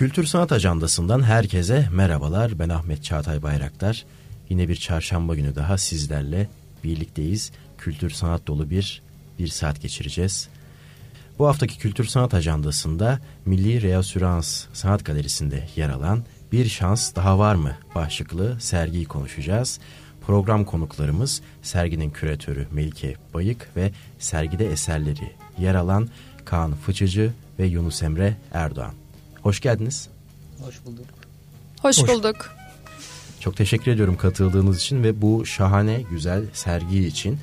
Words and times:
Kültür 0.00 0.24
Sanat 0.24 0.52
Ajandası'ndan 0.52 1.22
herkese 1.22 1.88
merhabalar. 1.92 2.58
Ben 2.58 2.68
Ahmet 2.68 3.04
Çağatay 3.04 3.42
Bayraktar. 3.42 4.04
Yine 4.48 4.68
bir 4.68 4.76
çarşamba 4.76 5.34
günü 5.34 5.54
daha 5.54 5.78
sizlerle 5.78 6.48
birlikteyiz. 6.84 7.52
Kültür 7.78 8.10
sanat 8.10 8.46
dolu 8.46 8.70
bir 8.70 9.02
bir 9.38 9.48
saat 9.48 9.80
geçireceğiz. 9.80 10.48
Bu 11.38 11.46
haftaki 11.46 11.78
Kültür 11.78 12.04
Sanat 12.04 12.34
Ajandası'nda 12.34 13.18
Milli 13.46 13.82
Reasürans 13.82 14.66
Sanat 14.72 15.04
Galerisi'nde 15.04 15.68
yer 15.76 15.88
alan 15.88 16.24
Bir 16.52 16.68
Şans 16.68 17.14
Daha 17.14 17.38
Var 17.38 17.54
mı 17.54 17.76
başlıklı 17.94 18.60
sergiyi 18.60 19.04
konuşacağız. 19.04 19.80
Program 20.26 20.64
konuklarımız 20.64 21.42
serginin 21.62 22.10
küratörü 22.10 22.66
Melike 22.72 23.14
Bayık 23.34 23.68
ve 23.76 23.92
sergide 24.18 24.72
eserleri 24.72 25.32
yer 25.58 25.74
alan 25.74 26.08
Kaan 26.44 26.74
Fıçıcı 26.74 27.32
ve 27.58 27.66
Yunus 27.66 28.02
Emre 28.02 28.36
Erdoğan. 28.52 28.99
Hoş 29.42 29.60
geldiniz. 29.60 30.08
Hoş 30.60 30.84
bulduk. 30.86 31.06
Hoş, 31.82 31.98
Hoş 31.98 32.08
bulduk. 32.08 32.56
Çok 33.40 33.56
teşekkür 33.56 33.92
ediyorum 33.92 34.16
katıldığınız 34.16 34.76
için 34.76 35.02
ve 35.02 35.22
bu 35.22 35.46
şahane 35.46 36.02
güzel 36.10 36.44
sergi 36.52 37.06
için. 37.06 37.38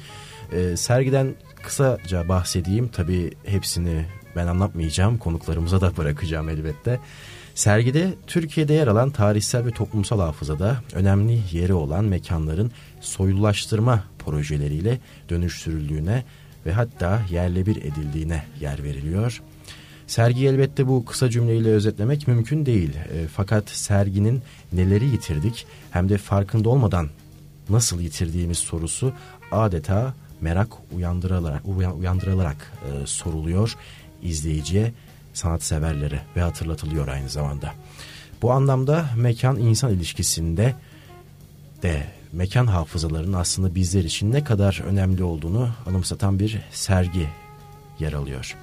Ee, 0.52 0.78
sergiden 0.78 1.36
kısaca 1.64 2.30
bahsedeyim. 2.30 2.88
Tabii 2.88 3.32
hepsini 3.46 4.06
ben 4.36 4.48
anlatmayacağım. 4.48 5.18
Konuklarımıza 5.18 5.82
da 5.82 5.98
bırakacağım 5.98 6.50
elbette. 6.50 7.00
Sergide 7.56 8.14
Türkiye'de 8.28 8.74
yer 8.74 8.88
alan 8.88 9.10
tarihsel 9.10 9.66
ve 9.66 9.72
toplumsal 9.72 10.20
hafızada 10.20 10.78
önemli 10.94 11.42
yeri 11.52 11.74
olan 11.74 12.06
mekanların 12.06 12.72
soylulaştırma 13.02 14.04
projeleriyle 14.20 15.00
dönüştürüldüğüne 15.30 16.24
ve 16.66 16.74
hatta 16.74 17.22
yerle 17.32 17.66
bir 17.66 17.76
edildiğine 17.76 18.44
yer 18.62 18.84
veriliyor. 18.84 19.42
Sergi 20.08 20.48
elbette 20.48 20.88
bu 20.88 21.06
kısa 21.06 21.30
cümleyle 21.30 21.70
özetlemek 21.70 22.28
mümkün 22.28 22.66
değil. 22.66 22.96
E, 22.96 23.28
fakat 23.28 23.70
serginin 23.70 24.42
neleri 24.74 25.06
yitirdik 25.06 25.66
hem 25.92 26.10
de 26.10 26.18
farkında 26.18 26.70
olmadan 26.70 27.10
nasıl 27.70 28.00
yitirdiğimiz 28.00 28.58
sorusu 28.58 29.14
adeta 29.52 30.14
merak 30.42 30.68
uyandırılarak, 30.96 31.62
uyandırılarak 31.98 32.74
e, 32.84 33.08
soruluyor 33.08 33.76
izleyiciye, 34.22 34.94
sanatseverlere 35.34 36.22
ve 36.36 36.42
hatırlatılıyor 36.42 37.08
aynı 37.08 37.30
zamanda. 37.30 37.74
Bu 38.42 38.52
anlamda 38.52 39.10
mekan-insan 39.16 39.94
ilişkisinde 39.94 40.76
de 41.84 42.08
mekan 42.34 42.68
hafızalarının 42.68 43.34
aslında 43.34 43.76
bizler 43.76 44.04
için 44.04 44.32
ne 44.32 44.44
kadar 44.44 44.82
önemli 44.86 45.24
olduğunu 45.24 45.70
anımsatan 45.86 46.40
bir 46.40 46.62
sergi 46.72 47.28
yer 48.00 48.14
alıyor. 48.14 48.56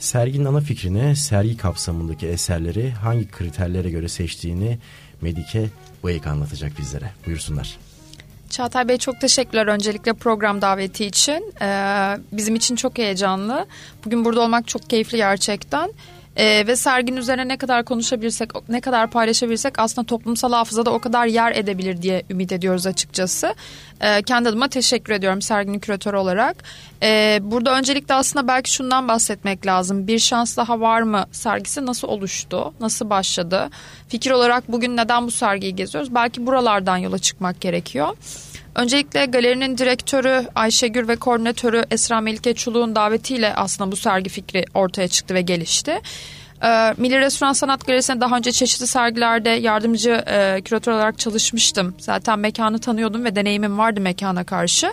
Serginin 0.00 0.44
ana 0.44 0.60
fikrini, 0.60 1.16
sergi 1.16 1.56
kapsamındaki 1.56 2.26
eserleri 2.26 2.90
hangi 2.90 3.30
kriterlere 3.30 3.90
göre 3.90 4.08
seçtiğini 4.08 4.78
Medike 5.20 5.68
Bayık 6.02 6.26
anlatacak 6.26 6.72
bizlere. 6.78 7.10
Buyursunlar. 7.26 7.78
Çağatay 8.50 8.88
Bey 8.88 8.98
çok 8.98 9.20
teşekkürler 9.20 9.66
öncelikle 9.66 10.12
program 10.12 10.62
daveti 10.62 11.06
için. 11.06 11.54
Ee, 11.62 11.66
bizim 12.32 12.54
için 12.54 12.76
çok 12.76 12.98
heyecanlı. 12.98 13.66
Bugün 14.04 14.24
burada 14.24 14.40
olmak 14.40 14.68
çok 14.68 14.90
keyifli 14.90 15.16
gerçekten. 15.16 15.92
Ee, 16.40 16.66
ve 16.66 16.76
serginin 16.76 17.16
üzerine 17.16 17.48
ne 17.48 17.56
kadar 17.56 17.84
konuşabilirsek, 17.84 18.68
ne 18.68 18.80
kadar 18.80 19.10
paylaşabilirsek 19.10 19.78
aslında 19.78 20.06
toplumsal 20.06 20.52
hafızada 20.52 20.90
o 20.90 20.98
kadar 20.98 21.26
yer 21.26 21.52
edebilir 21.52 22.02
diye 22.02 22.22
ümit 22.30 22.52
ediyoruz 22.52 22.86
açıkçası. 22.86 23.54
Ee, 24.00 24.22
kendi 24.22 24.48
adıma 24.48 24.68
teşekkür 24.68 25.12
ediyorum 25.12 25.42
serginin 25.42 25.78
küratörü 25.78 26.16
olarak. 26.16 26.56
Ee, 27.02 27.38
burada 27.42 27.78
öncelikle 27.78 28.14
aslında 28.14 28.48
belki 28.48 28.72
şundan 28.72 29.08
bahsetmek 29.08 29.66
lazım. 29.66 30.06
Bir 30.06 30.18
şans 30.18 30.56
daha 30.56 30.80
var 30.80 31.02
mı 31.02 31.26
sergisi 31.32 31.86
nasıl 31.86 32.08
oluştu, 32.08 32.74
nasıl 32.80 33.10
başladı? 33.10 33.70
Fikir 34.08 34.30
olarak 34.30 34.72
bugün 34.72 34.96
neden 34.96 35.26
bu 35.26 35.30
sergiyi 35.30 35.76
geziyoruz? 35.76 36.14
Belki 36.14 36.46
buralardan 36.46 36.96
yola 36.96 37.18
çıkmak 37.18 37.60
gerekiyor. 37.60 38.16
Öncelikle 38.74 39.26
galerinin 39.26 39.78
direktörü 39.78 40.46
Ayşegül 40.54 41.08
ve 41.08 41.16
koordinatörü 41.16 41.84
Esra 41.90 42.20
Melike 42.20 42.54
Çuluk'un 42.54 42.96
davetiyle 42.96 43.54
aslında 43.54 43.92
bu 43.92 43.96
sergi 43.96 44.30
fikri 44.30 44.64
ortaya 44.74 45.08
çıktı 45.08 45.34
ve 45.34 45.42
gelişti. 45.42 46.00
Ee, 46.62 46.94
Milli 46.96 47.20
Restoran 47.20 47.52
Sanat 47.52 47.86
Galerisi'ne 47.86 48.20
daha 48.20 48.36
önce 48.36 48.52
çeşitli 48.52 48.86
sergilerde 48.86 49.50
yardımcı 49.50 50.10
e, 50.10 50.60
küratör 50.64 50.92
olarak 50.92 51.18
çalışmıştım. 51.18 51.94
Zaten 51.98 52.38
mekanı 52.38 52.78
tanıyordum 52.78 53.24
ve 53.24 53.36
deneyimim 53.36 53.78
vardı 53.78 54.00
mekana 54.00 54.44
karşı. 54.44 54.92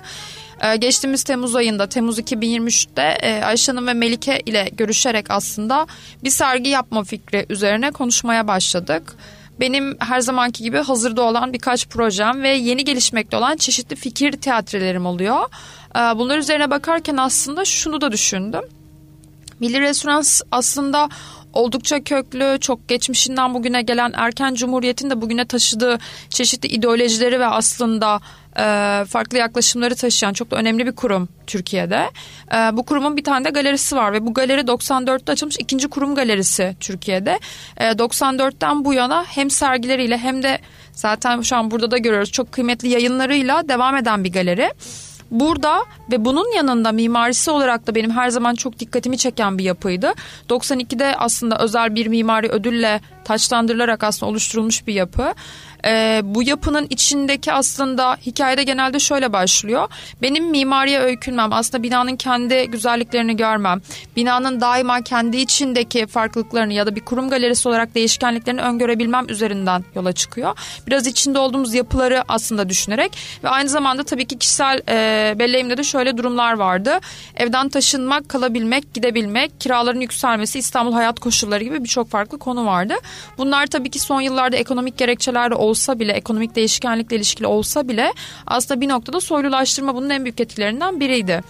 Ee, 0.61 0.75
geçtiğimiz 0.75 1.23
Temmuz 1.23 1.55
ayında, 1.55 1.89
Temmuz 1.89 2.19
2023'te 2.19 3.01
e, 3.01 3.43
Ayşe 3.43 3.71
Hanım 3.71 3.87
ve 3.87 3.93
Melike 3.93 4.39
ile 4.45 4.69
görüşerek 4.77 5.31
aslında 5.31 5.87
bir 6.23 6.29
sergi 6.29 6.69
yapma 6.69 7.03
fikri 7.03 7.45
üzerine 7.49 7.91
konuşmaya 7.91 8.47
başladık. 8.47 9.15
Benim 9.59 9.97
her 9.99 10.19
zamanki 10.19 10.63
gibi 10.63 10.77
hazırda 10.77 11.21
olan 11.21 11.53
birkaç 11.53 11.87
projem 11.87 12.43
ve 12.43 12.49
yeni 12.49 12.85
gelişmekte 12.85 13.37
olan 13.37 13.57
çeşitli 13.57 13.95
fikir 13.95 14.31
teatrelerim 14.31 15.05
oluyor. 15.05 15.41
Ee, 15.95 15.99
bunlar 15.99 16.37
üzerine 16.37 16.69
bakarken 16.69 17.17
aslında 17.17 17.65
şunu 17.65 18.01
da 18.01 18.11
düşündüm. 18.11 18.61
Milli 19.59 19.81
Restorans 19.81 20.41
aslında 20.51 21.09
oldukça 21.53 22.03
köklü, 22.03 22.57
çok 22.61 22.87
geçmişinden 22.87 23.53
bugüne 23.53 23.81
gelen 23.81 24.11
erken 24.15 24.53
cumhuriyetin 24.53 25.09
de 25.09 25.21
bugüne 25.21 25.45
taşıdığı 25.45 25.97
çeşitli 26.29 26.69
ideolojileri 26.69 27.39
ve 27.39 27.45
aslında 27.45 28.19
e, 28.57 29.05
farklı 29.05 29.37
yaklaşımları 29.37 29.95
taşıyan 29.95 30.33
çok 30.33 30.51
da 30.51 30.55
önemli 30.55 30.85
bir 30.85 30.91
kurum 30.91 31.29
Türkiye'de. 31.47 32.09
E, 32.53 32.77
bu 32.77 32.85
kurumun 32.85 33.17
bir 33.17 33.23
tane 33.23 33.45
de 33.45 33.49
galerisi 33.49 33.95
var 33.95 34.13
ve 34.13 34.25
bu 34.25 34.33
galeri 34.33 34.61
94'te 34.61 35.31
açılmış 35.31 35.57
ikinci 35.59 35.87
kurum 35.87 36.15
galerisi 36.15 36.75
Türkiye'de. 36.79 37.39
E, 37.77 37.85
94'ten 37.85 38.85
bu 38.85 38.93
yana 38.93 39.25
hem 39.27 39.49
sergileriyle 39.49 40.17
hem 40.17 40.43
de 40.43 40.59
zaten 40.91 41.41
şu 41.41 41.55
an 41.55 41.71
burada 41.71 41.91
da 41.91 41.97
görüyoruz 41.97 42.31
çok 42.31 42.51
kıymetli 42.51 42.87
yayınlarıyla 42.87 43.69
devam 43.69 43.95
eden 43.95 44.23
bir 44.23 44.33
galeri. 44.33 44.69
Burada 45.31 45.83
ve 46.11 46.25
bunun 46.25 46.55
yanında 46.55 46.91
mimarisi 46.91 47.51
olarak 47.51 47.87
da 47.87 47.95
benim 47.95 48.11
her 48.11 48.29
zaman 48.29 48.55
çok 48.55 48.79
dikkatimi 48.79 49.17
çeken 49.17 49.57
bir 49.57 49.63
yapıydı. 49.63 50.13
92'de 50.49 51.15
aslında 51.17 51.57
özel 51.59 51.95
bir 51.95 52.07
mimari 52.07 52.47
ödülle 52.47 53.01
taçlandırılarak 53.23 54.03
aslında 54.03 54.29
oluşturulmuş 54.29 54.87
bir 54.87 54.93
yapı. 54.93 55.33
Ee, 55.85 56.21
bu 56.23 56.43
yapının 56.43 56.87
içindeki 56.89 57.53
aslında 57.53 58.17
hikayede 58.25 58.63
genelde 58.63 58.99
şöyle 58.99 59.33
başlıyor. 59.33 59.89
Benim 60.21 60.49
mimariye 60.49 60.99
öykünmem, 60.99 61.53
aslında 61.53 61.83
binanın 61.83 62.15
kendi 62.15 62.67
güzelliklerini 62.67 63.37
görmem, 63.37 63.81
binanın 64.15 64.61
daima 64.61 65.01
kendi 65.01 65.37
içindeki 65.37 66.07
farklılıklarını 66.07 66.73
ya 66.73 66.85
da 66.85 66.95
bir 66.95 67.01
kurum 67.01 67.29
galerisi 67.29 67.69
olarak 67.69 67.95
değişkenliklerini 67.95 68.61
öngörebilmem 68.61 69.29
üzerinden 69.29 69.83
yola 69.95 70.13
çıkıyor. 70.13 70.57
Biraz 70.87 71.07
içinde 71.07 71.39
olduğumuz 71.39 71.73
yapıları 71.73 72.23
aslında 72.27 72.69
düşünerek 72.69 73.17
ve 73.43 73.49
aynı 73.49 73.69
zamanda 73.69 74.03
tabii 74.03 74.25
ki 74.25 74.37
kişisel 74.37 74.81
e, 74.89 75.39
belleğimde 75.39 75.77
de 75.77 75.83
şöyle 75.83 76.17
durumlar 76.17 76.53
vardı. 76.53 76.99
Evden 77.35 77.69
taşınmak, 77.69 78.29
kalabilmek, 78.29 78.93
gidebilmek, 78.93 79.61
kiraların 79.61 79.99
yükselmesi, 79.99 80.59
İstanbul 80.59 80.93
hayat 80.93 81.19
koşulları 81.19 81.63
gibi 81.63 81.83
birçok 81.83 82.09
farklı 82.09 82.39
konu 82.39 82.65
vardı. 82.65 82.93
Bunlar 83.37 83.67
tabii 83.67 83.89
ki 83.89 83.99
son 83.99 84.21
yıllarda 84.21 84.57
ekonomik 84.57 84.97
gerekçelerle 84.97 85.55
olsa 85.67 85.99
bile, 85.99 86.11
ekonomik 86.11 86.55
değişkenlikle 86.55 87.15
ilişkili 87.15 87.47
olsa 87.47 87.87
bile 87.87 88.13
aslında 88.47 88.81
bir 88.81 88.89
noktada 88.89 89.19
soylulaştırma 89.19 89.95
bunun 89.95 90.09
en 90.09 90.25
büyük 90.25 90.39
etkilerinden 90.39 90.99
biriydi. 90.99 91.43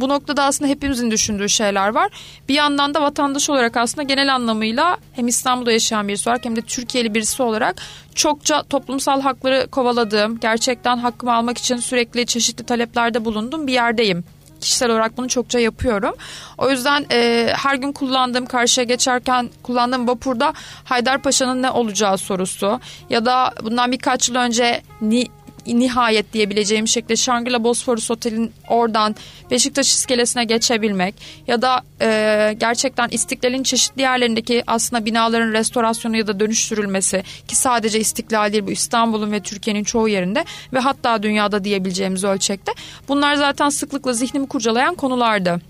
Bu 0.00 0.08
noktada 0.08 0.44
aslında 0.44 0.70
hepimizin 0.70 1.10
düşündüğü 1.10 1.48
şeyler 1.48 1.88
var. 1.88 2.10
Bir 2.48 2.54
yandan 2.54 2.94
da 2.94 3.02
vatandaş 3.02 3.50
olarak 3.50 3.76
aslında 3.76 4.02
genel 4.02 4.34
anlamıyla 4.34 4.96
hem 5.12 5.28
İstanbul'da 5.28 5.72
yaşayan 5.72 6.08
birisi 6.08 6.28
olarak 6.28 6.44
hem 6.44 6.56
de 6.56 6.60
Türkiye'li 6.60 7.14
birisi 7.14 7.42
olarak 7.42 7.82
çokça 8.14 8.62
toplumsal 8.62 9.20
hakları 9.20 9.66
kovaladığım, 9.70 10.40
gerçekten 10.40 10.98
hakkımı 10.98 11.34
almak 11.34 11.58
için 11.58 11.76
sürekli 11.76 12.26
çeşitli 12.26 12.64
taleplerde 12.64 13.24
bulundum 13.24 13.66
bir 13.66 13.72
yerdeyim 13.72 14.24
kişisel 14.60 14.90
olarak 14.90 15.16
bunu 15.16 15.28
çokça 15.28 15.58
yapıyorum. 15.58 16.14
O 16.58 16.70
yüzden 16.70 17.06
e, 17.12 17.50
her 17.56 17.74
gün 17.74 17.92
kullandığım 17.92 18.46
karşıya 18.46 18.84
geçerken 18.84 19.50
kullandığım 19.62 20.08
vapurda 20.08 20.52
Haydarpaşa'nın 20.84 21.62
ne 21.62 21.70
olacağı 21.70 22.18
sorusu 22.18 22.80
ya 23.10 23.24
da 23.24 23.52
bundan 23.62 23.92
birkaç 23.92 24.28
yıl 24.28 24.36
önce 24.36 24.82
ni, 25.00 25.26
nihayet 25.66 26.32
diyebileceğim 26.32 26.88
şekilde 26.88 27.16
Shangri-La 27.16 27.64
Bosphorus 27.64 28.10
Otel'in 28.10 28.52
oradan 28.68 29.16
Beşiktaş 29.50 29.90
iskelesine 29.90 30.44
geçebilmek 30.44 31.14
ya 31.46 31.62
da 31.62 31.82
e, 32.00 32.54
gerçekten 32.58 33.08
İstiklal'in 33.08 33.62
çeşitli 33.62 34.02
yerlerindeki 34.02 34.62
aslında 34.66 35.04
binaların 35.04 35.52
restorasyonu 35.52 36.16
ya 36.16 36.26
da 36.26 36.40
dönüştürülmesi 36.40 37.22
ki 37.48 37.56
sadece 37.56 38.00
İstiklal 38.00 38.52
değil 38.52 38.66
bu 38.66 38.70
İstanbul'un 38.70 39.32
ve 39.32 39.40
Türkiye'nin 39.40 39.84
çoğu 39.84 40.08
yerinde 40.08 40.44
ve 40.72 40.78
hatta 40.78 41.22
dünyada 41.22 41.64
diyebileceğimiz 41.64 42.24
ölçekte. 42.24 42.72
Bunlar 43.08 43.34
zaten 43.34 43.68
sıklıkla 43.68 44.12
zihnimi 44.12 44.48
kurcalayan 44.48 44.94
konulardı 44.94 45.60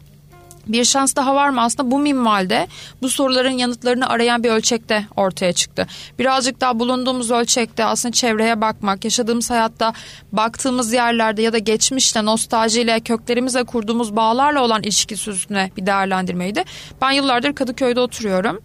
bir 0.72 0.84
şans 0.84 1.16
daha 1.16 1.34
var 1.34 1.48
mı 1.48 1.62
aslında 1.62 1.90
bu 1.90 1.98
minvalde 1.98 2.66
bu 3.02 3.08
soruların 3.08 3.50
yanıtlarını 3.50 4.08
arayan 4.08 4.44
bir 4.44 4.50
ölçekte 4.50 5.06
ortaya 5.16 5.52
çıktı. 5.52 5.86
Birazcık 6.18 6.60
daha 6.60 6.78
bulunduğumuz 6.78 7.30
ölçekte 7.30 7.84
aslında 7.84 8.12
çevreye 8.12 8.60
bakmak, 8.60 9.04
yaşadığımız 9.04 9.50
hayatta 9.50 9.92
baktığımız 10.32 10.92
yerlerde 10.92 11.42
ya 11.42 11.52
da 11.52 11.58
geçmişte 11.58 12.24
nostaljiyle 12.24 13.00
köklerimize 13.00 13.64
kurduğumuz 13.64 14.16
bağlarla 14.16 14.62
olan 14.62 14.82
ilişkisi 14.82 15.30
üstüne 15.30 15.70
bir 15.76 15.86
değerlendirmeydi. 15.86 16.64
Ben 17.02 17.10
yıllardır 17.10 17.54
Kadıköy'de 17.54 18.00
oturuyorum. 18.00 18.60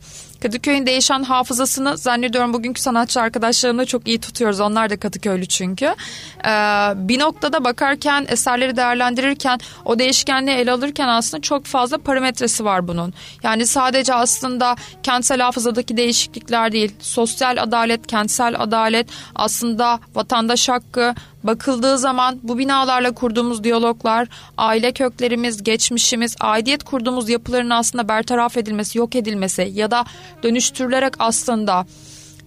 Kadıköy'ün 0.45 0.85
değişen 0.85 1.23
hafızasını 1.23 1.97
zannediyorum 1.97 2.53
bugünkü 2.53 2.81
sanatçı 2.81 3.21
arkadaşlarımla 3.21 3.85
çok 3.85 4.07
iyi 4.07 4.19
tutuyoruz. 4.19 4.59
Onlar 4.59 4.89
da 4.89 4.99
Kadıköylü 4.99 5.45
çünkü. 5.45 5.85
Ee, 5.85 6.49
bir 6.95 7.19
noktada 7.19 7.63
bakarken, 7.63 8.25
eserleri 8.29 8.77
değerlendirirken, 8.77 9.59
o 9.85 9.99
değişkenliği 9.99 10.57
ele 10.57 10.71
alırken 10.71 11.07
aslında 11.07 11.41
çok 11.41 11.65
fazla 11.65 11.97
parametresi 11.97 12.65
var 12.65 12.87
bunun. 12.87 13.13
Yani 13.43 13.67
sadece 13.67 14.13
aslında 14.13 14.75
kentsel 15.03 15.41
hafızadaki 15.41 15.97
değişiklikler 15.97 16.71
değil, 16.71 16.95
sosyal 16.99 17.57
adalet, 17.57 18.07
kentsel 18.07 18.55
adalet, 18.59 19.09
aslında 19.35 19.99
vatandaş 20.15 20.69
hakkı, 20.69 21.15
bakıldığı 21.47 21.97
zaman 21.97 22.39
bu 22.43 22.57
binalarla 22.57 23.11
kurduğumuz 23.11 23.63
diyaloglar, 23.63 24.27
aile 24.57 24.91
köklerimiz, 24.91 25.63
geçmişimiz, 25.63 26.35
aidiyet 26.39 26.83
kurduğumuz 26.83 27.29
yapıların 27.29 27.69
aslında 27.69 28.07
bertaraf 28.07 28.57
edilmesi, 28.57 28.97
yok 28.97 29.15
edilmesi 29.15 29.71
ya 29.73 29.91
da 29.91 30.05
dönüştürülerek 30.43 31.13
aslında 31.19 31.85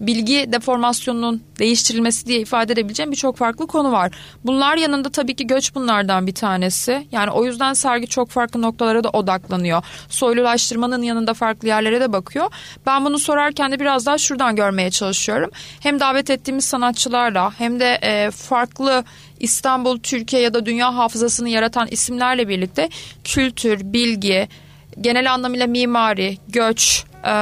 bilgi 0.01 0.53
deformasyonunun 0.53 1.43
değiştirilmesi 1.59 2.27
diye 2.27 2.41
ifade 2.41 2.73
edebileceğim 2.73 3.13
birçok 3.13 3.37
farklı 3.37 3.67
konu 3.67 3.93
var. 3.93 4.13
Bunlar 4.45 4.77
yanında 4.77 5.09
tabii 5.09 5.35
ki 5.35 5.47
göç 5.47 5.75
bunlardan 5.75 6.27
bir 6.27 6.35
tanesi. 6.35 7.07
Yani 7.13 7.31
o 7.31 7.45
yüzden 7.45 7.73
sergi 7.73 8.07
çok 8.07 8.31
farklı 8.31 8.63
noktalara 8.63 9.05
da 9.05 9.11
odaklanıyor. 9.11 9.83
Soylulaştırmanın 10.09 11.03
yanında 11.03 11.35
farklı 11.35 11.69
yerlere 11.69 12.01
de 12.01 12.13
bakıyor. 12.13 12.51
Ben 12.87 13.05
bunu 13.05 13.19
sorarken 13.19 13.73
de 13.73 13.81
biraz 13.81 14.07
daha 14.07 14.19
şuradan 14.19 14.57
görmeye 14.57 14.91
çalışıyorum. 14.91 15.51
Hem 15.81 16.01
davet 16.01 16.31
ettiğimiz 16.31 16.65
sanatçılarla 16.65 17.53
hem 17.59 17.81
de 17.81 17.99
e, 18.03 18.31
farklı 18.31 19.05
İstanbul, 19.41 19.99
Türkiye 19.99 20.43
ya 20.43 20.55
da 20.55 20.67
dünya 20.67 20.97
hafızasını 20.97 21.49
yaratan 21.49 21.89
isimlerle 21.91 22.49
birlikte 22.49 22.89
kültür, 23.25 23.81
bilgi, 23.93 24.49
genel 25.01 25.33
anlamıyla 25.33 25.67
mimari, 25.67 26.39
göç, 26.49 27.05
e, 27.25 27.33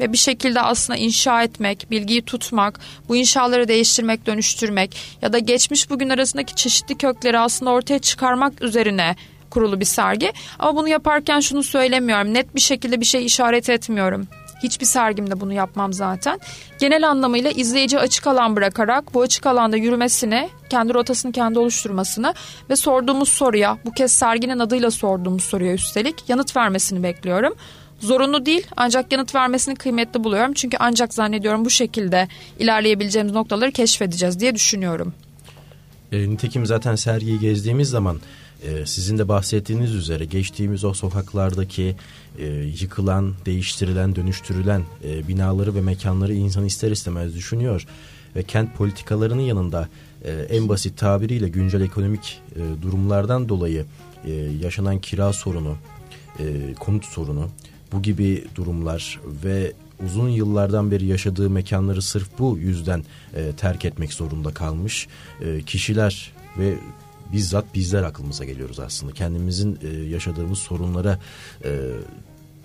ve 0.00 0.12
bir 0.12 0.18
şekilde 0.18 0.60
aslında 0.60 0.98
inşa 0.98 1.42
etmek, 1.42 1.90
bilgiyi 1.90 2.22
tutmak, 2.22 2.80
bu 3.08 3.16
inşaları 3.16 3.68
değiştirmek, 3.68 4.26
dönüştürmek 4.26 4.96
ya 5.22 5.32
da 5.32 5.38
geçmiş 5.38 5.90
bugün 5.90 6.08
arasındaki 6.08 6.54
çeşitli 6.54 6.98
kökleri 6.98 7.38
aslında 7.38 7.70
ortaya 7.70 7.98
çıkarmak 7.98 8.62
üzerine 8.62 9.16
kurulu 9.50 9.80
bir 9.80 9.84
sergi. 9.84 10.32
Ama 10.58 10.76
bunu 10.76 10.88
yaparken 10.88 11.40
şunu 11.40 11.62
söylemiyorum. 11.62 12.34
Net 12.34 12.54
bir 12.54 12.60
şekilde 12.60 13.00
bir 13.00 13.06
şey 13.06 13.26
işaret 13.26 13.68
etmiyorum. 13.68 14.28
Hiçbir 14.62 14.86
sergimde 14.86 15.40
bunu 15.40 15.52
yapmam 15.52 15.92
zaten. 15.92 16.40
Genel 16.80 17.08
anlamıyla 17.08 17.50
izleyici 17.50 17.98
açık 17.98 18.26
alan 18.26 18.56
bırakarak 18.56 19.14
bu 19.14 19.22
açık 19.22 19.46
alanda 19.46 19.76
yürümesini, 19.76 20.48
kendi 20.70 20.94
rotasını 20.94 21.32
kendi 21.32 21.58
oluşturmasını 21.58 22.34
ve 22.70 22.76
sorduğumuz 22.76 23.28
soruya, 23.28 23.78
bu 23.84 23.92
kez 23.92 24.12
serginin 24.12 24.58
adıyla 24.58 24.90
sorduğumuz 24.90 25.44
soruya 25.44 25.72
üstelik 25.72 26.28
yanıt 26.28 26.56
vermesini 26.56 27.02
bekliyorum. 27.02 27.54
Zorunlu 28.00 28.46
değil 28.46 28.66
ancak 28.76 29.12
yanıt 29.12 29.34
vermesini 29.34 29.74
kıymetli 29.74 30.24
buluyorum. 30.24 30.52
Çünkü 30.54 30.76
ancak 30.80 31.14
zannediyorum 31.14 31.64
bu 31.64 31.70
şekilde 31.70 32.28
ilerleyebileceğimiz 32.58 33.32
noktaları 33.32 33.72
keşfedeceğiz 33.72 34.40
diye 34.40 34.54
düşünüyorum. 34.54 35.12
E, 36.12 36.30
nitekim 36.30 36.66
zaten 36.66 36.96
sergiyi 36.96 37.40
gezdiğimiz 37.40 37.88
zaman 37.90 38.20
e, 38.62 38.86
sizin 38.86 39.18
de 39.18 39.28
bahsettiğiniz 39.28 39.94
üzere 39.94 40.24
geçtiğimiz 40.24 40.84
o 40.84 40.94
sokaklardaki 40.94 41.96
e, 42.38 42.46
yıkılan, 42.80 43.34
değiştirilen, 43.46 44.16
dönüştürülen 44.16 44.82
e, 45.04 45.28
binaları 45.28 45.74
ve 45.74 45.80
mekanları 45.80 46.34
insan 46.34 46.64
ister 46.64 46.90
istemez 46.90 47.34
düşünüyor. 47.34 47.86
Ve 48.36 48.42
kent 48.42 48.74
politikalarının 48.74 49.42
yanında 49.42 49.88
e, 50.24 50.32
en 50.32 50.68
basit 50.68 50.98
tabiriyle 50.98 51.48
güncel 51.48 51.80
ekonomik 51.80 52.40
e, 52.56 52.82
durumlardan 52.82 53.48
dolayı 53.48 53.84
e, 54.24 54.32
yaşanan 54.62 54.98
kira 54.98 55.32
sorunu, 55.32 55.76
e, 56.38 56.74
konut 56.74 57.04
sorunu, 57.04 57.48
bu 57.96 58.02
gibi 58.02 58.44
durumlar 58.54 59.20
ve 59.44 59.72
uzun 60.04 60.28
yıllardan 60.28 60.90
beri 60.90 61.06
yaşadığı 61.06 61.50
mekanları 61.50 62.02
sırf 62.02 62.28
bu 62.38 62.58
yüzden 62.58 63.04
e, 63.34 63.52
terk 63.52 63.84
etmek 63.84 64.12
zorunda 64.12 64.54
kalmış 64.54 65.08
e, 65.40 65.62
kişiler 65.62 66.32
ve 66.58 66.74
bizzat 67.32 67.74
bizler 67.74 68.02
aklımıza 68.02 68.44
geliyoruz 68.44 68.80
aslında. 68.80 69.12
Kendimizin 69.12 69.78
e, 69.82 69.88
yaşadığımız 69.88 70.58
sorunlara 70.58 71.18
e, 71.64 71.70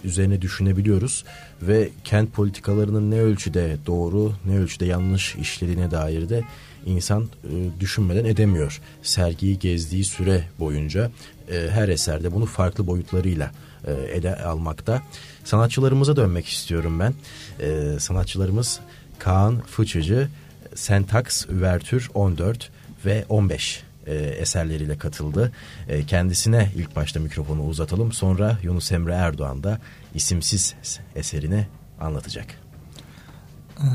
üzerine 0.03 0.41
düşünebiliyoruz 0.41 1.23
ve 1.61 1.89
kent 2.03 2.33
politikalarının 2.33 3.11
ne 3.11 3.21
ölçüde 3.21 3.77
doğru 3.87 4.33
ne 4.45 4.59
ölçüde 4.59 4.85
yanlış 4.85 5.35
işlediğine 5.35 5.91
dair 5.91 6.29
de 6.29 6.43
insan 6.85 7.23
e, 7.23 7.79
düşünmeden 7.79 8.25
edemiyor. 8.25 8.81
Sergiyi 9.03 9.59
gezdiği 9.59 10.03
süre 10.03 10.43
boyunca 10.59 11.11
e, 11.51 11.69
her 11.69 11.89
eserde 11.89 12.33
bunu 12.33 12.45
farklı 12.45 12.87
boyutlarıyla 12.87 13.51
e, 13.87 13.91
ele 13.91 14.35
almakta. 14.35 15.01
Sanatçılarımıza 15.43 16.15
dönmek 16.15 16.47
istiyorum 16.47 16.99
ben. 16.99 17.13
E, 17.59 17.99
sanatçılarımız 17.99 18.79
Kaan 19.19 19.61
Fıçıcı, 19.61 20.27
Sentax, 20.75 21.45
Üvertür 21.49 22.09
14 22.13 22.69
ve 23.05 23.25
15 23.29 23.83
e, 24.07 24.15
eserleriyle 24.15 24.97
katıldı. 24.97 25.51
E, 25.87 26.05
kendisine 26.05 26.71
ilk 26.75 26.95
başta 26.95 27.19
mikrofonu 27.19 27.63
uzatalım. 27.63 28.11
Sonra 28.11 28.57
Yunus 28.63 28.91
Emre 28.91 29.13
Erdoğan 29.13 29.63
da 29.63 29.79
isimsiz 30.15 30.75
eserini 31.15 31.67
anlatacak. 31.99 32.45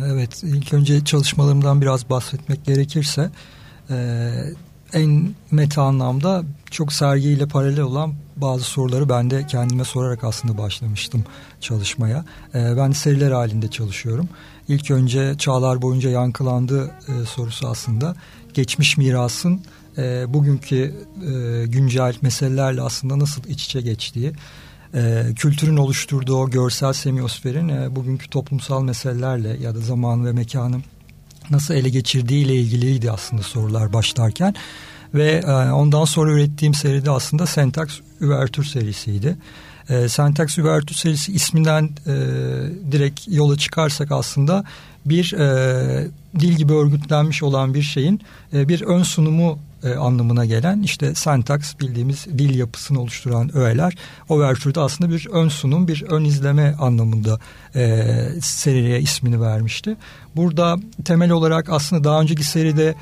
Evet, 0.06 0.42
ilk 0.42 0.72
önce 0.72 1.04
çalışmalarımdan 1.04 1.80
biraz 1.80 2.10
bahsetmek 2.10 2.64
gerekirse 2.64 3.30
en 4.92 5.34
meta 5.50 5.82
anlamda 5.82 6.44
çok 6.76 6.92
sergiyle 6.92 7.46
paralel 7.46 7.80
olan 7.80 8.14
bazı 8.36 8.64
soruları 8.64 9.08
ben 9.08 9.30
de 9.30 9.46
kendime 9.46 9.84
sorarak 9.84 10.24
aslında 10.24 10.58
başlamıştım 10.58 11.24
çalışmaya. 11.60 12.24
E, 12.54 12.76
ben 12.76 12.90
seriler 12.90 13.30
halinde 13.30 13.68
çalışıyorum. 13.68 14.28
İlk 14.68 14.90
önce 14.90 15.34
çağlar 15.38 15.82
boyunca 15.82 16.10
yankılandığı 16.10 16.84
e, 16.84 17.26
sorusu 17.26 17.68
aslında 17.68 18.14
geçmiş 18.54 18.96
mirasın 18.96 19.60
e, 19.98 20.34
bugünkü 20.34 20.76
e, 20.76 21.66
güncel 21.66 22.16
meselelerle 22.22 22.82
aslında 22.82 23.18
nasıl 23.18 23.44
iç 23.44 23.64
içe 23.64 23.80
geçtiği, 23.80 24.32
kültürün 25.36 25.76
oluşturduğu 25.76 26.50
görsel 26.50 26.92
semiosferin 26.92 27.96
bugünkü 27.96 28.30
toplumsal 28.30 28.82
meselelerle 28.82 29.56
ya 29.62 29.74
da 29.74 29.80
zaman 29.80 30.26
ve 30.26 30.32
mekanın 30.32 30.84
nasıl 31.50 31.74
ele 31.74 31.88
geçirdiği 31.88 32.44
ile 32.44 32.54
ilgiliydi 32.54 33.10
aslında 33.10 33.42
sorular 33.42 33.92
başlarken 33.92 34.54
ve 35.14 35.42
e, 35.46 35.50
ondan 35.52 36.04
sonra 36.04 36.32
ürettiğim 36.32 36.74
seride 36.74 37.10
aslında 37.10 37.46
Syntax 37.46 37.88
Üvertür 38.20 38.64
serisiydi. 38.64 39.36
E, 39.88 40.08
Syntax 40.08 40.58
Üvertür 40.58 40.94
serisi 40.94 41.32
isminden 41.32 41.90
e, 42.06 42.14
direkt 42.92 43.20
yola 43.28 43.56
çıkarsak 43.56 44.12
aslında 44.12 44.64
bir 45.06 45.32
e, 45.32 46.08
dil 46.38 46.52
gibi 46.52 46.72
örgütlenmiş 46.72 47.42
olan 47.42 47.74
bir 47.74 47.82
şeyin 47.82 48.20
e, 48.52 48.68
bir 48.68 48.82
ön 48.82 49.02
sunumu 49.02 49.58
e, 49.84 49.94
anlamına 49.94 50.44
gelen 50.44 50.82
işte 50.82 51.14
sentaks 51.14 51.74
bildiğimiz 51.80 52.26
dil 52.26 52.58
yapısını 52.58 53.00
oluşturan 53.00 53.56
öğeler 53.56 53.94
overture'da 54.28 54.82
aslında 54.82 55.10
bir 55.10 55.28
ön 55.32 55.48
sunum 55.48 55.88
bir 55.88 56.02
ön 56.02 56.24
izleme 56.24 56.74
anlamında 56.80 57.38
e, 57.74 58.04
seriye 58.40 59.00
ismini 59.00 59.40
vermişti. 59.40 59.96
Burada 60.36 60.76
temel 61.04 61.30
olarak 61.30 61.68
aslında 61.68 62.04
daha 62.04 62.20
önceki 62.20 62.44
seride 62.44 62.94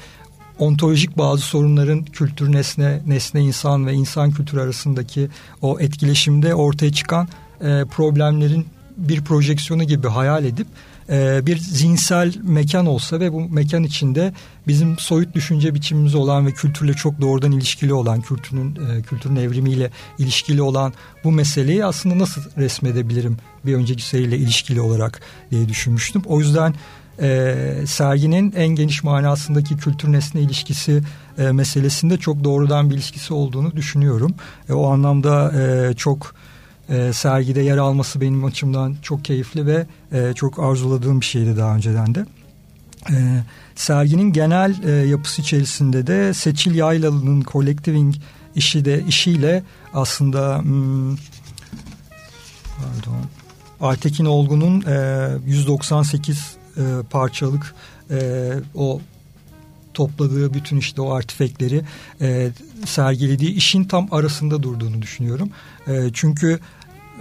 ontolojik 0.58 1.18
bazı 1.18 1.42
sorunların 1.42 2.04
kültür 2.04 2.52
nesne, 2.52 3.00
nesne 3.06 3.40
insan 3.40 3.86
ve 3.86 3.92
insan 3.92 4.30
kültürü 4.30 4.60
arasındaki 4.60 5.28
o 5.62 5.80
etkileşimde 5.80 6.54
ortaya 6.54 6.92
çıkan 6.92 7.28
e, 7.60 7.84
problemlerin 7.84 8.66
bir 8.96 9.24
projeksiyonu 9.24 9.84
gibi 9.84 10.08
hayal 10.08 10.44
edip 10.44 10.66
e, 11.10 11.46
bir 11.46 11.56
zihinsel 11.56 12.34
mekan 12.42 12.86
olsa 12.86 13.20
ve 13.20 13.32
bu 13.32 13.40
mekan 13.40 13.82
içinde 13.82 14.32
bizim 14.66 14.98
soyut 14.98 15.34
düşünce 15.34 15.74
biçimimiz 15.74 16.14
olan 16.14 16.46
ve 16.46 16.52
kültürle 16.52 16.94
çok 16.94 17.20
doğrudan 17.20 17.52
ilişkili 17.52 17.94
olan 17.94 18.20
kültürün 18.20 18.76
e, 18.76 19.02
kültürün 19.02 19.36
evrimiyle 19.36 19.90
ilişkili 20.18 20.62
olan 20.62 20.92
bu 21.24 21.32
meseleyi 21.32 21.84
aslında 21.84 22.18
nasıl 22.18 22.42
resmedebilirim 22.58 23.36
bir 23.66 23.74
önceki 23.74 24.02
seriyle 24.02 24.38
ilişkili 24.38 24.80
olarak 24.80 25.20
diye 25.50 25.68
düşünmüştüm. 25.68 26.22
O 26.26 26.40
yüzden 26.40 26.74
e, 27.22 27.56
serginin 27.86 28.52
en 28.56 28.68
geniş 28.68 29.04
manasındaki 29.04 29.76
kültür 29.76 30.12
nesne 30.12 30.40
ilişkisi 30.40 31.02
e, 31.38 31.52
meselesinde 31.52 32.18
çok 32.18 32.44
doğrudan 32.44 32.90
bir 32.90 32.94
ilişkisi 32.94 33.34
olduğunu 33.34 33.76
düşünüyorum. 33.76 34.34
E, 34.68 34.72
o 34.72 34.86
anlamda 34.86 35.52
e, 35.52 35.94
çok 35.94 36.34
e, 36.88 37.12
sergide 37.12 37.60
yer 37.60 37.76
alması 37.76 38.20
benim 38.20 38.44
açımdan 38.44 38.96
çok 39.02 39.24
keyifli 39.24 39.66
ve 39.66 39.86
e, 40.12 40.32
çok 40.34 40.58
arzuladığım 40.58 41.20
bir 41.20 41.26
şeydi 41.26 41.56
daha 41.56 41.76
önceden 41.76 42.14
de. 42.14 42.26
E, 43.10 43.44
serginin 43.74 44.32
genel 44.32 44.82
e, 44.84 44.90
yapısı 44.90 45.42
içerisinde 45.42 46.06
de 46.06 46.34
Seçil 46.34 46.74
Yaylalı'nın 46.74 47.42
collecting 47.42 48.14
işi 48.54 48.84
de 48.84 49.04
işiyle 49.08 49.62
aslında 49.94 50.58
hmm, 50.58 51.16
pardon 52.76 53.20
Aytekin 53.80 54.24
Olgun'un 54.24 54.82
e, 54.86 55.28
198 55.46 56.56
e, 56.76 56.82
parçalık 57.10 57.74
e, 58.10 58.50
o 58.74 59.00
topladığı 59.94 60.54
bütün 60.54 60.76
işte 60.76 61.02
o 61.02 61.12
artifekleri 61.12 61.82
e, 62.20 62.50
sergilediği 62.86 63.54
işin 63.54 63.84
tam 63.84 64.08
arasında 64.10 64.62
durduğunu 64.62 65.02
düşünüyorum. 65.02 65.50
E, 65.86 66.10
çünkü 66.12 66.58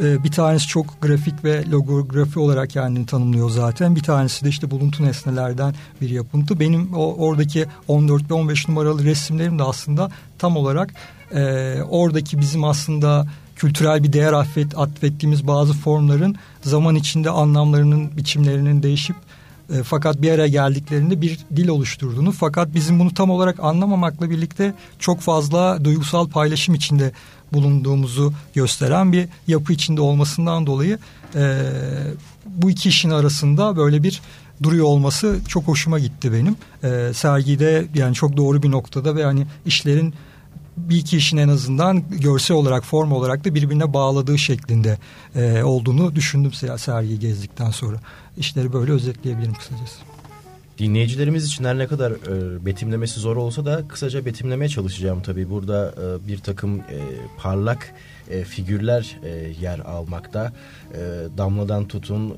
e, 0.04 0.24
bir 0.24 0.32
tanesi 0.32 0.68
çok 0.68 1.02
grafik 1.02 1.44
ve 1.44 1.64
logografi 1.72 2.40
olarak 2.40 2.70
kendini 2.70 3.06
tanımlıyor 3.06 3.50
zaten. 3.50 3.96
Bir 3.96 4.04
tanesi 4.04 4.46
de 4.46 4.50
işte 4.50 4.72
buluntu 4.72 5.04
nesnelerden 5.04 5.76
bir 6.02 6.10
yapıntı. 6.10 6.60
Benim 6.60 6.94
o 6.94 7.16
oradaki 7.16 7.66
14 7.88 8.32
ve 8.32 8.34
15 8.34 8.68
numaralı 8.68 9.04
resimlerim 9.04 9.60
de 9.60 9.64
aslında 9.64 10.12
tam 10.38 10.58
olarak 10.58 10.94
e, 11.36 11.76
oradaki 11.90 12.40
bizim 12.40 12.64
aslında 12.64 13.28
kültürel 13.56 14.04
bir 14.04 14.14
değer 14.14 14.34
affet, 14.34 14.78
atfettiğimiz 14.78 15.48
bazı 15.48 15.74
formların 15.74 16.36
zaman 16.62 16.96
içinde 16.96 17.30
anlamlarının, 17.30 18.18
biçimlerinin 18.18 18.84
değişip 18.84 19.16
e, 19.74 19.84
fakat 19.84 20.22
bir 20.22 20.32
araya 20.32 20.48
geldiklerinde 20.48 21.22
bir 21.22 21.40
dil 21.56 21.68
oluşturduğunu 21.68 22.32
fakat 22.32 22.76
bizim 22.76 23.00
bunu 23.00 23.14
tam 23.14 23.30
olarak 23.30 23.60
anlamamakla 23.60 24.30
birlikte 24.30 24.74
çok 25.00 25.22
fazla 25.22 25.86
duygusal 25.86 26.30
paylaşım 26.30 26.76
içinde 26.76 27.12
bulunduğumuzu 27.54 28.34
gösteren 28.54 29.14
bir 29.14 29.28
yapı 29.48 29.74
içinde 29.74 30.02
olmasından 30.02 30.66
dolayı 30.66 31.00
e, 31.36 31.62
bu 32.46 32.70
iki 32.70 32.90
işin 32.90 33.10
arasında 33.10 33.78
böyle 33.78 34.04
bir 34.04 34.22
duruyor 34.64 34.86
olması 34.86 35.40
çok 35.48 35.68
hoşuma 35.68 36.00
gitti 36.00 36.34
benim. 36.34 36.56
E, 36.84 37.14
sergide 37.14 37.86
yani 37.96 38.16
çok 38.16 38.38
doğru 38.38 38.64
bir 38.64 38.72
noktada 38.72 39.16
ve 39.16 39.24
hani 39.24 39.46
işlerin 39.66 40.14
bir 40.78 40.98
iki 40.98 41.18
işin 41.18 41.38
en 41.38 41.48
azından 41.48 42.04
görsel 42.10 42.58
olarak 42.58 42.84
form 42.84 43.12
olarak 43.12 43.46
da 43.46 43.56
birbirine 43.56 43.94
bağladığı 43.94 44.38
şeklinde 44.38 44.98
e, 45.36 45.64
olduğunu 45.64 46.16
düşündüm 46.16 46.54
sergiyi 46.78 47.20
gezdikten 47.20 47.72
sonra. 47.72 48.00
İşleri 48.38 48.74
böyle 48.74 48.92
özetleyebilirim 48.92 49.54
kısacası. 49.54 50.00
Dinleyicilerimiz 50.78 51.46
için 51.46 51.64
her 51.64 51.78
ne 51.78 51.88
kadar 51.88 52.12
e, 52.12 52.66
betimlemesi 52.66 53.20
zor 53.20 53.36
olsa 53.36 53.66
da 53.66 53.88
kısaca 53.88 54.26
betimlemeye 54.26 54.70
çalışacağım 54.70 55.22
tabii. 55.22 55.50
Burada 55.50 55.96
e, 55.98 56.28
bir 56.28 56.38
takım 56.38 56.80
e, 56.80 57.00
parlak 57.38 57.94
e, 58.30 58.44
figürler 58.44 59.18
e, 59.24 59.30
yer 59.62 59.80
almakta. 59.80 60.54
E, 60.94 61.38
damladan 61.38 61.88
tutun 61.88 62.30
e, 62.30 62.34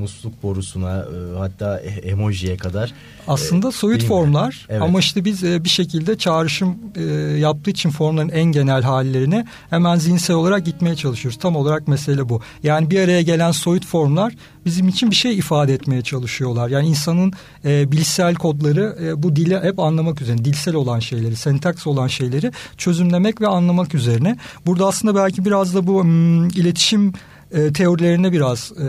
musluk 0.00 0.42
borusuna 0.42 0.96
e, 0.98 1.38
hatta 1.38 1.80
e, 1.80 1.88
emojiye 1.88 2.56
kadar. 2.56 2.92
Aslında 3.28 3.68
e, 3.68 3.72
soyut 3.72 4.04
formlar 4.04 4.66
evet. 4.68 4.82
ama 4.82 4.98
işte 4.98 5.24
biz 5.24 5.44
e, 5.44 5.64
bir 5.64 5.68
şekilde 5.68 6.18
çağrışım 6.18 6.76
e, 6.96 7.02
yaptığı 7.38 7.70
için 7.70 7.90
formların 7.90 8.28
en 8.28 8.44
genel 8.44 8.82
hallerine 8.82 9.46
hemen 9.70 9.96
zihinsel 9.96 10.36
olarak 10.36 10.64
gitmeye 10.64 10.96
çalışıyoruz. 10.96 11.38
Tam 11.38 11.56
olarak 11.56 11.88
mesele 11.88 12.28
bu. 12.28 12.40
Yani 12.62 12.90
bir 12.90 13.00
araya 13.00 13.22
gelen 13.22 13.50
soyut 13.50 13.86
formlar 13.86 14.34
bizim 14.64 14.88
için 14.88 15.10
bir 15.10 15.16
şey 15.16 15.38
ifade 15.38 15.74
etmeye 15.74 16.02
çalışıyorlar. 16.02 16.68
Yani 16.68 16.88
insanın 16.88 17.32
e, 17.64 17.92
bilişsel 17.92 18.34
kodları 18.34 18.96
e, 19.02 19.22
bu 19.22 19.36
dili 19.36 19.60
hep 19.60 19.78
anlamak 19.78 20.22
üzerine, 20.22 20.44
dilsel 20.44 20.74
olan 20.74 21.00
şeyleri, 21.00 21.36
sentaks 21.36 21.86
olan 21.86 22.06
şeyleri 22.06 22.52
çözümlemek 22.76 23.40
ve 23.40 23.46
anlamak 23.46 23.94
üzerine. 23.94 24.36
Burada 24.66 24.86
aslında 24.86 25.14
belki 25.14 25.44
biraz 25.44 25.74
da 25.74 25.86
bu 25.86 26.04
m, 26.04 26.48
iletişim 26.48 27.12
e, 27.52 27.72
teorilerine 27.72 28.32
biraz 28.32 28.72
e, 28.72 28.86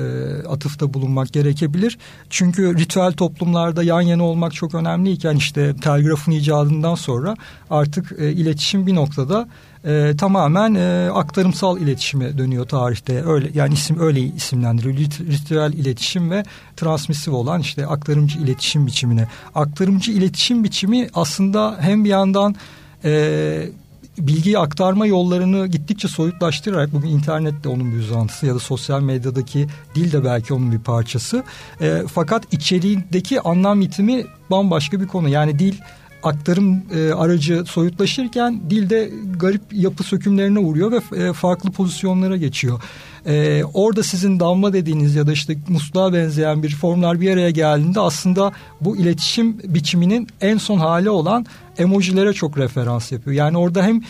atıfta 0.48 0.94
bulunmak 0.94 1.34
gerekebilir. 1.34 1.98
Çünkü 2.30 2.78
ritüel 2.78 3.12
toplumlarda 3.12 3.84
yan 3.84 4.02
yana 4.02 4.24
olmak 4.24 4.54
çok 4.54 4.76
önemliyken 4.76 5.36
işte 5.36 5.76
telgrafın 5.76 6.32
icadından 6.32 6.96
sonra 6.96 7.36
artık 7.70 8.16
e, 8.20 8.32
iletişim 8.32 8.88
bir 8.88 8.96
noktada 8.96 9.48
e, 9.86 10.14
tamamen 10.18 10.76
e, 10.76 11.10
aktarımsal 11.14 11.78
iletişime 11.78 12.38
dönüyor 12.38 12.68
tarihte. 12.68 13.26
Öyle 13.26 13.50
yani 13.54 13.74
isim 13.74 14.00
öyle 14.00 14.20
isimlendiriliyor. 14.20 15.10
Ritüel 15.12 15.74
iletişim 15.74 16.32
ve 16.32 16.44
transmisif 16.76 17.34
olan 17.34 17.62
işte 17.62 17.88
aktarımcı 17.88 18.40
iletişim 18.40 18.88
biçimine. 18.88 19.28
Aktarımcı 19.56 20.12
iletişim 20.12 20.64
biçimi 20.64 21.10
aslında 21.14 21.78
hem 21.80 22.04
bir 22.04 22.10
yandan 22.10 22.56
e, 23.06 23.70
bilgiyi 24.18 24.60
aktarma 24.60 25.06
yollarını 25.06 25.68
gittikçe 25.68 26.08
soyutlaştırarak 26.08 26.94
bugün 26.94 27.10
internet 27.10 27.64
de 27.64 27.70
onun 27.70 27.92
bir 27.92 28.00
uzantısı 28.00 28.46
ya 28.46 28.56
da 28.56 28.60
sosyal 28.60 29.02
medyadaki 29.02 29.68
dil 29.96 30.12
de 30.12 30.24
belki 30.24 30.54
onun 30.54 30.72
bir 30.72 30.80
parçası. 30.80 31.44
E, 31.82 32.02
fakat 32.14 32.54
içeriğindeki 32.54 33.42
anlam 33.42 33.82
yitimi 33.82 34.26
bambaşka 34.52 35.02
bir 35.02 35.08
konu. 35.08 35.30
Yani 35.30 35.60
dil 35.60 35.76
aktarım 36.24 36.84
e, 36.96 37.14
aracı 37.14 37.64
soyutlaşırken 37.68 38.62
dilde 38.70 39.12
garip 39.40 39.62
yapı 39.72 40.04
sökümlerine 40.04 40.60
uğruyor 40.60 40.92
ve 40.92 41.24
e, 41.24 41.34
farklı 41.34 41.72
pozisyonlara 41.72 42.38
geçiyor. 42.38 42.82
E, 43.26 43.64
orada 43.74 44.04
sizin 44.04 44.40
damla 44.40 44.74
dediğiniz 44.74 45.16
ya 45.16 45.28
da 45.28 45.32
işte 45.32 45.58
musluğa 45.68 46.14
benzeyen 46.14 46.64
bir 46.64 46.76
formlar 46.76 47.22
bir 47.22 47.32
araya 47.32 47.50
geldiğinde 47.50 48.00
aslında 48.00 48.52
bu 48.82 48.98
iletişim 48.98 49.58
biçiminin 49.64 50.28
en 50.42 50.58
son 50.58 50.78
hali 50.78 51.10
olan 51.10 51.46
emojilere 51.78 52.34
çok 52.34 52.58
referans 52.58 53.12
yapıyor. 53.12 53.36
Yani 53.36 53.58
orada 53.58 53.84
hem 53.84 54.02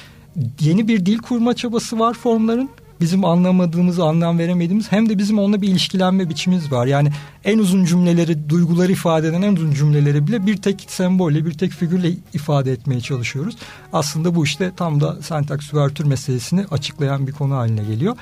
yeni 0.59 0.87
bir 0.87 1.05
dil 1.05 1.17
kurma 1.17 1.53
çabası 1.53 1.99
var 1.99 2.13
formların 2.13 2.69
bizim 3.01 3.25
anlamadığımız, 3.25 3.99
anlam 3.99 4.39
veremediğimiz 4.39 4.91
hem 4.91 5.09
de 5.09 5.17
bizim 5.17 5.39
onunla 5.39 5.61
bir 5.61 5.67
ilişkilenme 5.67 6.29
biçimimiz 6.29 6.71
var. 6.71 6.85
Yani 6.85 7.09
en 7.45 7.57
uzun 7.57 7.85
cümleleri, 7.85 8.49
duyguları 8.49 8.91
ifade 8.91 9.27
eden 9.27 9.41
en 9.41 9.55
uzun 9.55 9.71
cümleleri 9.71 10.27
bile 10.27 10.45
bir 10.45 10.57
tek 10.57 10.85
sembolle, 10.87 11.45
bir 11.45 11.53
tek 11.53 11.71
figürle 11.71 12.11
ifade 12.33 12.71
etmeye 12.71 13.01
çalışıyoruz. 13.01 13.55
Aslında 13.93 14.35
bu 14.35 14.43
işte 14.43 14.71
tam 14.77 15.01
da 15.01 15.21
sentaks 15.21 15.73
üvertür 15.73 16.05
meselesini 16.05 16.65
açıklayan 16.71 17.27
bir 17.27 17.31
konu 17.31 17.55
haline 17.55 17.83
geliyor. 17.83 18.15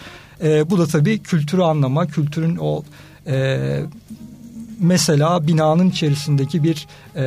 E, 0.44 0.70
bu 0.70 0.77
da 0.77 0.88
tabii 0.88 1.20
kültürü 1.20 1.62
anlama, 1.62 2.08
kültürün 2.08 2.58
o 2.60 2.84
e, 3.27 3.79
mesela 4.79 5.48
binanın 5.48 5.89
içerisindeki 5.89 6.63
bir 6.63 6.88
e, 7.15 7.25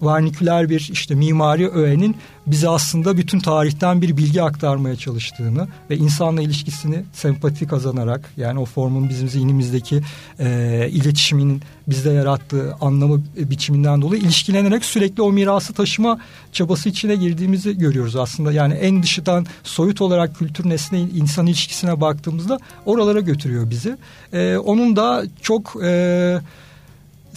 varniküler 0.00 0.70
bir 0.70 0.88
işte 0.92 1.14
mimari 1.14 1.70
öğenin 1.70 2.16
bize 2.50 2.68
aslında 2.68 3.16
bütün 3.16 3.40
tarihten 3.40 4.02
bir 4.02 4.16
bilgi 4.16 4.42
aktarmaya 4.42 4.96
çalıştığını 4.96 5.68
ve 5.90 5.96
insanla 5.96 6.42
ilişkisini 6.42 7.04
sempati 7.12 7.66
kazanarak 7.66 8.30
yani 8.36 8.58
o 8.58 8.64
formun 8.64 9.08
bizim 9.08 9.28
zihnimizdeki 9.28 10.02
e, 10.38 10.88
iletişiminin 10.90 11.62
bizde 11.88 12.10
yarattığı 12.10 12.74
anlamı 12.80 13.22
biçiminden 13.36 14.02
dolayı 14.02 14.22
ilişkilenerek 14.22 14.84
sürekli 14.84 15.22
o 15.22 15.32
mirası 15.32 15.72
taşıma 15.72 16.18
çabası 16.52 16.88
içine 16.88 17.16
girdiğimizi 17.16 17.78
görüyoruz 17.78 18.16
aslında. 18.16 18.52
Yani 18.52 18.74
en 18.74 19.02
dışından 19.02 19.46
soyut 19.62 20.00
olarak 20.00 20.36
kültür 20.36 20.68
nesne 20.68 21.00
insan 21.00 21.46
ilişkisine 21.46 22.00
baktığımızda 22.00 22.58
oralara 22.86 23.20
götürüyor 23.20 23.70
bizi. 23.70 23.96
E, 24.32 24.56
onun 24.56 24.96
da 24.96 25.24
çok 25.42 25.76
e, 25.82 26.40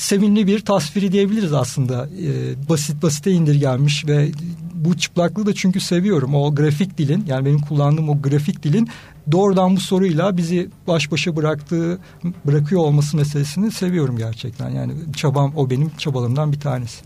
sevimli 0.02 0.48
bir 0.48 0.60
tasviri 0.60 1.12
diyebiliriz 1.12 1.54
aslında. 1.54 2.08
E, 2.08 2.70
basit 2.70 3.04
basite 3.04 3.32
indirgenmiş 3.32 4.08
ve 4.08 4.32
bu 4.74 4.98
çıplaklığı 4.98 5.46
da 5.46 5.54
çünkü 5.54 5.80
seviyorum. 5.80 6.36
O 6.36 6.56
grafik 6.56 6.98
dilin 6.98 7.24
yani 7.28 7.46
benim 7.46 7.62
kullandığım 7.62 8.10
o 8.10 8.22
grafik 8.22 8.64
dilin 8.64 8.90
doğrudan 9.32 9.76
bu 9.76 9.80
soruyla 9.80 10.38
bizi 10.38 10.70
baş 10.88 11.12
başa 11.12 11.36
bıraktığı 11.36 12.00
bırakıyor 12.46 12.82
olması 12.82 13.18
meselesini 13.18 13.72
seviyorum 13.72 14.18
gerçekten. 14.18 14.70
Yani 14.70 14.94
çabam 15.16 15.54
o 15.56 15.70
benim 15.70 15.92
çabalarımdan 15.98 16.52
bir 16.52 16.60
tanesi. 16.60 17.04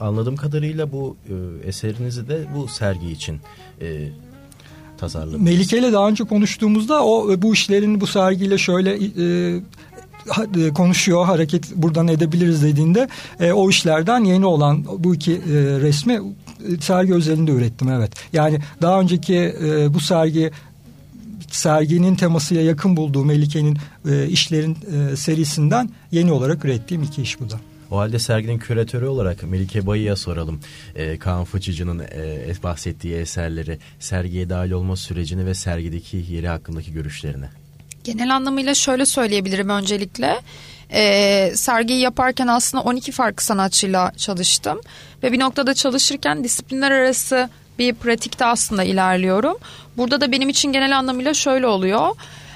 Anladığım 0.00 0.36
kadarıyla 0.36 0.92
bu 0.92 1.16
e, 1.28 1.68
eserinizi 1.68 2.28
de 2.28 2.46
bu 2.56 2.68
sergi 2.68 3.10
için 3.10 3.40
e, 3.80 4.08
tasarladınız. 4.98 5.40
Melike 5.40 5.78
ile 5.78 5.92
daha 5.92 6.08
önce 6.08 6.24
konuştuğumuzda 6.24 7.04
o 7.04 7.42
bu 7.42 7.52
işlerin 7.52 8.00
bu 8.00 8.06
sergiyle 8.06 8.58
şöyle 8.58 8.94
e, 8.94 9.60
konuşuyor 10.74 11.24
hareket 11.24 11.76
buradan 11.76 12.08
edebiliriz 12.08 12.62
dediğinde 12.62 13.08
e, 13.40 13.52
o 13.52 13.70
işlerden 13.70 14.24
yeni 14.24 14.46
olan 14.46 14.84
bu 14.98 15.14
iki 15.14 15.32
e, 15.32 15.40
resmi 15.80 16.12
e, 16.12 16.20
sergi 16.80 17.14
özelinde 17.14 17.50
ürettim 17.50 17.88
evet. 17.88 18.12
Yani 18.32 18.58
daha 18.82 19.00
önceki 19.00 19.34
e, 19.64 19.94
bu 19.94 20.00
sergi 20.00 20.50
serginin 21.50 22.14
temasıyla 22.14 22.62
yakın 22.62 22.96
bulduğum 22.96 23.26
Melike'nin 23.26 23.78
e, 24.10 24.28
işlerin 24.28 24.76
e, 25.12 25.16
serisinden 25.16 25.90
yeni 26.12 26.32
olarak 26.32 26.64
ürettiğim 26.64 27.02
iki 27.02 27.22
iş 27.22 27.40
bu 27.40 27.50
da. 27.50 27.60
O 27.90 27.98
halde 27.98 28.18
serginin 28.18 28.58
küratörü 28.58 29.06
olarak 29.06 29.42
Melike 29.42 29.86
Bayı'ya 29.86 30.16
soralım. 30.16 30.60
E, 30.94 31.18
Kaan 31.18 31.44
Fıçıcı'nın 31.44 31.98
e, 31.98 32.54
bahsettiği 32.62 33.14
eserleri, 33.14 33.78
sergiye 34.00 34.50
dahil 34.50 34.70
olma 34.70 34.96
sürecini 34.96 35.46
ve 35.46 35.54
sergideki 35.54 36.24
yeri 36.30 36.48
hakkındaki 36.48 36.92
görüşlerini. 36.92 37.46
Genel 38.04 38.36
anlamıyla 38.36 38.74
şöyle 38.74 39.06
söyleyebilirim 39.06 39.68
öncelikle. 39.68 40.40
Ee, 40.92 41.52
sergiyi 41.54 42.00
yaparken 42.00 42.46
aslında 42.46 42.84
12 42.84 43.12
farklı 43.12 43.44
sanatçıyla 43.44 44.12
çalıştım. 44.16 44.80
Ve 45.22 45.32
bir 45.32 45.40
noktada 45.40 45.74
çalışırken 45.74 46.44
disiplinler 46.44 46.90
arası 46.90 47.48
bir 47.78 47.94
pratikte 47.94 48.44
aslında 48.44 48.84
ilerliyorum. 48.84 49.56
Burada 49.96 50.20
da 50.20 50.32
benim 50.32 50.48
için 50.48 50.72
genel 50.72 50.98
anlamıyla 50.98 51.34
şöyle 51.34 51.66
oluyor 51.66 52.08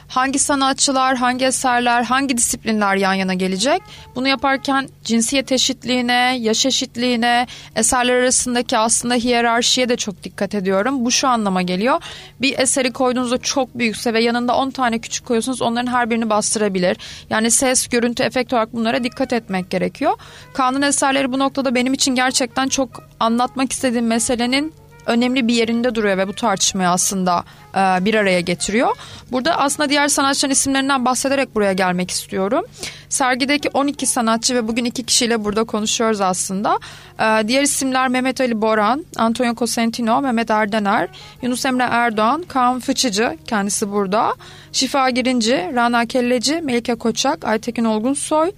hangi 0.08 0.38
sanatçılar, 0.38 1.16
hangi 1.16 1.44
eserler, 1.44 2.02
hangi 2.02 2.36
disiplinler 2.36 2.96
yan 2.96 3.14
yana 3.14 3.34
gelecek? 3.34 3.82
Bunu 4.14 4.28
yaparken 4.28 4.88
cinsiyet 5.04 5.52
eşitliğine, 5.52 6.38
yaş 6.40 6.66
eşitliğine, 6.66 7.46
eserler 7.76 8.14
arasındaki 8.14 8.78
aslında 8.78 9.14
hiyerarşiye 9.14 9.88
de 9.88 9.96
çok 9.96 10.22
dikkat 10.22 10.54
ediyorum. 10.54 11.04
Bu 11.04 11.10
şu 11.10 11.28
anlama 11.28 11.62
geliyor. 11.62 12.02
Bir 12.40 12.58
eseri 12.58 12.92
koyduğunuzda 12.92 13.38
çok 13.38 13.78
büyükse 13.78 14.14
ve 14.14 14.22
yanında 14.22 14.56
10 14.56 14.70
tane 14.70 14.98
küçük 14.98 15.26
koyuyorsunuz 15.26 15.62
onların 15.62 15.92
her 15.92 16.10
birini 16.10 16.30
bastırabilir. 16.30 16.96
Yani 17.30 17.50
ses, 17.50 17.88
görüntü, 17.88 18.22
efekt 18.22 18.52
olarak 18.52 18.72
bunlara 18.72 19.04
dikkat 19.04 19.32
etmek 19.32 19.70
gerekiyor. 19.70 20.12
Kanun 20.54 20.82
eserleri 20.82 21.32
bu 21.32 21.38
noktada 21.38 21.74
benim 21.74 21.92
için 21.92 22.14
gerçekten 22.14 22.68
çok 22.68 23.02
anlatmak 23.20 23.72
istediğim 23.72 24.06
meselenin 24.06 24.74
önemli 25.08 25.48
bir 25.48 25.54
yerinde 25.54 25.94
duruyor 25.94 26.18
ve 26.18 26.28
bu 26.28 26.32
tartışmayı 26.32 26.88
aslında 26.88 27.44
e, 27.74 28.04
bir 28.04 28.14
araya 28.14 28.40
getiriyor. 28.40 28.96
Burada 29.32 29.58
aslında 29.58 29.88
diğer 29.88 30.08
sanatçıların 30.08 30.52
isimlerinden 30.52 31.04
bahsederek 31.04 31.54
buraya 31.54 31.72
gelmek 31.72 32.10
istiyorum. 32.10 32.64
Sergideki 33.08 33.68
12 33.68 34.06
sanatçı 34.06 34.54
ve 34.54 34.68
bugün 34.68 34.84
iki 34.84 35.02
kişiyle 35.02 35.44
burada 35.44 35.64
konuşuyoruz 35.64 36.20
aslında. 36.20 36.78
E, 37.20 37.48
diğer 37.48 37.62
isimler 37.62 38.08
Mehmet 38.08 38.40
Ali 38.40 38.62
Boran, 38.62 39.04
Antonio 39.16 39.54
Cosentino, 39.54 40.20
Mehmet 40.20 40.50
Erdener, 40.50 41.08
Yunus 41.42 41.64
Emre 41.64 41.86
Erdoğan, 41.90 42.42
Kaan 42.48 42.80
Fıçıcı 42.80 43.38
kendisi 43.46 43.92
burada. 43.92 44.34
Şifa 44.72 45.10
Girinci, 45.10 45.72
Rana 45.74 46.06
Kelleci, 46.06 46.60
Melike 46.60 46.94
Koçak, 46.94 47.44
Aytekin 47.44 47.84
Olgunsoy, 47.84 48.52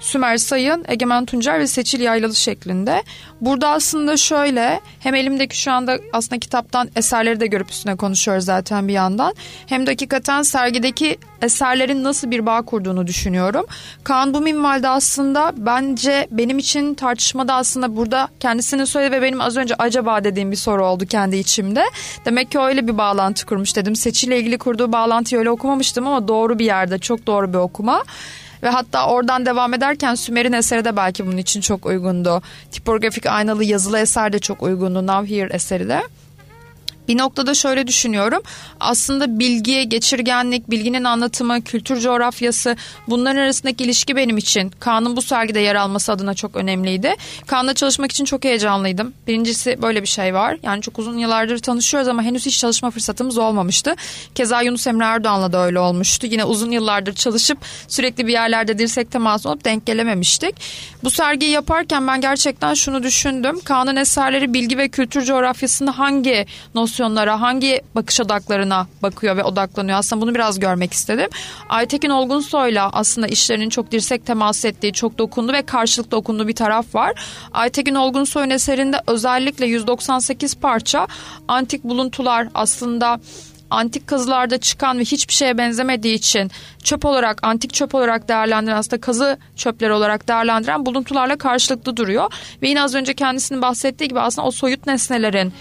Sümer 0.00 0.36
Sayın, 0.36 0.84
Egemen 0.88 1.24
Tuncer 1.24 1.58
ve 1.58 1.66
Seçil 1.66 2.00
Yaylalı 2.00 2.34
şeklinde. 2.34 3.02
Burada 3.40 3.68
aslında 3.68 4.16
şöyle 4.16 4.80
hem 5.00 5.14
elimdeki 5.14 5.60
şu 5.60 5.72
anda 5.72 5.98
aslında 6.12 6.38
kitaptan 6.38 6.90
eserleri 6.96 7.40
de 7.40 7.46
görüp 7.46 7.70
üstüne 7.70 7.96
konuşuyoruz 7.96 8.44
zaten 8.44 8.88
bir 8.88 8.92
yandan. 8.92 9.34
Hem 9.66 9.86
de 9.86 9.90
hakikaten 9.90 10.42
sergideki 10.42 11.18
eserlerin 11.42 12.04
nasıl 12.04 12.30
bir 12.30 12.46
bağ 12.46 12.62
kurduğunu 12.62 13.06
düşünüyorum. 13.06 13.66
Kaan 14.04 14.34
bu 14.34 14.40
minvalde 14.40 14.88
aslında 14.88 15.52
bence 15.56 16.28
benim 16.30 16.58
için 16.58 16.94
tartışmada 16.94 17.54
aslında 17.54 17.96
burada 17.96 18.28
kendisinin 18.40 18.84
söyledi 18.84 19.12
ve 19.12 19.22
benim 19.22 19.40
az 19.40 19.56
önce 19.56 19.74
acaba 19.74 20.24
dediğim 20.24 20.50
bir 20.50 20.56
soru 20.56 20.86
oldu 20.86 21.06
kendi 21.06 21.36
içimde. 21.36 21.84
Demek 22.24 22.50
ki 22.50 22.58
öyle 22.58 22.88
bir 22.88 22.98
bağlantı 22.98 23.46
kurmuş 23.46 23.76
dedim. 23.76 23.96
Seçil'le 23.96 24.32
ilgili 24.32 24.58
kurduğu 24.58 24.92
bağlantıyı 24.92 25.38
öyle 25.38 25.50
okumamıştım 25.50 26.06
ama 26.06 26.28
doğru 26.28 26.58
bir 26.58 26.64
yerde 26.64 26.98
çok 26.98 27.26
doğru 27.26 27.52
bir 27.52 27.58
okuma. 27.58 28.02
Ve 28.62 28.68
hatta 28.68 29.06
oradan 29.06 29.46
devam 29.46 29.74
ederken 29.74 30.14
Sümer'in 30.14 30.52
eseri 30.52 30.84
de 30.84 30.96
belki 30.96 31.26
bunun 31.26 31.36
için 31.36 31.60
çok 31.60 31.86
uygundu. 31.86 32.42
Tipografik 32.72 33.26
aynalı 33.26 33.64
yazılı 33.64 33.98
eser 33.98 34.32
de 34.32 34.38
çok 34.38 34.62
uygundu. 34.62 35.06
Now 35.06 35.36
Here 35.36 35.54
eseri 35.54 35.88
de. 35.88 36.02
Bir 37.10 37.18
noktada 37.18 37.54
şöyle 37.54 37.86
düşünüyorum. 37.86 38.42
Aslında 38.80 39.38
bilgi, 39.38 39.88
geçirgenlik, 39.88 40.70
bilginin 40.70 41.04
anlatımı, 41.04 41.62
kültür 41.62 42.00
coğrafyası 42.00 42.76
bunların 43.08 43.40
arasındaki 43.40 43.84
ilişki 43.84 44.16
benim 44.16 44.38
için 44.38 44.72
Kaan'ın 44.80 45.16
bu 45.16 45.22
sergide 45.22 45.60
yer 45.60 45.74
alması 45.74 46.12
adına 46.12 46.34
çok 46.34 46.56
önemliydi. 46.56 47.14
Kaan'la 47.46 47.74
çalışmak 47.74 48.12
için 48.12 48.24
çok 48.24 48.44
heyecanlıydım. 48.44 49.12
Birincisi 49.26 49.82
böyle 49.82 50.02
bir 50.02 50.06
şey 50.06 50.34
var. 50.34 50.56
Yani 50.62 50.82
çok 50.82 50.98
uzun 50.98 51.18
yıllardır 51.18 51.58
tanışıyoruz 51.58 52.08
ama 52.08 52.22
henüz 52.22 52.46
hiç 52.46 52.58
çalışma 52.58 52.90
fırsatımız 52.90 53.38
olmamıştı. 53.38 53.94
Keza 54.34 54.62
Yunus 54.62 54.86
Emre 54.86 55.04
Erdoğan'la 55.04 55.52
da 55.52 55.66
öyle 55.66 55.78
olmuştu. 55.78 56.26
Yine 56.26 56.44
uzun 56.44 56.70
yıllardır 56.70 57.14
çalışıp 57.14 57.58
sürekli 57.88 58.26
bir 58.26 58.32
yerlerde 58.32 58.78
dirsek 58.78 59.10
teması 59.10 59.48
olup 59.48 59.64
denk 59.64 59.86
gelememiştik. 59.86 60.54
Bu 61.04 61.10
sergiyi 61.10 61.50
yaparken 61.50 62.06
ben 62.06 62.20
gerçekten 62.20 62.74
şunu 62.74 63.02
düşündüm. 63.02 63.60
Kaan'ın 63.64 63.96
eserleri 63.96 64.54
bilgi 64.54 64.78
ve 64.78 64.88
kültür 64.88 65.22
coğrafyasında 65.24 65.98
hangi 65.98 66.46
nosyon 66.74 66.99
nosyonlara, 67.00 67.40
hangi 67.40 67.80
bakış 67.94 68.20
odaklarına 68.20 68.86
bakıyor 69.02 69.36
ve 69.36 69.44
odaklanıyor. 69.44 69.98
Aslında 69.98 70.22
bunu 70.22 70.34
biraz 70.34 70.58
görmek 70.60 70.92
istedim. 70.92 71.28
Aytekin 71.68 72.10
Olgunsoy'la 72.10 72.90
aslında 72.92 73.26
işlerinin 73.26 73.68
çok 73.68 73.90
dirsek 73.90 74.26
temas 74.26 74.64
ettiği, 74.64 74.92
çok 74.92 75.18
dokundu 75.18 75.52
ve 75.52 75.62
karşılıklı 75.62 76.16
okunduğu 76.16 76.48
bir 76.48 76.54
taraf 76.54 76.94
var. 76.94 77.12
Aytekin 77.52 77.94
Olgunsoy'un 77.94 78.50
eserinde 78.50 79.00
özellikle 79.06 79.66
198 79.66 80.54
parça 80.54 81.06
antik 81.48 81.84
buluntular 81.84 82.48
aslında 82.54 83.20
antik 83.70 84.06
kazılarda 84.06 84.58
çıkan 84.58 84.98
ve 84.98 85.02
hiçbir 85.02 85.34
şeye 85.34 85.58
benzemediği 85.58 86.14
için 86.14 86.50
çöp 86.82 87.04
olarak, 87.04 87.38
antik 87.46 87.74
çöp 87.74 87.94
olarak 87.94 88.28
değerlendiren 88.28 88.76
aslında 88.76 89.00
kazı 89.00 89.38
çöpleri 89.56 89.92
olarak 89.92 90.28
değerlendiren 90.28 90.86
buluntularla 90.86 91.36
karşılıklı 91.36 91.96
duruyor. 91.96 92.32
Ve 92.62 92.68
yine 92.68 92.82
az 92.82 92.94
önce 92.94 93.14
kendisinin 93.14 93.62
bahsettiği 93.62 94.08
gibi 94.08 94.20
aslında 94.20 94.48
o 94.48 94.50
soyut 94.50 94.86
nesnelerin 94.86 95.52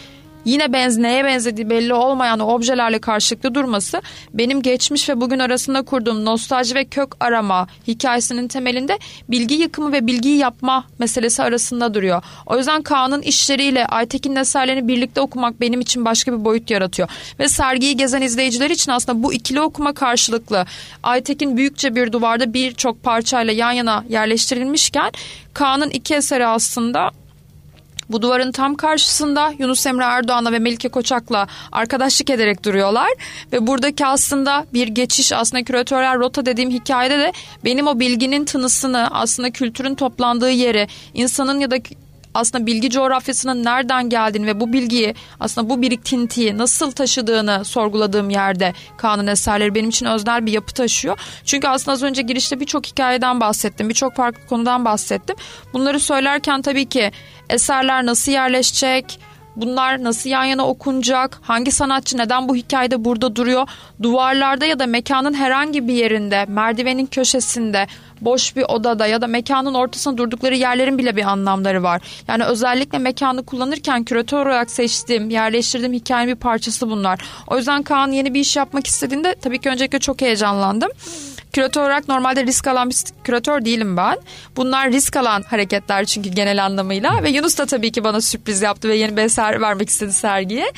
yine 0.46 0.74
benz 0.74 0.98
neye 0.98 1.26
benzediği 1.26 1.70
belli 1.70 1.94
olmayan 1.94 2.40
objelerle 2.40 3.00
karşılıklı 3.00 3.56
durması 3.56 4.02
benim 4.34 4.62
geçmiş 4.62 5.10
ve 5.10 5.22
bugün 5.22 5.40
arasında 5.40 5.82
kurduğum 5.82 6.26
nostalji 6.26 6.76
ve 6.76 6.86
kök 6.86 7.16
arama 7.20 7.68
hikayesinin 7.88 8.48
temelinde 8.48 9.00
bilgi 9.30 9.56
yıkımı 9.56 9.92
ve 9.92 10.08
bilgiyi 10.08 10.38
yapma 10.38 10.86
meselesi 11.00 11.44
arasında 11.44 11.94
duruyor. 11.94 12.24
O 12.46 12.58
yüzden 12.58 12.82
Kaan'ın 12.82 13.22
işleriyle 13.22 13.86
Aytekin'in 13.86 14.36
eserlerini 14.36 14.88
birlikte 14.88 15.22
okumak 15.22 15.62
benim 15.62 15.82
için 15.82 16.06
başka 16.06 16.34
bir 16.34 16.46
boyut 16.46 16.72
yaratıyor. 16.72 17.10
Ve 17.40 17.48
sergiyi 17.48 17.98
gezen 17.98 18.22
izleyiciler 18.22 18.70
için 18.70 18.92
aslında 18.92 19.24
bu 19.24 19.34
ikili 19.34 19.62
okuma 19.62 19.94
karşılıklı 19.94 20.66
Aytekin 21.04 21.58
büyükçe 21.58 21.96
bir 21.96 22.12
duvarda 22.12 22.54
birçok 22.54 23.04
parçayla 23.04 23.54
yan 23.54 23.72
yana 23.72 24.04
yerleştirilmişken 24.10 25.12
Kaan'ın 25.54 25.90
iki 25.90 26.16
eseri 26.16 26.46
aslında 26.48 27.12
bu 28.10 28.22
duvarın 28.22 28.52
tam 28.52 28.76
karşısında 28.76 29.54
Yunus 29.60 29.86
Emre 29.86 30.04
Erdoğan'la 30.04 30.52
ve 30.52 30.60
Melike 30.60 30.90
Koçak'la 30.90 31.48
arkadaşlık 31.72 32.30
ederek 32.30 32.66
duruyorlar. 32.66 33.10
Ve 33.54 33.68
buradaki 33.68 34.06
aslında 34.06 34.66
bir 34.74 34.88
geçiş 34.88 35.34
aslında 35.34 35.64
küratörler 35.64 36.18
rota 36.18 36.46
dediğim 36.46 36.72
hikayede 36.72 37.20
de 37.20 37.32
benim 37.66 37.88
o 37.88 38.00
bilginin 38.00 38.46
tınısını 38.46 39.08
aslında 39.12 39.52
kültürün 39.52 39.96
toplandığı 39.96 40.52
yeri 40.52 40.88
insanın 41.14 41.60
ya 41.60 41.72
da 41.72 41.78
aslında 42.34 42.66
bilgi 42.66 42.90
coğrafyasının 42.90 43.64
nereden 43.64 44.10
geldiğini 44.10 44.48
ve 44.48 44.60
bu 44.60 44.74
bilgiyi 44.74 45.16
aslında 45.40 45.70
bu 45.70 45.82
birikintiyi 45.82 46.58
nasıl 46.58 46.92
taşıdığını 46.92 47.66
sorguladığım 47.66 48.30
yerde 48.30 48.74
Kaan'ın 48.98 49.28
eserleri 49.28 49.76
benim 49.76 49.90
için 49.90 50.06
öznel 50.06 50.46
bir 50.46 50.52
yapı 50.52 50.74
taşıyor. 50.74 51.20
Çünkü 51.46 51.68
aslında 51.68 51.92
az 51.94 52.04
önce 52.04 52.22
girişte 52.22 52.60
birçok 52.60 52.86
hikayeden 52.86 53.40
bahsettim, 53.40 53.90
birçok 53.90 54.16
farklı 54.16 54.48
konudan 54.48 54.86
bahsettim. 54.86 55.36
Bunları 55.74 56.00
söylerken 56.00 56.62
tabii 56.62 56.86
ki 56.86 57.12
eserler 57.50 58.06
nasıl 58.06 58.32
yerleşecek, 58.32 59.20
Bunlar 59.56 60.04
nasıl 60.04 60.30
yan 60.30 60.44
yana 60.44 60.68
okunacak? 60.68 61.40
Hangi 61.42 61.72
sanatçı 61.72 62.18
neden 62.18 62.50
bu 62.50 62.56
hikayede 62.56 63.06
burada 63.06 63.36
duruyor? 63.36 63.68
Duvarlarda 64.02 64.66
ya 64.66 64.80
da 64.80 64.86
mekanın 64.86 65.34
herhangi 65.34 65.88
bir 65.88 65.94
yerinde, 65.94 66.46
merdivenin 66.48 67.06
köşesinde, 67.06 67.88
boş 68.22 68.56
bir 68.56 68.64
odada 68.64 69.08
ya 69.08 69.22
da 69.22 69.28
mekanın 69.28 69.74
ortasında 69.74 70.18
durdukları 70.18 70.56
yerlerin 70.56 70.98
bile 70.98 71.16
bir 71.16 71.24
anlamları 71.24 71.84
var. 71.84 72.02
Yani 72.28 72.44
özellikle 72.44 72.98
mekanı 72.98 73.46
kullanırken 73.46 74.04
küratör 74.04 74.46
olarak 74.46 74.72
seçtiğim, 74.72 75.30
yerleştirdiğim 75.30 75.94
hikayenin 75.94 76.36
bir 76.36 76.40
parçası 76.40 76.90
bunlar. 76.90 77.20
O 77.48 77.58
yüzden 77.58 77.84
Kaan 77.84 78.12
yeni 78.12 78.34
bir 78.34 78.40
iş 78.40 78.56
yapmak 78.56 78.88
istediğinde 78.88 79.36
tabii 79.36 79.60
ki 79.60 79.70
öncelikle 79.70 80.00
çok 80.00 80.22
heyecanlandım. 80.22 80.90
Küratör 81.54 81.82
olarak 81.82 82.08
normalde 82.08 82.46
risk 82.46 82.68
alan 82.68 82.90
bir 82.90 82.96
küratör 83.24 83.66
değilim 83.66 83.98
ben. 83.98 84.18
Bunlar 84.56 84.92
risk 84.92 85.16
alan 85.16 85.42
hareketler 85.42 86.06
çünkü 86.06 86.30
genel 86.30 86.66
anlamıyla. 86.66 87.24
Ve 87.24 87.30
Yunus 87.30 87.58
da 87.58 87.66
tabii 87.66 87.92
ki 87.92 88.04
bana 88.04 88.22
sürpriz 88.22 88.62
yaptı 88.62 88.90
ve 88.90 88.96
yeni 88.96 89.18
bir 89.18 89.22
eser 89.22 89.62
vermek 89.62 89.90
istedi 89.90 90.14
sergiye. 90.14 90.72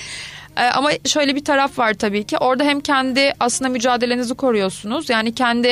Ee, 0.58 0.64
ama 0.64 0.92
şöyle 1.06 1.36
bir 1.36 1.46
taraf 1.46 1.80
var 1.80 1.94
tabii 1.94 2.24
ki. 2.24 2.38
Orada 2.38 2.64
hem 2.64 2.82
kendi 2.82 3.34
aslında 3.40 3.70
mücadelenizi 3.70 4.34
koruyorsunuz. 4.34 5.10
Yani 5.10 5.36
kendi 5.36 5.68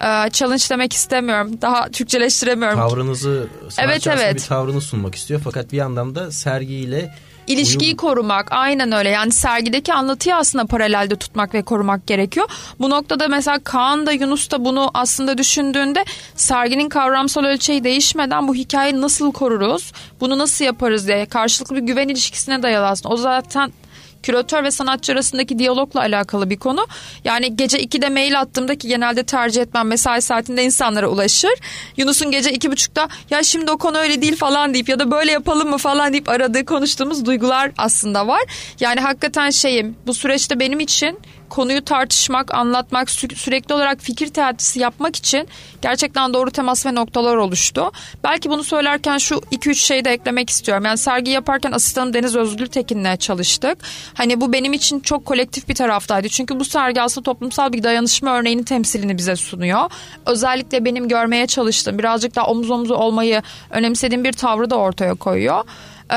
e, 0.00 0.30
challenge 0.32 0.64
demek 0.70 0.92
istemiyorum. 0.92 1.58
Daha 1.62 1.88
Türkçeleştiremiyorum. 1.88 2.78
Tavrınızı, 2.78 3.48
evet, 3.78 4.06
evet. 4.06 4.34
bir 4.34 4.40
tavrını 4.40 4.80
sunmak 4.80 5.14
istiyor. 5.14 5.40
Fakat 5.44 5.72
bir 5.72 5.76
yandan 5.76 6.14
da 6.14 6.32
sergiyle 6.32 7.14
İlişkiyi 7.46 7.86
Uyum. 7.86 7.96
korumak 7.96 8.48
aynen 8.50 8.92
öyle 8.92 9.08
yani 9.08 9.32
sergideki 9.32 9.92
anlatıyı 9.94 10.36
aslında 10.36 10.66
paralelde 10.66 11.16
tutmak 11.16 11.54
ve 11.54 11.62
korumak 11.62 12.06
gerekiyor. 12.06 12.48
Bu 12.80 12.90
noktada 12.90 13.28
mesela 13.28 13.58
Kaan 13.58 14.06
da 14.06 14.12
Yunus 14.12 14.50
da 14.50 14.64
bunu 14.64 14.90
aslında 14.94 15.38
düşündüğünde 15.38 16.04
serginin 16.36 16.88
kavramsal 16.88 17.44
ölçeği 17.44 17.84
değişmeden 17.84 18.48
bu 18.48 18.54
hikayeyi 18.54 19.00
nasıl 19.00 19.32
koruruz 19.32 19.92
bunu 20.20 20.38
nasıl 20.38 20.64
yaparız 20.64 21.08
diye 21.08 21.26
karşılıklı 21.26 21.76
bir 21.76 21.82
güven 21.82 22.08
ilişkisine 22.08 22.62
dayalı 22.62 22.86
aslında. 22.86 23.14
O 23.14 23.16
zaten 23.16 23.72
küratör 24.24 24.64
ve 24.64 24.70
sanatçı 24.70 25.12
arasındaki 25.12 25.58
diyalogla 25.58 26.00
alakalı 26.00 26.50
bir 26.50 26.56
konu. 26.56 26.86
Yani 27.24 27.56
gece 27.56 27.78
2'de 27.78 28.08
mail 28.08 28.40
attığımda 28.40 28.74
ki 28.78 28.88
genelde 28.88 29.22
tercih 29.24 29.62
etmem 29.62 29.88
mesai 29.88 30.22
saatinde 30.22 30.64
insanlara 30.64 31.08
ulaşır. 31.08 31.54
Yunus'un 31.96 32.30
gece 32.30 32.50
2.30'da 32.50 33.08
ya 33.30 33.42
şimdi 33.42 33.70
o 33.70 33.78
konu 33.78 33.98
öyle 33.98 34.22
değil 34.22 34.36
falan 34.36 34.74
deyip 34.74 34.88
ya 34.88 34.98
da 34.98 35.10
böyle 35.10 35.32
yapalım 35.32 35.70
mı 35.70 35.78
falan 35.78 36.12
deyip 36.12 36.28
aradığı 36.28 36.64
konuştuğumuz 36.64 37.24
duygular 37.24 37.70
aslında 37.78 38.26
var. 38.26 38.42
Yani 38.80 39.00
hakikaten 39.00 39.50
şeyim 39.50 39.96
bu 40.06 40.14
süreçte 40.14 40.60
benim 40.60 40.80
için 40.80 41.18
konuyu 41.54 41.84
tartışmak, 41.84 42.54
anlatmak, 42.54 43.08
sü- 43.08 43.34
sürekli 43.34 43.74
olarak 43.74 44.00
fikir 44.00 44.28
teatisi 44.28 44.80
yapmak 44.80 45.16
için 45.16 45.48
gerçekten 45.82 46.34
doğru 46.34 46.50
temas 46.50 46.86
ve 46.86 46.94
noktalar 46.94 47.36
oluştu. 47.36 47.92
Belki 48.24 48.50
bunu 48.50 48.64
söylerken 48.64 49.18
şu 49.18 49.34
2-3 49.34 49.74
şeyi 49.74 50.04
de 50.04 50.10
eklemek 50.10 50.50
istiyorum. 50.50 50.84
Yani 50.84 50.98
sergi 50.98 51.30
yaparken 51.30 51.72
asistanım 51.72 52.14
Deniz 52.14 52.36
Özgül 52.36 52.66
Tekin'le 52.66 53.16
çalıştık. 53.16 53.78
Hani 54.14 54.40
bu 54.40 54.52
benim 54.52 54.72
için 54.72 55.00
çok 55.00 55.26
kolektif 55.26 55.68
bir 55.68 55.74
taraftaydı. 55.74 56.28
Çünkü 56.28 56.60
bu 56.60 56.64
sergi 56.64 57.02
aslında 57.02 57.24
toplumsal 57.24 57.72
bir 57.72 57.82
dayanışma 57.82 58.38
örneğinin 58.38 58.62
temsilini 58.62 59.18
bize 59.18 59.36
sunuyor. 59.36 59.90
Özellikle 60.26 60.84
benim 60.84 61.08
görmeye 61.08 61.46
çalıştığım, 61.46 61.98
birazcık 61.98 62.36
daha 62.36 62.46
omuz 62.46 62.70
omuzu 62.70 62.94
olmayı 62.94 63.42
önemsediğim 63.70 64.24
bir 64.24 64.32
tavrı 64.32 64.70
da 64.70 64.76
ortaya 64.76 65.14
koyuyor. 65.14 65.64
Ee, 66.12 66.16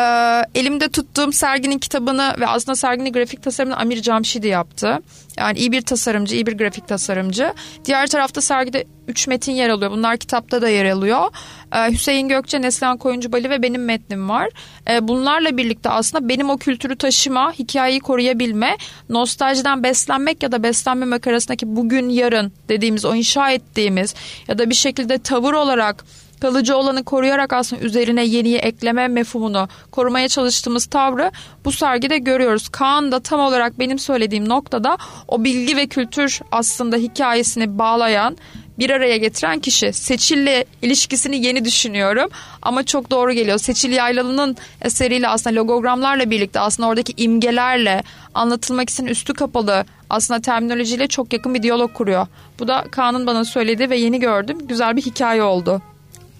elimde 0.55 0.89
tuttuğum 0.89 1.31
serginin 1.31 1.79
kitabını 1.79 2.35
ve 2.39 2.47
aslında 2.47 2.75
serginin 2.75 3.13
grafik 3.13 3.43
tasarımını 3.43 3.77
Amir 3.77 4.01
Camşidi 4.01 4.47
yaptı. 4.47 4.99
Yani 5.37 5.59
iyi 5.59 5.71
bir 5.71 5.81
tasarımcı, 5.81 6.35
iyi 6.35 6.45
bir 6.45 6.57
grafik 6.57 6.87
tasarımcı. 6.87 7.53
Diğer 7.85 8.07
tarafta 8.07 8.41
sergide 8.41 8.85
3 9.07 9.27
metin 9.27 9.51
yer 9.51 9.69
alıyor. 9.69 9.91
Bunlar 9.91 10.17
kitapta 10.17 10.61
da 10.61 10.69
yer 10.69 10.85
alıyor. 10.85 11.27
Ee, 11.75 11.91
Hüseyin 11.91 12.27
Gökçe, 12.27 12.61
Neslihan 12.61 12.97
Koyuncubali 12.97 13.49
ve 13.49 13.63
benim 13.63 13.85
metnim 13.85 14.29
var. 14.29 14.49
Ee, 14.89 15.07
bunlarla 15.07 15.57
birlikte 15.57 15.89
aslında 15.89 16.29
benim 16.29 16.49
o 16.49 16.57
kültürü 16.57 16.95
taşıma, 16.95 17.51
hikayeyi 17.51 17.99
koruyabilme, 17.99 18.77
nostaljiden 19.09 19.83
beslenmek 19.83 20.43
ya 20.43 20.51
da 20.51 20.63
beslenmemek 20.63 21.27
arasındaki 21.27 21.75
bugün 21.75 22.09
yarın 22.09 22.53
dediğimiz 22.69 23.05
o 23.05 23.15
inşa 23.15 23.51
ettiğimiz 23.51 24.15
ya 24.47 24.57
da 24.57 24.69
bir 24.69 24.75
şekilde 24.75 25.17
tavır 25.17 25.53
olarak 25.53 26.05
kalıcı 26.41 26.77
olanı 26.77 27.03
koruyarak 27.03 27.53
aslında 27.53 27.81
üzerine 27.81 28.25
yeniyi 28.25 28.57
ekleme 28.57 29.07
mefhumunu 29.07 29.67
korumaya 29.91 30.27
çalıştığımız 30.27 30.85
tavrı 30.85 31.31
bu 31.65 31.71
sergide 31.71 32.17
görüyoruz. 32.17 32.69
Kaan 32.69 33.11
da 33.11 33.19
tam 33.19 33.39
olarak 33.39 33.79
benim 33.79 33.99
söylediğim 33.99 34.49
noktada 34.49 34.97
o 35.27 35.43
bilgi 35.43 35.77
ve 35.77 35.87
kültür 35.87 36.39
aslında 36.51 36.97
hikayesini 36.97 37.79
bağlayan 37.79 38.37
bir 38.79 38.89
araya 38.89 39.17
getiren 39.17 39.59
kişi. 39.59 39.93
Seçil'le 39.93 40.63
ilişkisini 40.81 41.45
yeni 41.45 41.65
düşünüyorum 41.65 42.29
ama 42.61 42.83
çok 42.83 43.11
doğru 43.11 43.31
geliyor. 43.31 43.57
Seçil 43.57 43.91
Yaylalı'nın 43.91 44.57
eseriyle 44.81 45.27
aslında 45.27 45.55
logogramlarla 45.55 46.29
birlikte 46.29 46.59
aslında 46.59 46.89
oradaki 46.89 47.13
imgelerle 47.17 48.03
anlatılmak 48.33 48.89
için 48.89 49.05
üstü 49.05 49.33
kapalı 49.33 49.85
aslında 50.09 50.41
terminolojiyle 50.41 51.07
çok 51.07 51.33
yakın 51.33 51.53
bir 51.53 51.63
diyalog 51.63 51.93
kuruyor. 51.93 52.27
Bu 52.59 52.67
da 52.67 52.85
Kaan'ın 52.91 53.27
bana 53.27 53.45
söylediği 53.45 53.89
ve 53.89 53.97
yeni 53.97 54.19
gördüm. 54.19 54.57
Güzel 54.67 54.95
bir 54.95 55.01
hikaye 55.01 55.43
oldu. 55.43 55.81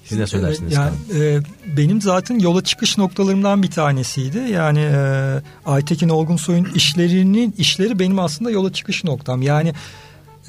Siz 0.09 0.17
ne 0.17 0.27
söylersiniz? 0.27 0.73
Yani, 0.73 0.93
e, 1.15 1.39
benim 1.77 2.01
zaten 2.01 2.39
yola 2.39 2.63
çıkış 2.63 2.97
noktalarımdan 2.97 3.63
bir 3.63 3.71
tanesiydi. 3.71 4.37
Yani 4.37 4.79
e, 4.79 5.41
Aytekin 5.65 6.09
Olgunsoy'un 6.09 6.67
işlerinin 6.75 7.55
işleri 7.57 7.99
benim 7.99 8.19
aslında 8.19 8.51
yola 8.51 8.73
çıkış 8.73 9.03
noktam. 9.03 9.41
Yani 9.41 9.73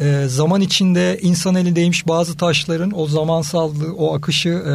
e, 0.00 0.24
zaman 0.28 0.60
içinde 0.60 1.18
insan 1.22 1.54
eli 1.54 1.76
değmiş 1.76 2.08
bazı 2.08 2.36
taşların 2.36 2.98
o 2.98 3.06
zamansallığı, 3.06 3.94
o 3.94 4.14
akışı 4.14 4.48
e, 4.48 4.74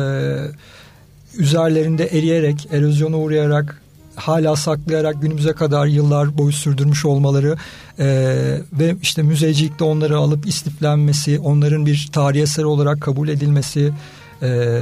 üzerlerinde 1.38 2.06
eriyerek, 2.06 2.68
erozyona 2.72 3.18
uğrayarak 3.18 3.82
hala 4.16 4.56
saklayarak 4.56 5.22
günümüze 5.22 5.54
kadar 5.54 5.86
yıllar 5.86 6.38
boyu 6.38 6.54
sürdürmüş 6.54 7.06
olmaları 7.06 7.58
e, 8.00 8.06
ve 8.74 8.96
işte 9.02 9.24
müzecilikte 9.24 9.84
onları 9.84 10.18
alıp 10.18 10.48
istiflenmesi, 10.48 11.40
onların 11.40 11.86
bir 11.86 12.10
tarih 12.12 12.42
eseri 12.42 12.66
olarak 12.66 13.02
kabul 13.02 13.28
edilmesi, 13.28 13.94
e, 14.42 14.80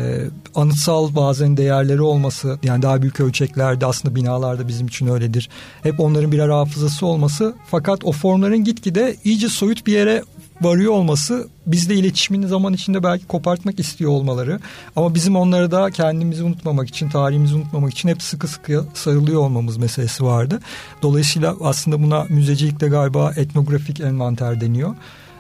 anıtsal 0.56 1.16
bazen 1.16 1.58
değerleri 1.58 2.02
olması 2.02 2.60
yani 2.64 2.82
daha 2.82 3.02
büyük 3.02 3.20
ölçeklerde 3.20 3.86
aslında 3.86 4.16
binalarda 4.16 4.68
bizim 4.68 4.88
için 4.88 5.08
öyledir. 5.08 5.50
Hep 5.84 6.00
onların 6.00 6.32
birer 6.32 6.50
hafızası 6.50 7.06
olması 7.06 7.54
fakat 7.68 8.06
o 8.06 8.12
formların 8.12 8.64
gitgide 8.64 9.16
iyice 9.24 9.50
soyut 9.50 9.88
bir 9.88 9.94
yere 9.94 10.24
varıyor 10.62 10.94
olması 10.94 11.48
bizle 11.68 11.96
iletişimini 11.96 12.48
zaman 12.48 12.74
içinde 12.74 13.04
belki 13.04 13.28
kopartmak 13.28 13.80
istiyor 13.80 14.12
olmaları 14.12 14.60
ama 14.96 15.16
bizim 15.16 15.36
onları 15.36 15.72
da 15.72 15.92
kendimizi 15.92 16.44
unutmamak 16.44 16.90
için 16.90 17.10
tarihimizi 17.10 17.56
unutmamak 17.56 17.92
için 17.92 18.10
hep 18.10 18.22
sıkı 18.22 18.48
sıkı 18.48 18.86
sarılıyor 18.94 19.42
olmamız 19.42 19.78
meselesi 19.78 20.24
vardı. 20.24 20.60
Dolayısıyla 21.02 21.56
aslında 21.62 22.04
buna 22.04 22.26
müzecilikte 22.30 22.88
galiba 22.88 23.34
etnografik 23.36 24.00
envanter 24.00 24.62
deniyor. 24.62 24.96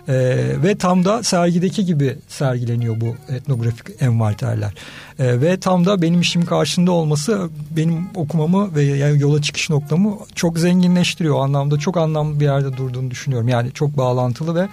Ee, 0.07 0.13
ve 0.63 0.77
tam 0.77 1.05
da 1.05 1.23
sergideki 1.23 1.85
gibi 1.85 2.17
sergileniyor 2.27 3.01
bu 3.01 3.33
etnografik 3.33 4.01
envanterler. 4.01 4.73
Ee, 5.19 5.41
ve 5.41 5.59
tam 5.59 5.85
da 5.85 6.01
benim 6.01 6.21
işim 6.21 6.45
karşında 6.45 6.91
olması 6.91 7.49
benim 7.71 8.07
okumamı 8.15 8.75
ve 8.75 8.83
yani 8.83 9.21
yola 9.21 9.41
çıkış 9.41 9.69
noktamı 9.69 10.17
çok 10.35 10.59
zenginleştiriyor. 10.59 11.35
O 11.35 11.39
anlamda 11.39 11.79
çok 11.79 11.97
anlamlı 11.97 12.39
bir 12.39 12.45
yerde 12.45 12.77
durduğunu 12.77 13.11
düşünüyorum. 13.11 13.47
Yani 13.47 13.71
çok 13.71 13.97
bağlantılı 13.97 14.55
ve 14.55 14.69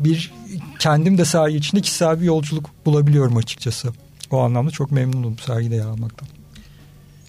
bir 0.00 0.32
kendim 0.78 1.18
de 1.18 1.24
sergi 1.24 1.56
içinde 1.56 1.80
kişisel 1.80 2.20
bir 2.20 2.24
yolculuk 2.24 2.70
bulabiliyorum 2.86 3.36
açıkçası. 3.36 3.88
O 4.30 4.38
anlamda 4.38 4.70
çok 4.70 4.90
memnunum 4.90 5.38
sergide 5.38 5.74
yer 5.74 5.86
almaktan. 5.86 6.28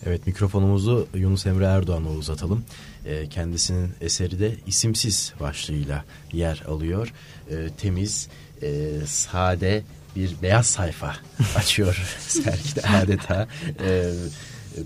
Evet 0.06 0.28
mikrofonumuzu 0.28 1.08
Yunus 1.13 1.46
Emre 1.46 1.66
Erdoğan'a 1.66 2.10
uzatalım. 2.10 2.63
E, 3.06 3.30
kendisinin 3.30 3.92
eseri 4.02 4.39
de 4.39 4.56
isimsiz 4.68 5.34
başlığıyla 5.39 6.06
yer 6.34 6.63
alıyor. 6.68 7.13
E, 7.50 7.70
temiz, 7.78 8.30
e, 8.62 8.92
sade 9.06 9.84
bir 10.16 10.36
beyaz 10.42 10.66
sayfa 10.66 11.16
açıyor 11.56 12.18
sergide 12.20 12.82
adeta. 12.82 13.48
E, 13.86 14.13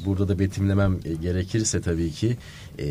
burada 0.06 0.28
da 0.28 0.40
betimlemem 0.40 1.00
gerekirse 1.22 1.82
tabii 1.82 2.12
ki 2.12 2.38
e, 2.80 2.86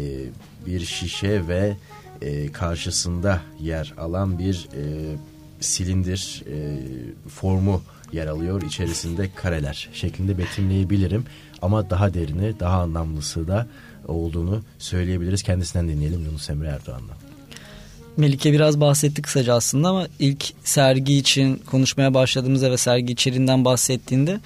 bir 0.66 0.80
şişe 0.80 1.48
ve 1.48 1.76
e, 2.22 2.52
karşısında 2.52 3.40
yer 3.60 3.94
alan 3.98 4.38
bir 4.38 4.68
e, 4.74 4.82
silindir 5.60 6.44
e, 6.50 6.78
formu 7.28 7.82
yer 8.12 8.26
alıyor. 8.26 8.62
İçerisinde 8.62 9.30
kareler 9.34 9.88
şeklinde 9.92 10.38
betimleyebilirim. 10.38 11.24
Ama 11.62 11.90
daha 11.90 12.14
derini, 12.14 12.60
daha 12.60 12.82
anlamlısı 12.82 13.48
da 13.48 13.66
olduğunu 14.08 14.62
söyleyebiliriz. 14.78 15.42
Kendisinden 15.42 15.88
dinleyelim 15.88 16.24
Yunus 16.24 16.50
Emre 16.50 16.68
Erdoğan'dan. 16.68 17.16
Melike 18.16 18.52
biraz 18.52 18.80
bahsetti 18.80 19.22
kısaca 19.22 19.54
aslında 19.54 19.88
ama 19.88 20.06
ilk 20.18 20.44
sergi 20.64 21.18
için 21.18 21.62
konuşmaya 21.66 22.14
başladığımızda 22.14 22.70
ve 22.70 22.76
sergi 22.76 23.12
içeriğinden 23.12 23.64
bahsettiğinde 23.64 24.40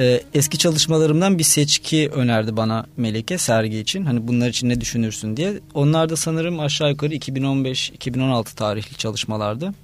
e, 0.00 0.20
eski 0.34 0.58
çalışmalarımdan 0.58 1.38
bir 1.38 1.44
seçki 1.44 2.10
önerdi 2.10 2.56
bana 2.56 2.86
Melike 2.96 3.38
sergi 3.38 3.78
için. 3.78 4.04
Hani 4.04 4.28
bunlar 4.28 4.48
için 4.48 4.68
ne 4.68 4.80
düşünürsün 4.80 5.36
diye. 5.36 5.60
Onlar 5.74 6.08
da 6.08 6.16
sanırım 6.16 6.60
aşağı 6.60 6.90
yukarı 6.90 7.14
2015-2016 7.14 8.54
tarihli 8.54 8.96
çalışmalardı. 8.96 9.74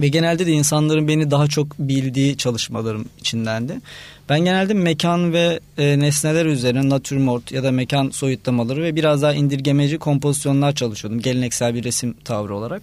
Ve 0.00 0.08
genelde 0.08 0.46
de 0.46 0.52
insanların 0.52 1.08
beni 1.08 1.30
daha 1.30 1.46
çok 1.46 1.78
bildiği 1.78 2.36
çalışmalarım 2.36 3.04
içindendi. 3.20 3.80
Ben 4.28 4.44
genelde 4.44 4.74
mekan 4.74 5.32
ve 5.32 5.60
e, 5.78 5.98
nesneler 5.98 6.46
üzerine 6.46 6.88
natürmort 6.88 7.52
ya 7.52 7.62
da 7.62 7.72
mekan 7.72 8.10
soyutlamaları 8.10 8.82
ve 8.82 8.96
biraz 8.96 9.22
daha 9.22 9.34
indirgemeci 9.34 9.98
kompozisyonlar 9.98 10.74
çalışıyordum. 10.74 11.20
Geleneksel 11.20 11.74
bir 11.74 11.84
resim 11.84 12.14
tavrı 12.24 12.56
olarak. 12.56 12.82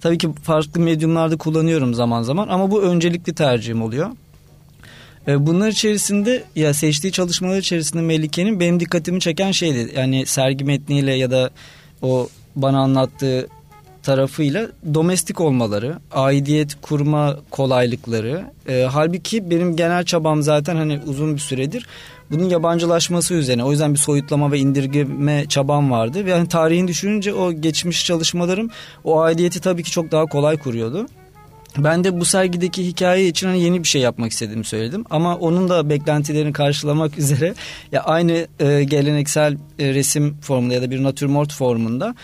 Tabii 0.00 0.18
ki 0.18 0.28
farklı 0.42 0.80
medyumlarda 0.80 1.36
kullanıyorum 1.36 1.94
zaman 1.94 2.22
zaman 2.22 2.48
ama 2.48 2.70
bu 2.70 2.82
öncelikli 2.82 3.34
tercihim 3.34 3.82
oluyor. 3.82 4.10
E, 5.28 5.46
bunlar 5.46 5.68
içerisinde 5.68 6.44
ya 6.56 6.74
seçtiği 6.74 7.12
çalışmalar 7.12 7.58
içerisinde 7.58 8.02
Melike'nin 8.02 8.60
benim 8.60 8.80
dikkatimi 8.80 9.20
çeken 9.20 9.52
şeydi. 9.52 9.92
Yani 9.96 10.26
sergi 10.26 10.64
metniyle 10.64 11.14
ya 11.14 11.30
da 11.30 11.50
o 12.02 12.28
bana 12.56 12.78
anlattığı 12.78 13.48
tarafıyla 14.06 14.68
domestik 14.94 15.40
olmaları, 15.40 15.98
aidiyet 16.12 16.80
kurma 16.82 17.36
kolaylıkları. 17.50 18.44
E, 18.68 18.82
halbuki 18.82 19.50
benim 19.50 19.76
genel 19.76 20.04
çabam 20.04 20.42
zaten 20.42 20.76
hani 20.76 21.00
uzun 21.06 21.34
bir 21.34 21.40
süredir 21.40 21.86
bunun 22.30 22.48
yabancılaşması 22.48 23.34
üzerine. 23.34 23.64
O 23.64 23.70
yüzden 23.70 23.94
bir 23.94 23.98
soyutlama 23.98 24.52
ve 24.52 24.58
indirgeme 24.58 25.44
çabam 25.48 25.90
vardı. 25.90 26.26
Ve 26.26 26.32
hani 26.32 26.48
tarihin 26.48 26.88
düşününce 26.88 27.34
o 27.34 27.52
geçmiş 27.52 28.06
çalışmalarım 28.06 28.70
o 29.04 29.20
aidiyeti 29.20 29.60
tabii 29.60 29.82
ki 29.82 29.90
çok 29.90 30.12
daha 30.12 30.26
kolay 30.26 30.56
kuruyordu. 30.56 31.06
Ben 31.78 32.04
de 32.04 32.20
bu 32.20 32.24
sergideki 32.24 32.86
hikaye 32.86 33.28
için 33.28 33.46
hani 33.46 33.62
yeni 33.62 33.82
bir 33.82 33.88
şey 33.88 34.02
yapmak 34.02 34.32
istediğimi 34.32 34.64
söyledim. 34.64 35.04
Ama 35.10 35.36
onun 35.36 35.68
da 35.68 35.90
beklentilerini 35.90 36.52
karşılamak 36.52 37.18
üzere 37.22 37.54
ya 37.92 38.02
aynı 38.02 38.46
e, 38.60 38.84
geleneksel 38.84 39.56
e, 39.78 39.94
resim 39.94 40.36
formunda 40.40 40.74
ya 40.74 40.82
da 40.82 40.90
bir 40.90 41.02
natürmort 41.02 41.52
formunda. 41.52 42.14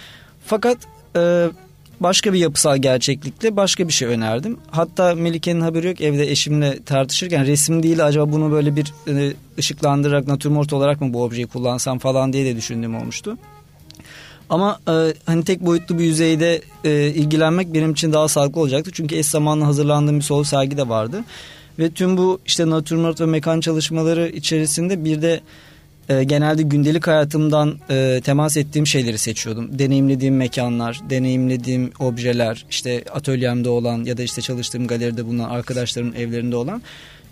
Fakat 0.47 0.79
e, 1.17 1.49
başka 2.03 2.33
bir 2.33 2.39
yapısal 2.39 2.77
gerçeklikle 2.77 3.57
başka 3.57 3.89
bir 3.89 3.93
şey 3.93 4.09
önerdim. 4.09 4.59
Hatta 4.71 5.15
Melike'nin 5.15 5.61
haberi 5.61 5.87
yok 5.87 6.01
evde 6.01 6.31
eşimle 6.31 6.83
tartışırken 6.83 7.47
resim 7.47 7.83
değil 7.83 8.07
acaba 8.07 8.33
bunu 8.33 8.53
böyle 8.53 8.77
bir 8.77 8.95
e, 9.09 9.33
ışıklandırarak 9.59 10.27
natürmort 10.27 10.73
olarak 10.73 11.01
mı 11.01 11.13
bu 11.13 11.23
objeyi 11.23 11.47
kullansam 11.47 11.99
falan 11.99 12.33
diye 12.33 12.45
de 12.45 12.57
düşündüğüm 12.57 12.97
olmuştu. 12.97 13.39
Ama 14.51 14.81
e, 14.89 15.15
hani 15.27 15.45
tek 15.45 15.61
boyutlu 15.61 15.99
bir 15.99 16.05
yüzeyde 16.05 16.63
e, 16.85 17.07
ilgilenmek 17.07 17.75
benim 17.75 17.93
için 17.93 18.13
daha 18.13 18.29
sağlıklı 18.29 18.61
olacaktı. 18.61 18.91
Çünkü 18.95 19.17
eş 19.17 19.27
zamanlı 19.27 19.65
hazırlandığım 19.65 20.19
bir 20.19 20.25
solo 20.25 20.45
sergi 20.45 20.77
de 20.77 20.89
vardı. 20.89 21.25
Ve 21.79 21.91
tüm 21.91 22.17
bu 22.17 22.41
işte 22.47 22.71
natürmort 22.71 23.21
ve 23.21 23.27
mekan 23.27 23.61
çalışmaları 23.61 24.29
içerisinde 24.29 25.05
bir 25.05 25.23
de 25.23 25.41
e, 26.09 26.25
genelde 26.25 26.63
gündelik 26.63 27.07
hayatımdan 27.07 27.79
e, 27.91 28.21
temas 28.25 28.57
ettiğim 28.57 28.87
şeyleri 28.87 29.19
seçiyordum. 29.19 29.79
Deneyimlediğim 29.79 30.37
mekanlar, 30.37 31.01
deneyimlediğim 31.11 31.93
objeler, 31.99 32.67
işte 32.71 33.05
atölyemde 33.13 33.69
olan 33.69 34.05
ya 34.05 34.17
da 34.17 34.23
işte 34.23 34.43
çalıştığım 34.43 34.87
galeride 34.87 35.27
bulunan 35.27 35.51
arkadaşlarımın 35.51 36.13
evlerinde 36.13 36.57
olan. 36.57 36.83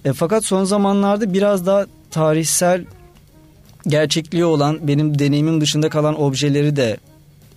E, 0.04 0.12
fakat 0.12 0.44
son 0.44 0.64
zamanlarda 0.64 1.32
biraz 1.32 1.66
daha 1.66 1.86
tarihsel 2.10 2.84
gerçekliği 3.86 4.44
olan 4.44 4.88
benim 4.88 5.18
deneyimim 5.18 5.60
dışında 5.60 5.88
kalan 5.88 6.22
objeleri 6.22 6.76
de 6.76 6.96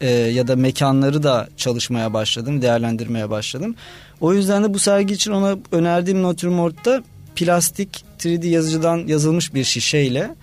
e, 0.02 0.10
ya 0.10 0.48
da 0.48 0.56
mekanları 0.56 1.24
da 1.24 1.48
çalışmaya 1.58 2.14
başladım, 2.14 2.62
değerlendirmeye 2.62 3.30
başladım. 3.30 3.76
O 4.22 4.34
yüzden 4.34 4.64
de 4.64 4.74
bu 4.74 4.80
sergi 4.80 5.14
için 5.14 5.32
ona 5.32 5.58
önerdiğim 5.72 6.24
natürmort'ta 6.24 7.04
plastik 7.36 8.06
3D 8.20 8.48
yazıcıdan 8.48 8.98
yazılmış 9.08 9.54
bir 9.54 9.64
şişeyle 9.64 10.36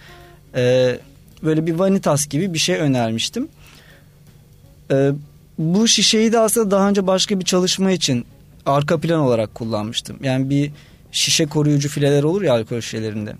e, 0.57 0.99
böyle 1.43 1.67
bir 1.67 1.75
vanitas 1.75 2.27
gibi 2.27 2.55
bir 2.55 2.59
şey 2.59 2.77
önermiştim. 2.77 3.49
Ee, 4.91 5.11
bu 5.59 5.89
şişeyi 5.89 6.33
de 6.33 6.39
aslında 6.39 6.71
daha 6.71 6.89
önce 6.89 7.07
başka 7.07 7.41
bir 7.41 7.45
çalışma 7.45 7.91
için 7.91 8.25
arka 8.67 9.01
plan 9.01 9.21
olarak 9.21 9.55
kullanmıştım. 9.55 10.17
Yani 10.23 10.51
bir 10.51 10.71
şişe 11.13 11.47
koruyucu 11.47 11.89
fileler 11.89 12.23
olur 12.23 12.43
ya 12.43 12.53
alkol 12.55 12.81
şişelerinde. 12.81 13.35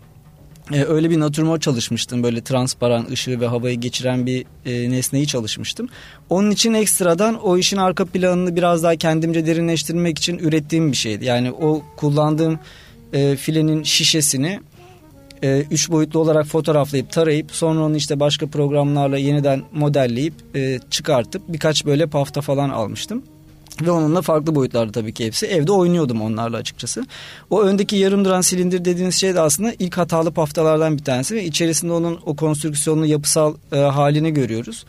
Ee, 0.73 0.85
öyle 0.85 1.11
bir 1.11 1.21
natürmort 1.21 1.63
çalışmıştım. 1.63 2.23
Böyle 2.23 2.41
transparan 2.41 3.07
ışığı 3.11 3.41
ve 3.41 3.47
havayı 3.47 3.81
geçiren 3.81 4.27
bir 4.27 4.45
e, 4.67 4.91
nesneyi 4.91 5.27
çalışmıştım. 5.27 5.89
Onun 6.31 6.51
için 6.51 6.75
ekstradan 6.75 7.41
o 7.43 7.59
işin 7.59 7.77
arka 7.77 8.05
planını 8.05 8.57
biraz 8.57 8.83
daha 8.83 8.97
kendimce 8.97 9.47
derinleştirmek 9.47 10.19
için 10.19 10.39
ürettiğim 10.39 10.93
bir 10.93 10.97
şeydi. 10.97 11.25
Yani 11.25 11.53
o 11.53 11.83
kullandığım 11.97 12.59
e, 13.13 13.37
filenin 13.37 13.83
şişesini 13.83 14.61
e, 15.43 15.65
üç 15.71 15.91
boyutlu 15.91 16.21
olarak 16.21 16.47
fotoğraflayıp 16.47 17.13
tarayıp 17.13 17.53
sonra 17.53 17.81
onu 17.81 17.97
işte 17.97 18.21
başka 18.21 18.47
programlarla 18.47 19.19
yeniden 19.19 19.63
modelleyip 19.73 20.35
e, 20.55 20.79
çıkartıp 20.91 21.43
birkaç 21.49 21.87
böyle 21.87 22.07
pafta 22.07 22.41
falan 22.41 22.71
almıştım. 22.71 23.23
Ve 23.83 23.91
onunla 23.91 24.23
farklı 24.23 24.55
boyutlarda 24.55 24.93
tabii 24.93 25.15
ki 25.15 25.27
hepsi. 25.27 25.47
Evde 25.47 25.73
oynuyordum 25.73 26.23
onlarla 26.23 26.57
açıkçası. 26.57 27.07
O 27.51 27.63
öndeki 27.63 27.97
yarım 27.97 28.25
duran 28.25 28.41
silindir 28.41 28.85
dediğiniz 28.85 29.15
şey 29.15 29.35
de 29.35 29.41
aslında 29.41 29.73
ilk 29.79 29.99
hatalı 29.99 30.33
paftalardan 30.33 30.99
bir 30.99 31.05
tanesi. 31.05 31.35
Ve 31.35 31.45
içerisinde 31.45 31.93
onun 31.93 32.21
o 32.27 32.37
konstrüksiyonlu 32.37 33.07
yapısal 33.07 33.55
e, 33.73 33.77
halini 33.77 34.35
görüyoruz. 34.35 34.85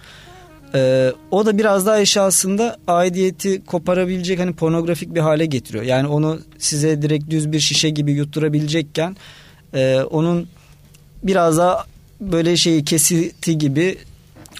E, 0.75 1.11
o 1.31 1.45
da 1.45 1.57
biraz 1.57 1.85
daha 1.85 1.99
eşyasında 1.99 2.77
aidiyeti 2.87 3.65
koparabilecek 3.65 4.39
hani 4.39 4.53
pornografik 4.53 5.15
bir 5.15 5.19
hale 5.19 5.45
getiriyor. 5.45 5.83
Yani 5.83 6.07
onu 6.07 6.39
size 6.57 7.01
direkt 7.01 7.29
düz 7.29 7.51
bir 7.51 7.59
şişe 7.59 7.89
gibi 7.89 8.11
yutturabilecekken 8.11 9.15
e, 9.73 10.01
onun 10.01 10.47
biraz 11.23 11.57
daha 11.57 11.85
böyle 12.21 12.57
şeyi 12.57 12.85
kesiti 12.85 13.57
gibi 13.57 13.97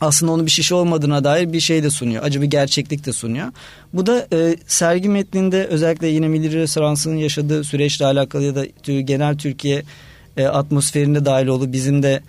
aslında 0.01 0.31
onun 0.31 0.45
bir 0.45 0.51
şişe 0.51 0.75
olmadığına 0.75 1.23
dair 1.23 1.53
bir 1.53 1.59
şey 1.59 1.83
de 1.83 1.89
sunuyor. 1.89 2.23
Acı 2.23 2.41
bir 2.41 2.47
gerçeklik 2.47 3.05
de 3.05 3.13
sunuyor. 3.13 3.47
Bu 3.93 4.05
da 4.05 4.27
e, 4.33 4.55
sergi 4.67 5.09
metninde 5.09 5.65
özellikle 5.65 6.07
yine 6.07 6.27
Milli 6.27 6.55
Restoransı'nın 6.55 7.15
yaşadığı 7.15 7.63
süreçle 7.63 8.05
alakalı 8.05 8.43
ya 8.43 8.55
da 8.55 8.65
genel 9.01 9.37
Türkiye 9.37 9.83
e, 10.37 10.45
atmosferinde 10.45 11.25
dahil 11.25 11.47
olup 11.47 11.73
bizim 11.73 12.03
de 12.03 12.21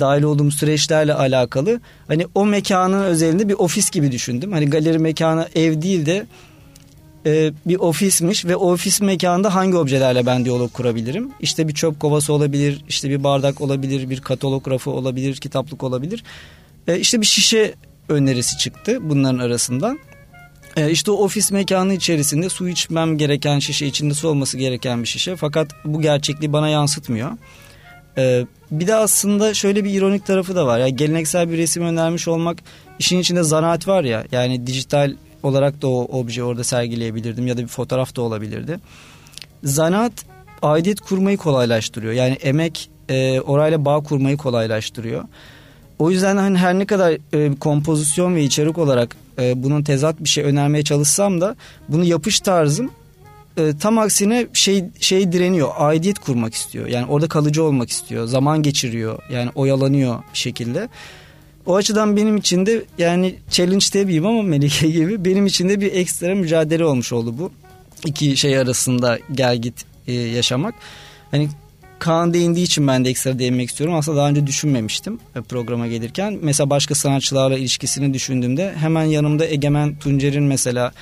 dahil 0.00 0.22
olduğum 0.22 0.50
süreçlerle 0.50 1.14
alakalı. 1.14 1.80
Hani 2.06 2.26
o 2.34 2.46
mekanın 2.46 3.04
özelinde 3.04 3.48
bir 3.48 3.54
ofis 3.54 3.90
gibi 3.90 4.12
düşündüm. 4.12 4.52
Hani 4.52 4.70
galeri 4.70 4.98
mekanı 4.98 5.48
ev 5.54 5.82
değil 5.82 6.06
de 6.06 6.26
e, 7.26 7.52
bir 7.66 7.76
ofismiş 7.76 8.44
ve 8.44 8.56
ofis 8.56 9.00
mekanında 9.00 9.54
hangi 9.54 9.76
objelerle 9.76 10.26
ben 10.26 10.44
diyalog 10.44 10.72
kurabilirim? 10.72 11.30
İşte 11.40 11.68
bir 11.68 11.74
çöp 11.74 12.00
kovası 12.00 12.32
olabilir, 12.32 12.84
işte 12.88 13.10
bir 13.10 13.24
bardak 13.24 13.60
olabilir, 13.60 14.10
bir 14.10 14.20
katalog 14.20 14.68
rafı 14.68 14.90
olabilir, 14.90 15.36
kitaplık 15.36 15.82
olabilir. 15.82 16.24
E, 16.88 16.98
işte 16.98 17.20
bir 17.20 17.26
şişe 17.26 17.74
önerisi 18.08 18.58
çıktı 18.58 18.98
bunların 19.02 19.38
arasından. 19.38 19.98
E, 20.76 20.90
işte 20.90 21.10
o 21.10 21.14
ofis 21.14 21.50
mekanı 21.50 21.94
içerisinde 21.94 22.48
su 22.48 22.68
içmem 22.68 23.18
gereken 23.18 23.58
şişe, 23.58 23.86
içinde 23.86 24.14
su 24.14 24.28
olması 24.28 24.58
gereken 24.58 25.02
bir 25.02 25.08
şişe. 25.08 25.36
Fakat 25.36 25.68
bu 25.84 26.00
gerçekliği 26.00 26.52
bana 26.52 26.68
yansıtmıyor. 26.68 27.30
E, 28.18 28.46
bir 28.70 28.86
de 28.86 28.94
aslında 28.94 29.54
şöyle 29.54 29.84
bir 29.84 29.90
ironik 29.90 30.26
tarafı 30.26 30.56
da 30.56 30.66
var. 30.66 30.78
Yani 30.78 30.96
geleneksel 30.96 31.50
bir 31.50 31.58
resim 31.58 31.82
önermiş 31.82 32.28
olmak 32.28 32.58
işin 32.98 33.18
içinde 33.18 33.42
zanaat 33.42 33.88
var 33.88 34.04
ya. 34.04 34.24
Yani 34.32 34.66
dijital 34.66 35.14
olarak 35.44 35.82
da 35.82 35.88
o 35.88 36.18
obje 36.20 36.44
orada 36.44 36.64
sergileyebilirdim 36.64 37.46
ya 37.46 37.56
da 37.56 37.62
bir 37.62 37.68
fotoğraf 37.68 38.16
da 38.16 38.22
olabilirdi. 38.22 38.80
Zanaat 39.64 40.12
aidiyet 40.62 41.00
kurmayı 41.00 41.36
kolaylaştırıyor. 41.36 42.12
Yani 42.12 42.32
emek 42.32 42.90
e, 43.08 43.40
orayla 43.40 43.84
bağ 43.84 44.00
kurmayı 44.00 44.36
kolaylaştırıyor. 44.36 45.24
O 45.98 46.10
yüzden 46.10 46.36
hani 46.36 46.58
her 46.58 46.78
ne 46.78 46.86
kadar 46.86 47.18
e, 47.32 47.56
kompozisyon 47.58 48.34
ve 48.34 48.42
içerik 48.42 48.78
olarak 48.78 49.16
e, 49.38 49.62
bunun 49.62 49.82
tezat 49.82 50.20
bir 50.20 50.28
şey 50.28 50.44
önermeye 50.44 50.84
çalışsam 50.84 51.40
da 51.40 51.56
bunu 51.88 52.04
yapış 52.04 52.40
tarzım 52.40 52.90
e, 53.56 53.72
tam 53.80 53.98
aksine 53.98 54.46
şey 54.52 54.84
şey 55.00 55.32
direniyor. 55.32 55.68
Aidiyet 55.76 56.18
kurmak 56.18 56.54
istiyor. 56.54 56.86
Yani 56.86 57.06
orada 57.06 57.28
kalıcı 57.28 57.64
olmak 57.64 57.90
istiyor. 57.90 58.26
Zaman 58.26 58.62
geçiriyor. 58.62 59.18
Yani 59.30 59.50
oyalanıyor 59.54 60.18
bir 60.32 60.38
şekilde. 60.38 60.88
O 61.66 61.76
açıdan 61.76 62.16
benim 62.16 62.36
için 62.36 62.66
de 62.66 62.84
yani 62.98 63.34
challenge 63.50 63.86
demeyeyim 63.92 64.26
ama 64.26 64.42
Melike 64.42 64.88
gibi 64.88 65.24
benim 65.24 65.46
için 65.46 65.68
de 65.68 65.80
bir 65.80 65.92
ekstra 65.92 66.34
mücadele 66.34 66.84
olmuş 66.84 67.12
oldu 67.12 67.34
bu. 67.38 67.50
iki 68.06 68.36
şey 68.36 68.58
arasında 68.58 69.18
gel 69.32 69.56
git 69.56 69.84
e, 70.06 70.12
yaşamak. 70.12 70.74
Hani 71.30 71.48
Kaan 71.98 72.34
değindiği 72.34 72.66
için 72.66 72.86
ben 72.86 73.04
de 73.04 73.10
ekstra 73.10 73.38
değinmek 73.38 73.70
istiyorum. 73.70 73.96
Aslında 73.96 74.18
daha 74.18 74.28
önce 74.28 74.46
düşünmemiştim 74.46 75.18
e, 75.36 75.40
programa 75.40 75.86
gelirken. 75.86 76.38
Mesela 76.42 76.70
başka 76.70 76.94
sanatçılarla 76.94 77.58
ilişkisini 77.58 78.14
düşündüğümde 78.14 78.74
hemen 78.74 79.04
yanımda 79.04 79.46
Egemen 79.46 79.98
Tuncer'in 79.98 80.42
mesela 80.42 80.92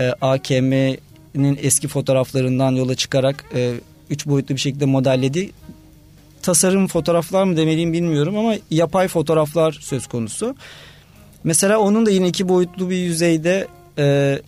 e, 0.00 0.08
AKM'nin 0.20 1.58
eski 1.62 1.88
fotoğraflarından 1.88 2.72
yola 2.72 2.94
çıkarak 2.94 3.44
e, 3.54 3.74
üç 4.10 4.26
boyutlu 4.26 4.54
bir 4.54 4.60
şekilde 4.60 4.84
modelledi. 4.84 5.50
Tasarım 6.44 6.86
fotoğraflar 6.86 7.44
mı 7.44 7.56
demeliyim 7.56 7.92
bilmiyorum 7.92 8.38
ama 8.38 8.54
yapay 8.70 9.08
fotoğraflar 9.08 9.72
söz 9.72 10.06
konusu. 10.06 10.56
Mesela 11.44 11.78
onun 11.78 12.06
da 12.06 12.10
yine 12.10 12.28
iki 12.28 12.48
boyutlu 12.48 12.90
bir 12.90 12.96
yüzeyde 12.96 13.66
e, 13.98 14.38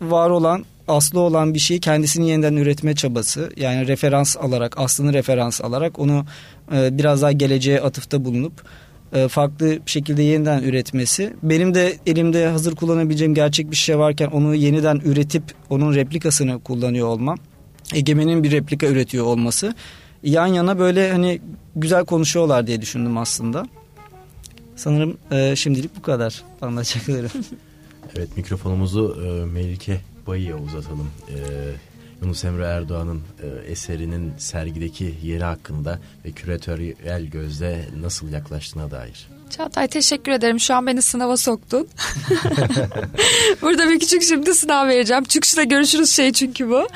var 0.00 0.30
olan 0.30 0.64
aslı 0.88 1.20
olan 1.20 1.54
bir 1.54 1.58
şeyi 1.58 1.80
kendisini 1.80 2.28
yeniden 2.28 2.56
üretme 2.56 2.94
çabası 2.94 3.50
yani 3.56 3.88
referans 3.88 4.36
alarak 4.36 4.78
aslını 4.78 5.12
referans 5.12 5.60
alarak 5.60 5.98
onu 5.98 6.24
e, 6.72 6.98
biraz 6.98 7.22
daha 7.22 7.32
geleceğe 7.32 7.80
atıfta 7.80 8.24
bulunup 8.24 8.52
e, 9.12 9.28
farklı 9.28 9.78
şekilde 9.86 10.22
yeniden 10.22 10.62
üretmesi. 10.62 11.32
Benim 11.42 11.74
de 11.74 11.96
elimde 12.06 12.46
hazır 12.46 12.76
kullanabileceğim 12.76 13.34
gerçek 13.34 13.70
bir 13.70 13.76
şey 13.76 13.98
varken 13.98 14.26
onu 14.26 14.54
yeniden 14.54 15.00
üretip 15.04 15.42
onun 15.70 15.94
replikasını 15.94 16.60
kullanıyor 16.60 17.08
olmam. 17.08 17.38
Egemen'in 17.94 18.42
bir 18.42 18.50
replika 18.50 18.86
üretiyor 18.86 19.26
olması. 19.26 19.74
Yan 20.22 20.46
yana 20.46 20.78
böyle 20.78 21.12
hani 21.12 21.40
güzel 21.76 22.04
konuşuyorlar 22.04 22.66
diye 22.66 22.80
düşündüm 22.80 23.18
aslında. 23.18 23.66
Sanırım 24.76 25.18
e, 25.30 25.56
şimdilik 25.56 25.96
bu 25.96 26.02
kadar 26.02 26.42
anlatacaklarım. 26.62 27.30
evet 28.16 28.36
mikrofonumuzu 28.36 29.22
e, 29.26 29.44
Melike 29.46 30.00
Bayı'ya 30.26 30.58
uzatalım. 30.58 31.10
Ee, 31.28 31.34
Yunus 32.22 32.44
Emre 32.44 32.64
Erdoğan'ın 32.64 33.22
e, 33.42 33.70
eserinin 33.70 34.32
sergideki 34.38 35.14
yeri 35.22 35.44
hakkında 35.44 35.98
ve 36.24 36.30
küratöryel 36.30 37.26
gözle 37.26 37.88
nasıl 38.00 38.28
yaklaştığına 38.28 38.90
dair. 38.90 39.28
Çağatay 39.50 39.88
teşekkür 39.88 40.32
ederim. 40.32 40.60
Şu 40.60 40.74
an 40.74 40.86
beni 40.86 41.02
sınava 41.02 41.36
soktun. 41.36 41.88
Burada 43.62 43.90
bir 43.90 44.00
küçük 44.00 44.22
şimdi 44.22 44.54
sınav 44.54 44.88
vereceğim. 44.88 45.24
Çıkışta 45.24 45.62
görüşürüz 45.62 46.10
şey 46.10 46.32
çünkü 46.32 46.68
bu. 46.68 46.88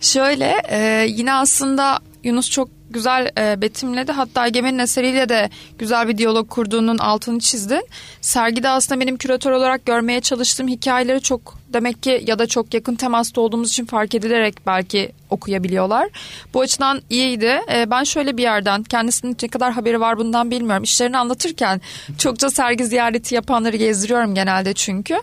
Şöyle 0.00 0.62
e, 0.68 1.06
yine 1.08 1.32
aslında 1.32 1.98
Yunus 2.26 2.50
çok 2.50 2.68
güzel 2.90 3.30
e, 3.38 3.60
betimledi. 3.60 4.12
Hatta 4.12 4.46
Egemen'in 4.46 4.78
eseriyle 4.78 5.28
de 5.28 5.50
güzel 5.78 6.08
bir 6.08 6.18
diyalog 6.18 6.48
kurduğunun 6.48 6.98
altını 6.98 7.38
çizdin. 7.40 7.86
Sergide 8.20 8.68
aslında 8.68 9.00
benim 9.00 9.16
küratör 9.16 9.50
olarak 9.50 9.86
görmeye 9.86 10.20
çalıştığım 10.20 10.68
hikayeleri 10.68 11.20
çok 11.20 11.58
demek 11.72 12.02
ki 12.02 12.24
ya 12.26 12.38
da 12.38 12.46
çok 12.46 12.74
yakın 12.74 12.94
temasta 12.94 13.40
olduğumuz 13.40 13.68
için 13.70 13.84
fark 13.84 14.14
edilerek 14.14 14.54
belki 14.66 15.12
okuyabiliyorlar. 15.30 16.08
Bu 16.54 16.60
açıdan 16.60 17.02
iyiydi. 17.10 17.60
E, 17.72 17.90
ben 17.90 18.04
şöyle 18.04 18.36
bir 18.36 18.42
yerden 18.42 18.82
kendisinin 18.82 19.36
ne 19.42 19.48
kadar 19.48 19.72
haberi 19.72 20.00
var 20.00 20.18
bundan 20.18 20.50
bilmiyorum. 20.50 20.82
İşlerini 20.82 21.18
anlatırken 21.18 21.80
çokça 22.18 22.50
sergi 22.50 22.84
ziyareti 22.86 23.34
yapanları 23.34 23.76
gezdiriyorum 23.76 24.34
genelde 24.34 24.74
çünkü 24.74 25.16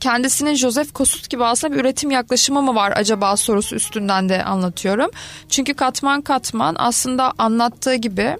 kendisinin 0.00 0.54
Joseph 0.54 0.92
Kossuth 0.92 1.30
gibi 1.30 1.44
aslında 1.44 1.74
bir 1.74 1.80
üretim 1.80 2.10
yaklaşımı 2.10 2.62
mı 2.62 2.74
var 2.74 2.92
acaba 2.96 3.36
sorusu 3.36 3.76
üstünden 3.76 4.28
de 4.28 4.44
anlatıyorum. 4.44 5.10
Çünkü 5.48 5.74
katman 5.74 6.20
katman 6.22 6.76
aslında 6.78 7.32
anlattığı 7.38 7.94
gibi 7.94 8.36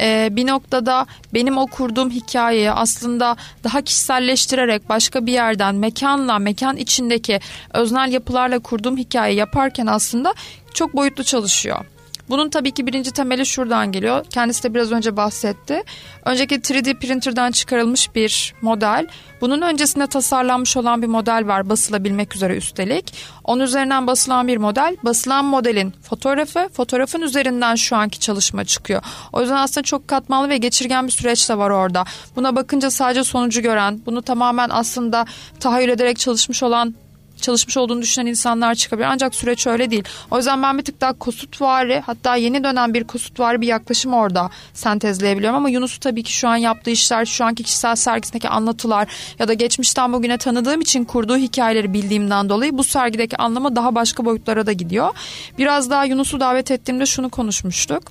e, 0.00 0.28
bir 0.30 0.46
noktada 0.46 1.06
benim 1.34 1.58
o 1.58 1.66
kurduğum 1.66 2.10
hikayeyi 2.10 2.70
aslında 2.70 3.36
daha 3.64 3.82
kişiselleştirerek 3.82 4.88
başka 4.88 5.26
bir 5.26 5.32
yerden 5.32 5.74
mekanla 5.74 6.38
mekan 6.38 6.76
içindeki 6.76 7.40
öznel 7.74 8.12
yapılarla 8.12 8.58
kurduğum 8.58 8.96
hikayeyi 8.96 9.38
yaparken 9.38 9.86
aslında 9.86 10.34
çok 10.74 10.96
boyutlu 10.96 11.24
çalışıyor. 11.24 11.91
Bunun 12.32 12.48
tabii 12.48 12.70
ki 12.72 12.86
birinci 12.86 13.10
temeli 13.10 13.46
şuradan 13.46 13.92
geliyor. 13.92 14.24
Kendisi 14.30 14.62
de 14.62 14.74
biraz 14.74 14.92
önce 14.92 15.16
bahsetti. 15.16 15.82
Önceki 16.24 16.54
3D 16.54 16.98
printer'dan 16.98 17.50
çıkarılmış 17.50 18.14
bir 18.14 18.54
model. 18.62 19.06
Bunun 19.40 19.62
öncesinde 19.62 20.06
tasarlanmış 20.06 20.76
olan 20.76 21.02
bir 21.02 21.06
model 21.06 21.46
var 21.46 21.68
basılabilmek 21.68 22.36
üzere 22.36 22.56
üstelik. 22.56 23.14
Onun 23.44 23.62
üzerinden 23.62 24.06
basılan 24.06 24.48
bir 24.48 24.56
model. 24.56 24.96
Basılan 25.04 25.44
modelin 25.44 25.90
fotoğrafı, 26.02 26.68
fotoğrafın 26.72 27.22
üzerinden 27.22 27.74
şu 27.74 27.96
anki 27.96 28.20
çalışma 28.20 28.64
çıkıyor. 28.64 29.02
O 29.32 29.40
yüzden 29.40 29.56
aslında 29.56 29.84
çok 29.84 30.08
katmanlı 30.08 30.48
ve 30.48 30.58
geçirgen 30.58 31.06
bir 31.06 31.12
süreç 31.12 31.48
de 31.48 31.58
var 31.58 31.70
orada. 31.70 32.04
Buna 32.36 32.56
bakınca 32.56 32.90
sadece 32.90 33.24
sonucu 33.24 33.62
gören, 33.62 34.00
bunu 34.06 34.22
tamamen 34.22 34.68
aslında 34.72 35.26
tahayyül 35.60 35.88
ederek 35.88 36.18
çalışmış 36.18 36.62
olan 36.62 36.94
çalışmış 37.42 37.76
olduğunu 37.76 38.02
düşünen 38.02 38.26
insanlar 38.26 38.74
çıkabilir. 38.74 39.06
Ancak 39.06 39.34
süreç 39.34 39.66
öyle 39.66 39.90
değil. 39.90 40.04
O 40.30 40.36
yüzden 40.36 40.62
ben 40.62 40.78
bir 40.78 40.84
tık 40.84 41.00
daha 41.00 41.12
kosutvari 41.12 42.02
hatta 42.06 42.36
yeni 42.36 42.64
dönen 42.64 42.94
bir 42.94 43.04
kosutvari 43.04 43.60
bir 43.60 43.66
yaklaşım 43.66 44.12
orada 44.14 44.50
sentezleyebiliyorum. 44.74 45.56
Ama 45.56 45.68
Yunus'u 45.68 46.00
tabii 46.00 46.22
ki 46.22 46.32
şu 46.32 46.48
an 46.48 46.56
yaptığı 46.56 46.90
işler, 46.90 47.24
şu 47.24 47.44
anki 47.44 47.62
kişisel 47.62 47.96
sergisindeki 47.96 48.48
anlatılar 48.48 49.08
ya 49.38 49.48
da 49.48 49.52
geçmişten 49.52 50.12
bugüne 50.12 50.38
tanıdığım 50.38 50.80
için 50.80 51.04
kurduğu 51.04 51.36
hikayeleri 51.36 51.92
bildiğimden 51.92 52.48
dolayı 52.48 52.78
bu 52.78 52.84
sergideki 52.84 53.36
anlamı 53.36 53.76
daha 53.76 53.94
başka 53.94 54.24
boyutlara 54.24 54.66
da 54.66 54.72
gidiyor. 54.72 55.14
Biraz 55.58 55.90
daha 55.90 56.04
Yunus'u 56.04 56.40
davet 56.40 56.70
ettiğimde 56.70 57.06
şunu 57.06 57.30
konuşmuştuk 57.30 58.02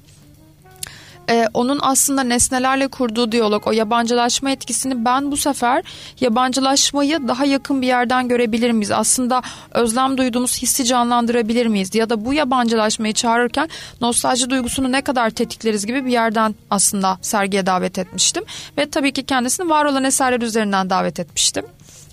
e, 1.29 1.47
onun 1.53 1.79
aslında 1.81 2.23
nesnelerle 2.23 2.88
kurduğu 2.88 3.31
diyalog, 3.31 3.67
o 3.67 3.71
yabancılaşma 3.71 4.51
etkisini 4.51 5.05
ben 5.05 5.31
bu 5.31 5.38
sefer 5.38 5.84
yabancılaşmayı 6.19 7.27
daha 7.27 7.45
yakın 7.45 7.81
bir 7.81 7.88
yerden 7.88 8.27
görebilir 8.27 8.71
miyiz? 8.71 8.91
Aslında 8.91 9.41
özlem 9.71 10.17
duyduğumuz 10.17 10.62
hissi 10.62 10.86
canlandırabilir 10.86 11.65
miyiz? 11.65 11.95
Ya 11.95 12.10
da 12.10 12.25
bu 12.25 12.34
yabancılaşmayı 12.34 13.13
çağırırken 13.13 13.69
nostalji 14.01 14.49
duygusunu 14.49 14.91
ne 14.91 15.01
kadar 15.01 15.29
tetikleriz 15.29 15.86
gibi 15.86 16.05
bir 16.05 16.12
yerden 16.12 16.55
aslında 16.69 17.17
sergiye 17.21 17.65
davet 17.65 17.99
etmiştim. 17.99 18.43
Ve 18.77 18.89
tabii 18.89 19.12
ki 19.12 19.23
kendisini 19.23 19.69
var 19.69 19.86
olan 19.86 20.03
eserler 20.03 20.41
üzerinden 20.41 20.89
davet 20.89 21.19
etmiştim. 21.19 21.65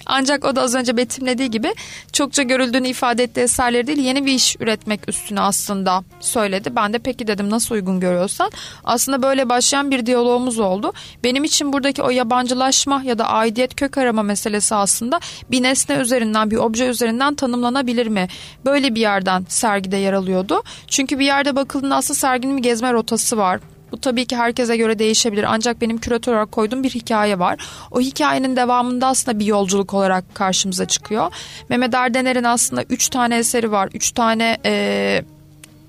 Ancak 0.09 0.45
o 0.45 0.57
da 0.57 0.63
az 0.63 0.75
önce 0.75 0.97
betimlediği 0.97 1.51
gibi 1.51 1.75
çokça 2.13 2.43
görüldüğünü 2.43 2.89
ifade 2.89 3.23
ettiği 3.23 3.41
eserleri 3.41 3.87
değil 3.87 3.99
yeni 3.99 4.27
bir 4.27 4.33
iş 4.33 4.57
üretmek 4.61 5.09
üstüne 5.09 5.41
aslında 5.41 6.05
söyledi. 6.21 6.77
Ben 6.77 6.93
de 6.93 6.99
peki 6.99 7.27
dedim 7.27 7.51
nasıl 7.51 7.75
uygun 7.75 8.01
görüyorsan. 8.01 8.51
Aslında 8.85 9.23
böyle 9.23 9.49
başlayan 9.49 9.91
bir 9.91 10.07
diyalogumuz 10.07 10.59
oldu. 10.59 10.93
Benim 11.25 11.45
için 11.45 11.73
buradaki 11.73 12.03
o 12.03 12.11
yabancılaşma 12.11 13.03
ya 13.05 13.19
da 13.19 13.29
aidiyet 13.29 13.75
kök 13.75 13.99
arama 13.99 14.23
meselesi 14.23 14.75
aslında 14.75 15.21
bir 15.51 15.63
nesne 15.63 15.97
üzerinden 15.97 16.51
bir 16.51 16.57
obje 16.57 16.87
üzerinden 16.87 17.35
tanımlanabilir 17.35 18.07
mi? 18.07 18.29
Böyle 18.65 18.95
bir 18.95 19.01
yerden 19.01 19.45
sergide 19.49 19.97
yer 19.97 20.13
alıyordu. 20.13 20.63
Çünkü 20.87 21.19
bir 21.19 21.27
yerde 21.27 21.57
bakıldığında 21.57 21.97
aslında 21.97 22.19
serginin 22.19 22.57
bir 22.57 22.63
gezme 22.63 22.93
rotası 22.93 23.37
var. 23.37 23.61
Bu 23.93 24.01
tabii 24.01 24.27
ki 24.27 24.37
herkese 24.37 24.77
göre 24.77 24.99
değişebilir 24.99 25.45
ancak 25.49 25.81
benim 25.81 25.99
küratör 25.99 26.33
olarak 26.33 26.53
koyduğum 26.53 26.83
bir 26.83 26.91
hikaye 26.91 27.39
var. 27.39 27.69
O 27.91 28.01
hikayenin 28.01 28.57
devamında 28.57 29.07
aslında 29.07 29.39
bir 29.39 29.47
yolculuk 29.47 29.95
olarak 29.95 30.35
karşımıza 30.35 30.87
çıkıyor. 30.87 31.33
Mehmet 31.69 31.95
Erdener'in 31.95 32.45
aslında 32.45 32.83
üç 32.83 33.09
tane 33.09 33.37
eseri 33.37 33.73
var. 33.73 33.89
Üç 33.95 34.11
tane 34.11 34.59
e, 34.67 35.25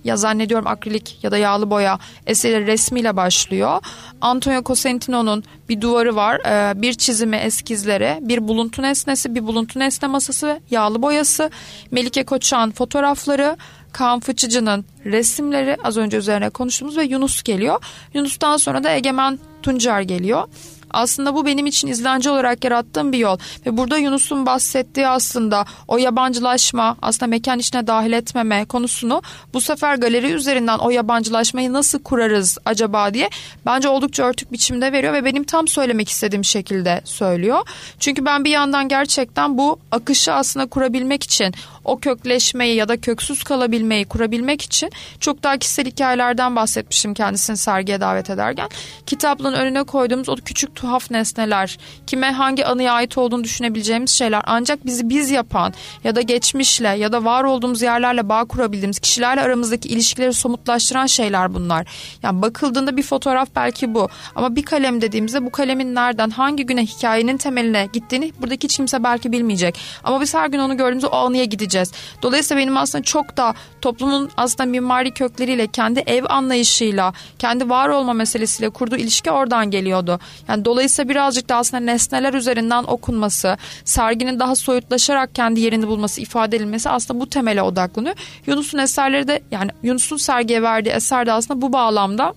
ya 0.04 0.18
zannediyorum 0.18 0.68
akrilik 0.68 1.20
ya 1.24 1.32
da 1.32 1.38
yağlı 1.38 1.70
boya 1.70 2.00
eseri 2.28 2.68
resmiyle 2.68 3.16
başlıyor. 3.16 3.82
Antonio 4.22 4.64
Cosentino'nun 4.64 5.44
bir 5.70 5.82
duvarı 5.82 6.16
var. 6.16 6.40
E, 6.46 6.82
bir 6.82 6.94
çizimi 6.94 7.36
eskizleri, 7.36 8.18
bir 8.22 8.48
buluntu 8.48 8.82
nesnesi, 8.82 9.36
bir 9.36 9.48
buluntu 9.48 9.80
nesne 9.80 10.08
masası, 10.08 10.60
yağlı 10.72 11.02
boyası, 11.02 11.50
Melike 11.92 12.26
Koçan 12.26 12.72
fotoğrafları, 12.72 13.58
Kaan 13.94 14.20
Fıçıcı'nın 14.20 14.86
resimleri 15.06 15.78
az 15.84 15.98
önce 15.98 16.18
üzerine 16.18 16.50
konuştuğumuz 16.50 16.98
ve 16.98 17.04
Yunus 17.04 17.44
geliyor. 17.44 17.84
Yunus'tan 18.14 18.58
sonra 18.58 18.84
da 18.84 18.92
Egemen 18.92 19.40
Tuncer 19.64 20.02
geliyor. 20.02 20.48
Aslında 20.92 21.36
bu 21.36 21.46
benim 21.46 21.66
için 21.66 21.88
izlence 21.88 22.30
olarak 22.30 22.64
yarattığım 22.64 23.12
bir 23.12 23.18
yol. 23.18 23.38
Ve 23.66 23.78
burada 23.78 23.98
Yunus'un 23.98 24.46
bahsettiği 24.46 25.08
aslında 25.08 25.66
o 25.88 25.98
yabancılaşma, 25.98 26.98
aslında 27.02 27.30
mekan 27.30 27.60
içine 27.60 27.88
dahil 27.88 28.12
etmeme 28.12 28.66
konusunu 28.66 29.22
bu 29.54 29.62
sefer 29.62 29.96
galeri 29.96 30.32
üzerinden 30.32 30.78
o 30.78 30.90
yabancılaşmayı 30.90 31.74
nasıl 31.74 32.00
kurarız 32.00 32.58
acaba 32.66 33.14
diye 33.14 33.30
bence 33.66 33.90
oldukça 33.90 34.24
örtük 34.24 34.52
biçimde 34.52 34.92
veriyor 34.92 35.14
ve 35.14 35.26
benim 35.26 35.44
tam 35.44 35.68
söylemek 35.68 36.10
istediğim 36.10 36.44
şekilde 36.44 37.02
söylüyor. 37.04 37.60
Çünkü 38.00 38.26
ben 38.26 38.46
bir 38.46 38.52
yandan 38.52 38.88
gerçekten 38.88 39.58
bu 39.58 39.80
akışı 39.92 40.34
aslında 40.34 40.66
kurabilmek 40.66 41.24
için 41.24 41.54
o 41.90 42.00
kökleşmeyi 42.00 42.76
ya 42.76 42.90
da 42.90 43.02
köksüz 43.02 43.44
kalabilmeyi 43.44 44.06
kurabilmek 44.06 44.62
için 44.62 44.92
çok 45.20 45.44
daha 45.44 45.58
kişisel 45.58 45.86
hikayelerden 45.86 46.56
bahsetmiştim 46.56 47.14
kendisini 47.14 47.58
sergiye 47.58 48.02
davet 48.02 48.30
ederken. 48.30 48.70
Kitaplığın 49.06 49.54
önüne 49.54 49.84
koyduğumuz 49.84 50.30
o 50.30 50.36
küçük 50.36 50.76
tuhaf 50.76 51.12
nesneler, 51.12 51.78
kime 52.08 52.32
hangi 52.32 52.66
anıya 52.66 52.94
ait 52.94 53.18
olduğunu 53.18 53.44
düşünebileceğimiz 53.44 54.12
şeyler 54.12 54.42
ancak 54.46 54.86
bizi 54.86 55.10
biz 55.10 55.32
yapan 55.32 55.74
ya 56.04 56.16
da 56.16 56.22
geçmişle 56.22 56.88
ya 56.88 57.12
da 57.12 57.26
var 57.26 57.44
olduğumuz 57.44 57.82
yerlerle 57.82 58.30
bağ 58.30 58.46
kurabildiğimiz 58.46 59.00
kişilerle 59.00 59.42
aramızdaki 59.42 59.90
ilişkileri 59.90 60.34
somutlaştıran 60.34 61.06
şeyler 61.06 61.54
bunlar. 61.54 61.88
Yani 62.24 62.42
bakıldığında 62.42 62.98
bir 62.98 63.04
fotoğraf 63.04 63.50
belki 63.56 63.94
bu 63.94 64.10
ama 64.36 64.56
bir 64.56 64.64
kalem 64.64 65.02
dediğimizde 65.02 65.46
bu 65.46 65.52
kalemin 65.52 65.96
nereden 65.96 66.30
hangi 66.30 66.66
güne 66.66 66.86
hikayenin 66.86 67.38
temeline 67.38 67.88
gittiğini 67.94 68.34
buradaki 68.42 68.66
hiç 68.66 68.78
kimse 68.78 69.04
belki 69.04 69.32
bilmeyecek. 69.32 69.80
Ama 70.04 70.22
biz 70.22 70.34
her 70.34 70.48
gün 70.48 70.60
onu 70.60 70.78
gördüğümüzde 70.78 71.08
o 71.08 71.18
anıya 71.18 71.44
gideceğiz. 71.44 71.79
Dolayısıyla 72.22 72.62
benim 72.62 72.78
aslında 72.78 73.04
çok 73.04 73.38
da 73.38 73.54
toplumun 73.82 74.30
aslında 74.38 74.70
mimari 74.70 75.12
kökleriyle 75.12 75.68
kendi 75.68 76.00
ev 76.00 76.24
anlayışıyla 76.30 77.14
kendi 77.40 77.70
var 77.70 77.90
olma 77.90 78.14
meselesiyle 78.14 78.70
kurduğu 78.70 78.98
ilişki 78.98 79.32
oradan 79.32 79.72
geliyordu. 79.72 80.20
Yani 80.48 80.66
Dolayısıyla 80.66 81.10
birazcık 81.10 81.50
da 81.50 81.56
aslında 81.56 81.84
nesneler 81.84 82.34
üzerinden 82.34 82.84
okunması, 82.84 83.58
serginin 83.86 84.40
daha 84.40 84.56
soyutlaşarak 84.56 85.36
kendi 85.36 85.60
yerini 85.60 85.88
bulması, 85.88 86.22
ifade 86.22 86.56
edilmesi 86.58 86.90
aslında 86.90 87.20
bu 87.20 87.30
temele 87.30 87.62
odaklanıyor. 87.62 88.16
Yunus'un 88.48 88.78
eserleri 88.78 89.28
de 89.28 89.42
yani 89.52 89.72
Yunus'un 89.84 90.18
sergiye 90.18 90.62
verdiği 90.62 90.90
eser 90.90 91.26
de 91.26 91.32
aslında 91.32 91.62
bu 91.62 91.74
bağlamda 91.74 92.34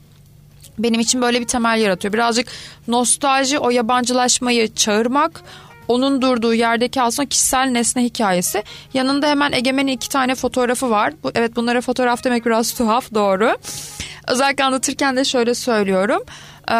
benim 0.78 1.00
için 1.00 1.22
böyle 1.22 1.40
bir 1.40 1.46
temel 1.46 1.80
yaratıyor. 1.80 2.14
Birazcık 2.14 2.46
nostalji, 2.88 3.58
o 3.58 3.70
yabancılaşmayı 3.70 4.74
çağırmak, 4.74 5.42
onun 5.88 6.22
durduğu 6.22 6.54
yerdeki 6.54 7.02
aslında 7.02 7.28
kişisel 7.28 7.66
nesne 7.66 8.04
hikayesi. 8.04 8.62
Yanında 8.94 9.28
hemen 9.28 9.52
Egemen'in 9.52 9.92
iki 9.92 10.08
tane 10.08 10.34
fotoğrafı 10.34 10.90
var. 10.90 11.12
Bu, 11.22 11.30
evet 11.34 11.56
bunlara 11.56 11.80
fotoğraf 11.80 12.24
demek 12.24 12.46
biraz 12.46 12.74
tuhaf 12.74 13.14
doğru. 13.14 13.56
Özellikle 14.28 14.64
anlatırken 14.64 15.16
de 15.16 15.24
şöyle 15.24 15.54
söylüyorum. 15.54 16.22
Ee, 16.68 16.74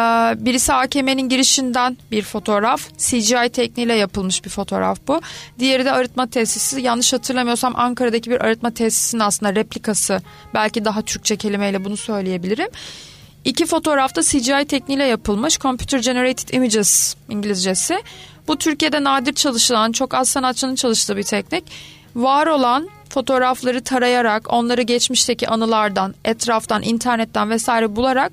birisi 0.45 0.73
AKM'nin 0.73 1.29
girişinden 1.29 1.97
bir 2.11 2.23
fotoğraf. 2.23 2.89
CGI 2.99 3.49
tekniğiyle 3.53 3.95
yapılmış 3.95 4.45
bir 4.45 4.51
fotoğraf 4.51 4.99
bu. 5.09 5.21
Diğeri 5.59 5.85
de 5.85 5.93
arıtma 5.93 6.27
tesisi. 6.27 6.81
Yanlış 6.81 7.13
hatırlamıyorsam 7.13 7.73
Ankara'daki 7.77 8.31
bir 8.31 8.41
arıtma 8.41 8.71
tesisinin 8.71 9.23
aslında 9.23 9.55
replikası. 9.55 10.23
Belki 10.55 10.85
daha 10.85 11.03
Türkçe 11.03 11.37
kelimeyle 11.37 11.85
bunu 11.85 11.97
söyleyebilirim. 11.97 12.69
İki 13.45 13.67
fotoğrafta 13.67 14.23
CGI 14.23 14.65
tekniğiyle 14.69 15.05
yapılmış 15.05 15.59
Computer 15.59 15.99
Generated 15.99 16.49
Images 16.49 17.15
İngilizcesi. 17.29 17.99
Bu 18.49 18.59
Türkiye'de 18.59 19.05
nadir 19.05 19.33
çalışılan, 19.33 19.93
çok 19.93 20.15
az 20.15 20.29
sanatçının 20.29 20.75
çalıştığı 20.75 21.17
bir 21.17 21.23
teknik. 21.23 21.65
Var 22.17 22.47
olan 22.47 22.89
fotoğrafları 23.09 23.85
tarayarak, 23.85 24.53
onları 24.53 24.83
geçmişteki 24.83 25.49
anılardan, 25.49 26.15
etraftan, 26.25 26.83
internetten 26.83 27.51
vesaire 27.51 27.97
bularak 27.97 28.33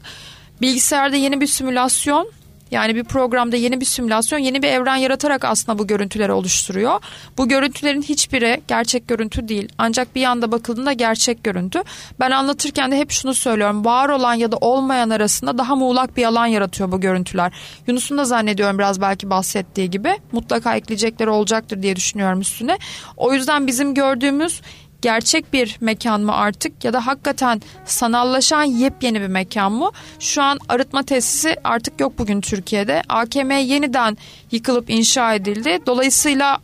bilgisayarda 0.61 1.15
yeni 1.15 1.41
bir 1.41 1.47
simülasyon 1.47 2.31
yani 2.71 2.95
bir 2.95 3.03
programda 3.03 3.55
yeni 3.55 3.81
bir 3.81 3.85
simülasyon, 3.85 4.39
yeni 4.39 4.63
bir 4.63 4.67
evren 4.67 4.95
yaratarak 4.95 5.45
aslında 5.45 5.79
bu 5.79 5.87
görüntüleri 5.87 6.31
oluşturuyor. 6.31 6.99
Bu 7.37 7.47
görüntülerin 7.47 8.01
hiçbiri 8.01 8.61
gerçek 8.67 9.07
görüntü 9.07 9.47
değil. 9.47 9.69
Ancak 9.77 10.15
bir 10.15 10.21
yanda 10.21 10.51
bakıldığında 10.51 10.93
gerçek 10.93 11.43
görüntü. 11.43 11.83
Ben 12.19 12.31
anlatırken 12.31 12.91
de 12.91 12.97
hep 12.97 13.11
şunu 13.11 13.33
söylüyorum. 13.33 13.85
Var 13.85 14.09
olan 14.09 14.33
ya 14.33 14.51
da 14.51 14.57
olmayan 14.57 15.09
arasında 15.09 15.57
daha 15.57 15.75
muğlak 15.75 16.17
bir 16.17 16.25
alan 16.25 16.45
yaratıyor 16.45 16.91
bu 16.91 16.99
görüntüler. 16.99 17.53
Yunus'un 17.87 18.17
da 18.17 18.25
zannediyorum 18.25 18.79
biraz 18.79 19.01
belki 19.01 19.29
bahsettiği 19.29 19.89
gibi. 19.89 20.17
Mutlaka 20.31 20.75
ekleyecekleri 20.75 21.29
olacaktır 21.29 21.81
diye 21.81 21.95
düşünüyorum 21.95 22.41
üstüne. 22.41 22.77
O 23.17 23.33
yüzden 23.33 23.67
bizim 23.67 23.93
gördüğümüz 23.93 24.61
gerçek 25.01 25.53
bir 25.53 25.77
mekan 25.81 26.21
mı 26.21 26.35
artık 26.35 26.83
ya 26.83 26.93
da 26.93 27.07
hakikaten 27.07 27.61
sanallaşan 27.85 28.63
yepyeni 28.63 29.21
bir 29.21 29.27
mekan 29.27 29.71
mı? 29.71 29.91
Şu 30.19 30.43
an 30.43 30.59
arıtma 30.69 31.03
tesisi 31.03 31.55
artık 31.63 31.99
yok 31.99 32.13
bugün 32.17 32.41
Türkiye'de. 32.41 33.01
AKM 33.09 33.51
yeniden 33.51 34.17
yıkılıp 34.51 34.89
inşa 34.89 35.33
edildi. 35.33 35.79
Dolayısıyla 35.85 36.59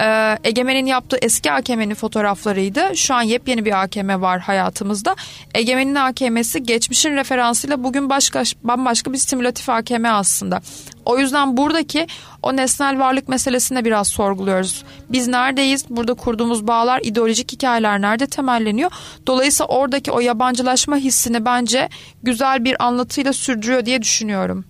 e, 0.00 0.38
Egemen'in 0.44 0.86
yaptığı 0.86 1.18
eski 1.22 1.52
AKM'nin 1.52 1.94
fotoğraflarıydı. 1.94 2.96
Şu 2.96 3.14
an 3.14 3.22
yepyeni 3.22 3.64
bir 3.64 3.82
AKM 3.82 4.22
var 4.22 4.40
hayatımızda. 4.40 5.16
Egemen'in 5.54 5.94
AKM'si 5.94 6.62
geçmişin 6.62 7.16
referansıyla 7.16 7.84
bugün 7.84 8.10
başka 8.10 8.42
bambaşka 8.62 9.12
bir 9.12 9.18
simülatif 9.18 9.68
AKM 9.68 10.04
aslında. 10.04 10.60
O 11.06 11.18
yüzden 11.18 11.56
buradaki 11.56 12.06
o 12.42 12.56
nesnel 12.56 12.98
varlık 12.98 13.28
meselesini 13.28 13.84
biraz 13.84 14.08
sorguluyoruz. 14.08 14.84
Biz 15.10 15.28
neredeyiz? 15.28 15.84
Burada 15.90 16.14
kurduğumuz 16.14 16.66
bağlar, 16.66 17.00
ideolojik 17.04 17.52
hikayeler 17.52 18.00
nerede 18.00 18.26
temelleniyor? 18.26 18.90
Dolayısıyla 19.26 19.68
oradaki 19.68 20.12
o 20.12 20.20
yabancılaşma 20.20 20.96
hissini 20.96 21.44
bence 21.44 21.88
güzel 22.22 22.64
bir 22.64 22.84
anlatıyla 22.84 23.32
sürdürüyor 23.32 23.86
diye 23.86 24.02
düşünüyorum. 24.02 24.64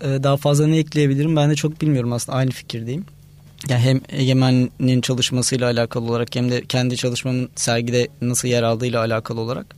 Ee, 0.00 0.22
daha 0.22 0.36
fazla 0.36 0.66
ne 0.66 0.78
ekleyebilirim? 0.78 1.36
Ben 1.36 1.50
de 1.50 1.54
çok 1.54 1.80
bilmiyorum 1.80 2.12
aslında 2.12 2.38
aynı 2.38 2.50
fikirdeyim. 2.50 3.04
Yani 3.68 3.80
hem 3.80 4.00
Egemen'in 4.08 5.00
çalışmasıyla 5.00 5.70
alakalı 5.70 6.04
olarak 6.04 6.36
hem 6.36 6.50
de 6.50 6.64
kendi 6.64 6.96
çalışmamın 6.96 7.50
sergide 7.56 8.08
nasıl 8.20 8.48
yer 8.48 8.62
aldığıyla 8.62 9.00
alakalı 9.00 9.40
olarak. 9.40 9.76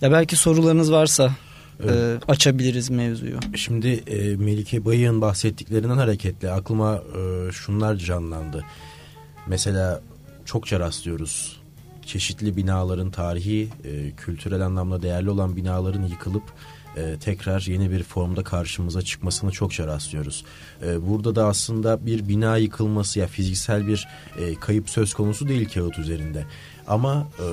Ya 0.00 0.12
belki 0.12 0.36
sorularınız 0.36 0.92
varsa 0.92 1.30
evet. 1.84 2.22
e, 2.22 2.32
açabiliriz 2.32 2.90
mevzuyu. 2.90 3.38
Şimdi 3.54 3.88
e, 3.88 4.36
Melike 4.36 4.84
Bayık'ın 4.84 5.20
bahsettiklerinden 5.20 5.96
hareketle 5.96 6.50
aklıma 6.50 6.94
e, 6.96 7.52
şunlar 7.52 7.96
canlandı. 7.96 8.64
Mesela 9.46 10.00
çokça 10.44 10.80
rastlıyoruz. 10.80 11.60
Çeşitli 12.06 12.56
binaların 12.56 13.10
tarihi, 13.10 13.68
e, 13.84 14.10
kültürel 14.16 14.60
anlamda 14.60 15.02
değerli 15.02 15.30
olan 15.30 15.56
binaların 15.56 16.02
yıkılıp 16.02 16.42
e, 16.96 17.16
tekrar 17.18 17.60
yeni 17.60 17.90
bir 17.90 18.02
formda 18.02 18.44
karşımıza 18.44 19.02
çıkmasını 19.02 19.50
çokça 19.50 19.86
rastlıyoruz. 19.86 20.44
E, 20.82 21.08
burada 21.08 21.34
da 21.34 21.46
aslında 21.46 22.06
bir 22.06 22.28
bina 22.28 22.56
yıkılması 22.56 23.18
ya 23.18 23.26
fiziksel 23.26 23.86
bir 23.86 24.08
e, 24.38 24.54
kayıp 24.54 24.90
söz 24.90 25.14
konusu 25.14 25.48
değil 25.48 25.68
kağıt 25.74 25.98
üzerinde. 25.98 26.44
Ama 26.86 27.28
e, 27.38 27.46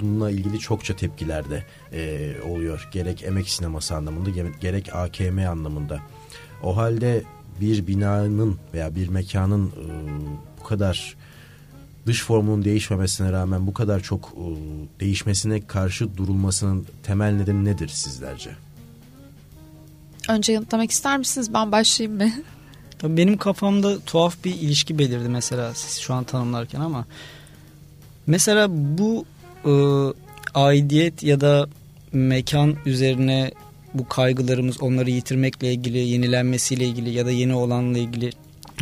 bununla 0.00 0.30
ilgili 0.30 0.58
çokça 0.58 0.96
tepkiler 0.96 1.50
de 1.50 1.64
e, 1.92 2.32
oluyor. 2.42 2.88
Gerek 2.92 3.22
emek 3.22 3.48
sineması 3.48 3.96
anlamında 3.96 4.30
gerek 4.60 4.94
AKM 4.94 5.38
anlamında. 5.38 6.00
O 6.62 6.76
halde 6.76 7.22
bir 7.60 7.86
binanın 7.86 8.58
veya 8.74 8.94
bir 8.94 9.08
mekanın 9.08 9.66
e, 9.66 9.72
bu 10.60 10.64
kadar 10.64 11.16
dış 12.06 12.24
formunun 12.24 12.64
değişmemesine 12.64 13.32
rağmen 13.32 13.66
bu 13.66 13.74
kadar 13.74 14.00
çok 14.00 14.34
e, 14.36 14.46
değişmesine 15.00 15.66
karşı 15.66 16.16
durulmasının 16.16 16.86
temel 17.02 17.32
nedeni 17.32 17.64
nedir 17.64 17.88
sizlerce? 17.88 18.50
Önce 20.28 20.52
yanıtlamak 20.52 20.90
ister 20.90 21.18
misiniz? 21.18 21.54
Ben 21.54 21.72
başlayayım 21.72 22.22
mı? 22.22 22.32
benim 23.16 23.36
kafamda 23.36 24.00
tuhaf 24.00 24.44
bir 24.44 24.54
ilişki 24.54 24.98
belirdi 24.98 25.28
mesela 25.28 25.74
siz 25.74 25.98
şu 25.98 26.14
an 26.14 26.24
tanımlarken 26.24 26.80
ama 26.80 27.06
mesela 28.26 28.66
bu 28.70 29.24
e, 29.66 29.72
aidiyet 30.54 31.22
ya 31.22 31.40
da 31.40 31.66
mekan 32.12 32.76
üzerine 32.86 33.50
bu 33.94 34.08
kaygılarımız 34.08 34.82
onları 34.82 35.10
yitirmekle 35.10 35.72
ilgili, 35.72 35.98
yenilenmesiyle 35.98 36.84
ilgili 36.84 37.10
ya 37.10 37.26
da 37.26 37.30
yeni 37.30 37.54
olanla 37.54 37.98
ilgili 37.98 38.30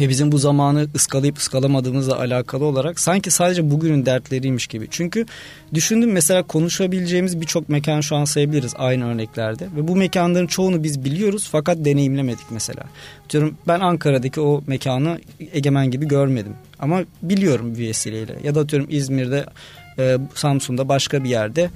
ve 0.01 0.09
bizim 0.09 0.33
bu 0.33 0.39
zamanı 0.39 0.87
ıskalayıp 0.95 1.39
ıskalamadığımızla 1.39 2.19
alakalı 2.19 2.65
olarak 2.65 3.01
sanki 3.01 3.31
sadece 3.31 3.71
bugünün 3.71 4.07
dertleriymiş 4.07 4.67
gibi. 4.67 4.89
Çünkü 4.91 5.27
düşündüm 5.75 6.13
mesela 6.13 6.43
konuşabileceğimiz 6.43 7.41
birçok 7.41 7.69
mekan 7.69 8.01
şu 8.01 8.17
an 8.17 8.25
sayabiliriz 8.25 8.75
aynı 8.79 9.07
örneklerde. 9.07 9.69
Ve 9.77 9.89
bu 9.89 9.97
mekanların 9.97 10.47
çoğunu 10.47 10.83
biz 10.83 11.05
biliyoruz 11.05 11.49
fakat 11.53 11.85
deneyimlemedik 11.85 12.51
mesela. 12.51 12.83
Diyorum 13.31 13.57
ben 13.69 13.81
Ankara'daki 13.81 14.41
o 14.41 14.63
mekanı 14.67 15.21
egemen 15.53 15.91
gibi 15.91 16.09
görmedim. 16.09 16.55
Ama 16.79 17.01
biliyorum 17.23 17.75
bir 17.75 17.89
vesileyle. 17.89 18.37
Ya 18.45 18.55
da 18.55 18.61
atıyorum 18.61 18.89
İzmir'de, 18.91 19.47
e, 20.01 20.19
Samsun'da 20.35 20.89
başka 20.89 21.25
bir 21.25 21.29
yerde 21.29 21.71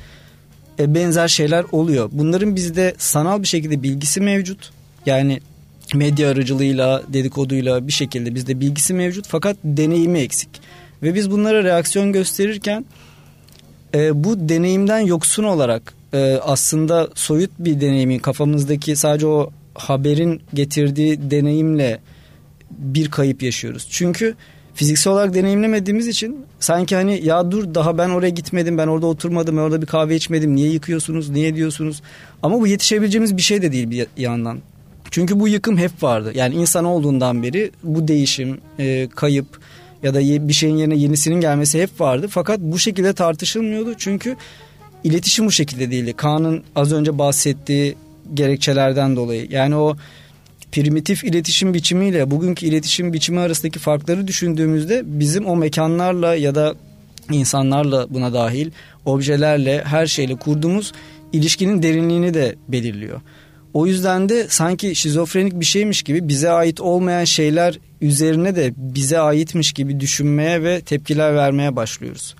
e, 0.79 0.95
benzer 0.95 1.29
şeyler 1.29 1.65
oluyor. 1.73 2.09
Bunların 2.13 2.57
bizde 2.57 2.95
sanal 2.99 3.43
bir 3.43 3.49
şekilde 3.49 3.83
bilgisi 3.83 4.21
mevcut. 4.21 4.71
Yani 5.07 5.41
medya 5.95 6.31
aracılığıyla, 6.31 7.03
dedikoduyla 7.09 7.87
bir 7.87 7.93
şekilde 7.93 8.35
bizde 8.35 8.61
bilgisi 8.61 8.95
mevcut 8.95 9.27
fakat 9.29 9.57
deneyimi 9.65 10.19
eksik. 10.19 10.49
Ve 11.03 11.15
biz 11.15 11.31
bunlara 11.31 11.65
reaksiyon 11.65 12.13
gösterirken 12.13 12.85
e, 13.95 14.25
bu 14.25 14.49
deneyimden 14.49 14.99
yoksun 14.99 15.45
olarak 15.45 15.95
e, 16.13 16.39
aslında 16.43 17.09
soyut 17.15 17.51
bir 17.59 17.81
deneyimin 17.81 18.19
kafamızdaki 18.19 18.97
sadece 18.97 19.27
o 19.27 19.51
haberin 19.75 20.43
getirdiği 20.55 21.31
deneyimle 21.31 22.01
bir 22.71 23.11
kayıp 23.11 23.43
yaşıyoruz. 23.43 23.87
Çünkü 23.91 24.35
fiziksel 24.75 25.13
olarak 25.13 25.35
deneyimlemediğimiz 25.35 26.09
için 26.09 26.47
sanki 26.61 26.97
hani 26.97 27.27
ya 27.27 27.51
dur 27.51 27.75
daha 27.75 27.99
ben 27.99 28.09
oraya 28.09 28.31
gitmedim 28.31 28.79
ben 28.79 28.87
orada 28.87 29.07
oturmadım 29.07 29.57
ben 29.57 29.63
orada 29.63 29.83
bir 29.83 29.87
kahve 29.87 30.17
içmedim 30.17 30.57
niye 30.57 30.71
yıkıyorsunuz 30.71 31.31
niye 31.31 31.55
diyorsunuz 31.55 32.03
ama 32.43 32.61
bu 32.61 32.67
yetişebileceğimiz 32.67 33.37
bir 33.37 33.43
şey 33.43 33.63
de 33.63 33.73
değil 33.73 33.91
bir 33.91 34.07
yandan 34.17 34.59
çünkü 35.15 35.41
bu 35.41 35.49
yıkım 35.49 35.77
hep 35.77 36.03
vardı. 36.03 36.33
Yani 36.35 36.55
insan 36.55 36.85
olduğundan 36.85 37.43
beri 37.43 37.71
bu 37.83 38.09
değişim, 38.09 38.61
e, 38.79 39.09
kayıp 39.15 39.47
ya 40.03 40.15
da 40.15 40.21
bir 40.49 40.53
şeyin 40.53 40.77
yerine 40.77 40.97
yenisinin 40.97 41.41
gelmesi 41.41 41.83
hep 41.83 42.01
vardı. 42.01 42.27
Fakat 42.31 42.61
bu 42.61 42.79
şekilde 42.79 43.13
tartışılmıyordu. 43.13 43.95
Çünkü 43.99 44.37
iletişim 45.05 45.47
bu 45.47 45.53
şekilde 45.53 45.91
değildi. 45.91 46.13
Kaan'ın 46.13 46.63
az 46.77 46.93
önce 46.93 47.19
bahsettiği 47.19 47.97
gerekçelerden 48.35 49.17
dolayı. 49.17 49.47
Yani 49.51 49.77
o 49.77 49.97
primitif 50.75 51.25
iletişim 51.25 51.75
biçimiyle 51.75 52.31
bugünkü 52.31 52.67
iletişim 52.67 53.13
biçimi 53.13 53.41
arasındaki 53.41 53.79
farkları 53.79 54.29
düşündüğümüzde 54.29 55.03
bizim 55.05 55.47
o 55.47 55.57
mekanlarla 55.57 56.35
ya 56.35 56.55
da 56.55 56.75
insanlarla 57.31 58.07
buna 58.11 58.33
dahil 58.33 58.71
objelerle 59.05 59.85
her 59.85 60.07
şeyle 60.07 60.37
kurduğumuz 60.37 60.93
ilişkinin 61.33 61.83
derinliğini 61.83 62.35
de 62.35 62.55
belirliyor. 62.69 63.21
O 63.75 63.87
yüzden 63.87 64.29
de 64.29 64.47
sanki 64.49 64.95
şizofrenik 64.95 65.61
bir 65.61 65.65
şeymiş 65.65 66.03
gibi 66.03 66.29
bize 66.29 66.51
ait 66.51 66.81
olmayan 66.81 67.25
şeyler 67.25 67.79
üzerine 68.01 68.57
de 68.57 68.75
bize 68.77 69.19
aitmiş 69.19 69.73
gibi 69.73 70.01
düşünmeye 70.01 70.63
ve 70.63 70.81
tepkiler 70.81 71.35
vermeye 71.35 71.77
başlıyoruz. 71.77 72.35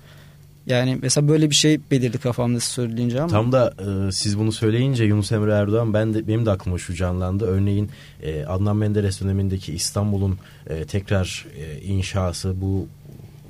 Yani 0.67 0.99
mesela 1.01 1.27
böyle 1.27 1.49
bir 1.49 1.55
şey 1.55 1.79
belirdi 1.91 2.17
kafamda 2.17 2.59
söyleyince 2.59 3.21
ama. 3.21 3.31
Tam 3.31 3.51
da 3.51 3.73
e, 3.79 4.11
siz 4.11 4.39
bunu 4.39 4.51
söyleyince 4.51 5.03
Yunus 5.03 5.31
Emre 5.31 5.51
Erdoğan 5.51 5.93
ben 5.93 6.13
de 6.13 6.27
benim 6.27 6.45
de 6.45 6.51
aklıma 6.51 6.77
şu 6.77 6.93
canlandı. 6.93 7.45
Örneğin 7.45 7.89
e, 8.23 8.45
Adnan 8.45 8.77
Menderes 8.77 9.21
dönemindeki 9.21 9.73
İstanbul'un 9.73 10.37
e, 10.69 10.85
tekrar 10.85 11.45
e, 11.57 11.81
inşası 11.81 12.61
bu 12.61 12.87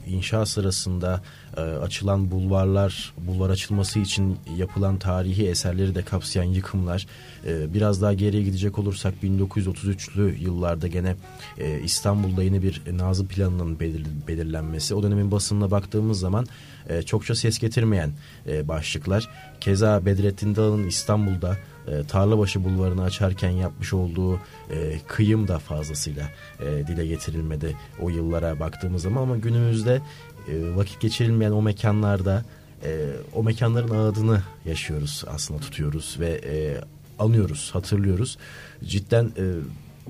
inşa 0.08 0.46
sırasında 0.46 1.22
e, 1.58 1.62
açılan 1.62 2.32
bulvarlar, 2.32 3.14
bulvar 3.18 3.50
açılması 3.50 4.00
için 4.00 4.38
yapılan 4.58 4.98
tarihi 4.98 5.48
eserleri 5.48 5.96
de 5.96 6.02
kapsayan 6.02 6.44
yıkımlar. 6.44 7.08
E, 7.46 7.74
biraz 7.74 8.02
daha 8.02 8.14
geriye 8.14 8.44
gidecek 8.44 8.80
olursak 8.80 9.14
1933'lü 9.24 10.40
yıllarda 10.40 10.88
gene 10.88 11.16
e, 11.58 11.80
İstanbul'da 11.80 12.44
yeni 12.44 12.64
bir 12.64 12.82
nazı 12.94 13.28
planının 13.28 13.80
belir, 13.80 14.06
belirlenmesi. 14.28 14.96
O 14.96 15.04
dönemin 15.04 15.32
basınına 15.32 15.72
baktığımız 15.72 16.20
zaman 16.20 16.48
e, 16.90 17.02
çokça 17.02 17.36
ses 17.36 17.60
getirmeyen 17.60 18.12
e, 18.48 18.68
başlıklar. 18.68 19.30
Keza 19.62 20.06
Bedrettin 20.06 20.56
Dağ'ın 20.56 20.88
İstanbul'da 20.88 21.58
e, 21.88 22.04
Tarlabaşı 22.08 22.64
bulvarını 22.64 23.04
açarken 23.04 23.50
yapmış 23.50 23.94
olduğu 23.94 24.36
e, 24.70 25.00
kıyım 25.08 25.48
da 25.48 25.60
fazlasıyla 25.60 26.30
e, 26.60 26.88
dile 26.88 27.08
getirilmedi 27.08 27.78
o 28.02 28.10
yıllara 28.10 28.60
baktığımız 28.60 29.02
zaman. 29.02 29.22
Ama 29.22 29.38
günümüzde 29.38 30.02
e, 30.48 30.76
vakit 30.76 31.00
geçirilmeyen 31.02 31.52
o 31.52 31.62
mekanlarda 31.62 32.46
e, 32.84 33.10
o 33.34 33.44
mekanların 33.44 33.90
adını 33.90 34.42
yaşıyoruz 34.66 35.24
aslında 35.28 35.60
tutuyoruz 35.60 36.18
ve 36.20 36.42
e, 36.46 36.82
anıyoruz 37.20 37.70
hatırlıyoruz. 37.74 38.38
Cidden 38.84 39.26
e, 39.26 39.44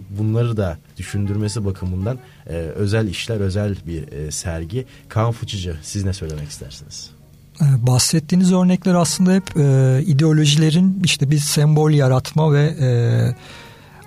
bunları 0.09 0.57
da 0.57 0.77
düşündürmesi 0.97 1.65
bakımından 1.65 2.19
e, 2.47 2.53
özel 2.53 3.07
işler 3.07 3.39
özel 3.39 3.75
bir 3.87 4.11
e, 4.11 4.31
sergi. 4.31 4.85
Kaan 5.09 5.31
Fıçıcı 5.31 5.77
siz 5.81 6.05
ne 6.05 6.13
söylemek 6.13 6.49
istersiniz? 6.49 7.14
Ee, 7.61 7.87
bahsettiğiniz 7.87 8.53
örnekler 8.53 8.93
aslında 8.93 9.33
hep 9.33 9.57
e, 9.57 10.03
ideolojilerin 10.05 11.01
işte 11.03 11.31
bir 11.31 11.39
sembol 11.39 11.91
yaratma 11.91 12.53
ve 12.53 12.63
e, 12.63 12.89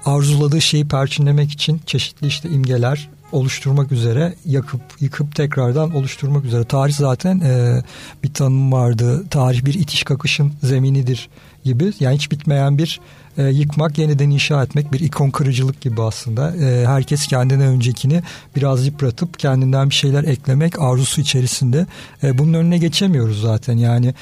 arzuladığı 0.05 0.61
şeyi 0.61 0.89
perçinlemek 0.89 1.51
için 1.51 1.81
çeşitli 1.87 2.27
işte 2.27 2.49
imgeler 2.49 3.09
oluşturmak 3.33 3.93
üzere 3.93 4.35
yakıp 4.45 4.81
yıkıp 5.01 5.35
tekrardan 5.35 5.95
oluşturmak 5.95 6.45
üzere. 6.45 6.65
Tarih 6.65 6.95
zaten 6.95 7.41
e, 7.41 7.83
bir 8.25 8.35
tanım 8.35 8.73
vardı. 8.73 9.25
Tarih 9.31 9.65
bir 9.65 9.75
itiş 9.75 10.03
kakışın 10.03 10.53
zeminidir 10.63 11.29
gibi. 11.65 11.93
Yani 12.01 12.15
hiç 12.17 12.31
bitmeyen 12.31 12.79
bir 12.79 13.01
e, 13.39 13.43
yıkmak, 13.43 13.99
yeniden 13.99 14.31
inşa 14.31 14.63
etmek 14.63 14.93
bir 14.93 15.01
ikon 15.01 15.31
kırıcılık 15.31 15.81
gibi 15.81 16.03
aslında. 16.03 16.57
E, 16.57 16.87
herkes 16.87 17.27
kendine 17.27 17.67
öncekini 17.67 18.23
biraz 18.57 18.87
yıpratıp 18.87 19.39
kendinden 19.39 19.91
bir 19.91 19.95
şeyler 19.95 20.25
eklemek 20.25 20.81
arzusu 20.81 21.21
içerisinde. 21.21 21.87
E, 22.23 22.39
bunun 22.39 22.55
önüne 22.55 22.79
geçemiyoruz 22.79 23.41
zaten. 23.41 23.77
Yani 23.77 24.15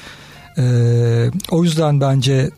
e, 0.57 0.63
o 1.51 1.63
yüzden 1.63 2.01
bence 2.01 2.49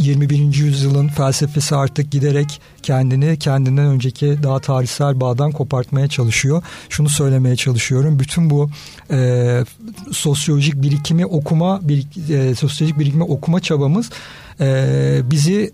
21. 0.00 0.38
yüzyılın 0.54 1.08
felsefesi 1.08 1.76
artık 1.76 2.10
giderek 2.10 2.60
kendini 2.82 3.38
kendinden 3.38 3.86
önceki 3.86 4.38
daha 4.42 4.58
tarihsel 4.58 5.20
bağdan 5.20 5.50
kopartmaya 5.50 6.08
çalışıyor. 6.08 6.62
Şunu 6.88 7.08
söylemeye 7.08 7.56
çalışıyorum. 7.56 8.18
Bütün 8.18 8.50
bu 8.50 8.70
e, 9.10 9.64
sosyolojik 10.12 10.82
birikimi 10.82 11.26
okuma, 11.26 11.80
bir, 11.88 12.06
e, 12.34 12.54
sosyolojik 12.54 12.98
birikimi 12.98 13.24
okuma 13.24 13.60
çabamız 13.60 14.10
e, 14.60 15.20
bizi 15.24 15.72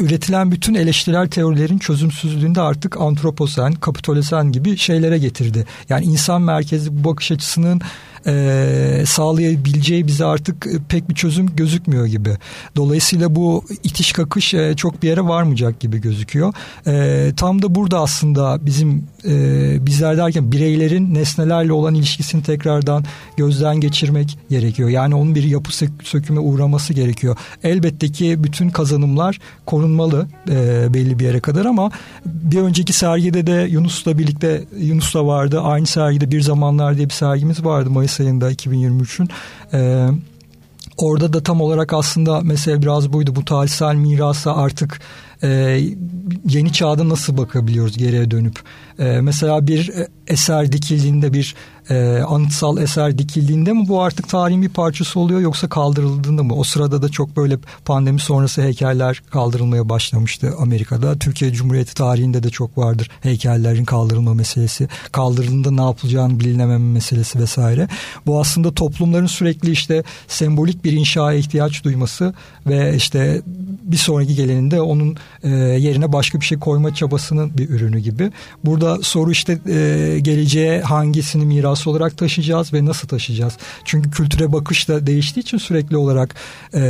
üretilen 0.00 0.52
bütün 0.52 0.74
eleştirel 0.74 1.28
teorilerin 1.28 1.78
çözümsüzlüğünde 1.78 2.60
artık 2.60 3.00
antroposen, 3.00 3.72
kapitolesen 3.72 4.52
gibi 4.52 4.76
şeylere 4.76 5.18
getirdi. 5.18 5.66
Yani 5.88 6.04
insan 6.04 6.42
merkezli 6.42 7.04
bu 7.04 7.08
bakış 7.08 7.32
açısının 7.32 7.80
e, 8.26 9.04
sağlayabileceği 9.06 10.06
bize 10.06 10.24
artık 10.24 10.66
pek 10.88 11.08
bir 11.08 11.14
çözüm 11.14 11.56
gözükmüyor 11.56 12.06
gibi. 12.06 12.36
Dolayısıyla 12.76 13.36
bu 13.36 13.64
itiş 13.82 14.12
kakış 14.12 14.54
e, 14.54 14.76
çok 14.76 15.02
bir 15.02 15.08
yere 15.08 15.24
varmayacak 15.24 15.80
gibi 15.80 16.00
gözüküyor. 16.00 16.54
E, 16.86 17.32
tam 17.36 17.62
da 17.62 17.74
burada 17.74 18.00
aslında 18.00 18.66
bizim 18.66 19.06
e, 19.24 19.86
bizler 19.86 20.16
derken 20.16 20.52
bireylerin 20.52 21.14
nesnelerle 21.14 21.72
olan 21.72 21.94
ilişkisini 21.94 22.42
tekrardan 22.42 23.04
gözden 23.36 23.80
geçirmek 23.80 24.38
gerekiyor. 24.50 24.88
Yani 24.88 25.14
onun 25.14 25.34
bir 25.34 25.42
yapı 25.42 25.72
söküme 26.02 26.40
uğraması 26.40 26.94
gerekiyor. 26.94 27.36
Elbette 27.62 28.12
ki 28.12 28.44
bütün 28.44 28.70
kazanımlar 28.70 29.38
korunmalı 29.66 30.26
e, 30.50 30.86
belli 30.94 31.18
bir 31.18 31.24
yere 31.24 31.40
kadar 31.40 31.64
ama 31.64 31.90
bir 32.24 32.60
önceki 32.60 32.92
sergide 32.92 33.46
de 33.46 33.66
Yunus'la 33.70 34.18
birlikte 34.18 34.64
Yunus'la 34.78 35.26
vardı. 35.26 35.60
Aynı 35.60 35.86
sergide 35.86 36.30
Bir 36.30 36.40
Zamanlar 36.40 36.96
diye 36.96 37.08
bir 37.08 37.14
sergimiz 37.14 37.64
vardı 37.64 37.90
Mayıs 37.90 38.20
ayında 38.20 38.52
2023'ün. 38.52 39.28
E, 39.72 40.08
orada 40.96 41.32
da 41.32 41.42
tam 41.42 41.60
olarak 41.60 41.92
aslında 41.92 42.40
mesele 42.40 42.82
biraz 42.82 43.12
buydu. 43.12 43.36
Bu 43.36 43.44
tarihsel 43.44 43.94
mirasa 43.94 44.56
artık 44.56 45.00
e, 45.42 45.80
yeni 46.48 46.72
çağda 46.72 47.08
nasıl 47.08 47.36
bakabiliyoruz 47.36 47.98
geriye 47.98 48.30
dönüp? 48.30 48.58
E, 48.98 49.04
mesela 49.04 49.66
bir 49.66 49.90
eser 50.26 50.72
dikildiğinde 50.72 51.32
bir 51.32 51.54
e, 51.90 52.22
anıtsal 52.28 52.78
eser 52.78 53.18
dikildiğinde 53.18 53.72
mi 53.72 53.88
bu 53.88 54.02
artık 54.02 54.28
tarihin 54.28 54.62
bir 54.62 54.68
parçası 54.68 55.20
oluyor 55.20 55.40
yoksa 55.40 55.68
kaldırıldığında 55.68 56.42
mı? 56.42 56.54
O 56.54 56.64
sırada 56.64 57.02
da 57.02 57.08
çok 57.08 57.36
böyle 57.36 57.58
pandemi 57.84 58.20
sonrası 58.20 58.62
heykeller 58.62 59.22
kaldırılmaya 59.30 59.88
başlamıştı 59.88 60.54
Amerika'da. 60.58 61.18
Türkiye 61.18 61.52
Cumhuriyeti 61.52 61.94
tarihinde 61.94 62.42
de 62.42 62.50
çok 62.50 62.78
vardır 62.78 63.10
heykellerin 63.20 63.84
kaldırılma 63.84 64.34
meselesi. 64.34 64.88
Kaldırıldığında 65.12 65.70
ne 65.70 65.88
yapılacağını 65.88 66.40
bilinememe 66.40 66.92
meselesi 66.92 67.38
vesaire. 67.38 67.88
Bu 68.26 68.40
aslında 68.40 68.74
toplumların 68.74 69.26
sürekli 69.26 69.70
işte 69.70 70.02
sembolik 70.28 70.84
bir 70.84 70.92
inşaya 70.92 71.38
ihtiyaç 71.38 71.84
duyması 71.84 72.34
ve 72.66 72.96
işte 72.96 73.42
bir 73.82 73.96
sonraki 73.96 74.34
geleninde 74.34 74.80
onun 74.80 75.16
e, 75.42 75.48
yerine 75.58 76.12
başka 76.12 76.40
bir 76.40 76.44
şey 76.44 76.58
koyma 76.58 76.94
çabasının 76.94 77.58
bir 77.58 77.68
ürünü 77.68 77.98
gibi. 77.98 78.32
Burada 78.64 78.98
soru 79.02 79.30
işte 79.30 79.52
e, 79.52 80.18
geleceğe 80.20 80.80
hangisini 80.80 81.44
miras 81.44 81.79
olarak 81.86 82.18
taşıyacağız 82.18 82.72
ve 82.72 82.84
nasıl 82.84 83.08
taşıyacağız? 83.08 83.56
Çünkü 83.84 84.10
kültüre 84.10 84.52
bakış 84.52 84.88
da 84.88 85.06
değiştiği 85.06 85.42
için 85.42 85.58
sürekli 85.58 85.96
olarak 85.96 86.34
e, 86.74 86.82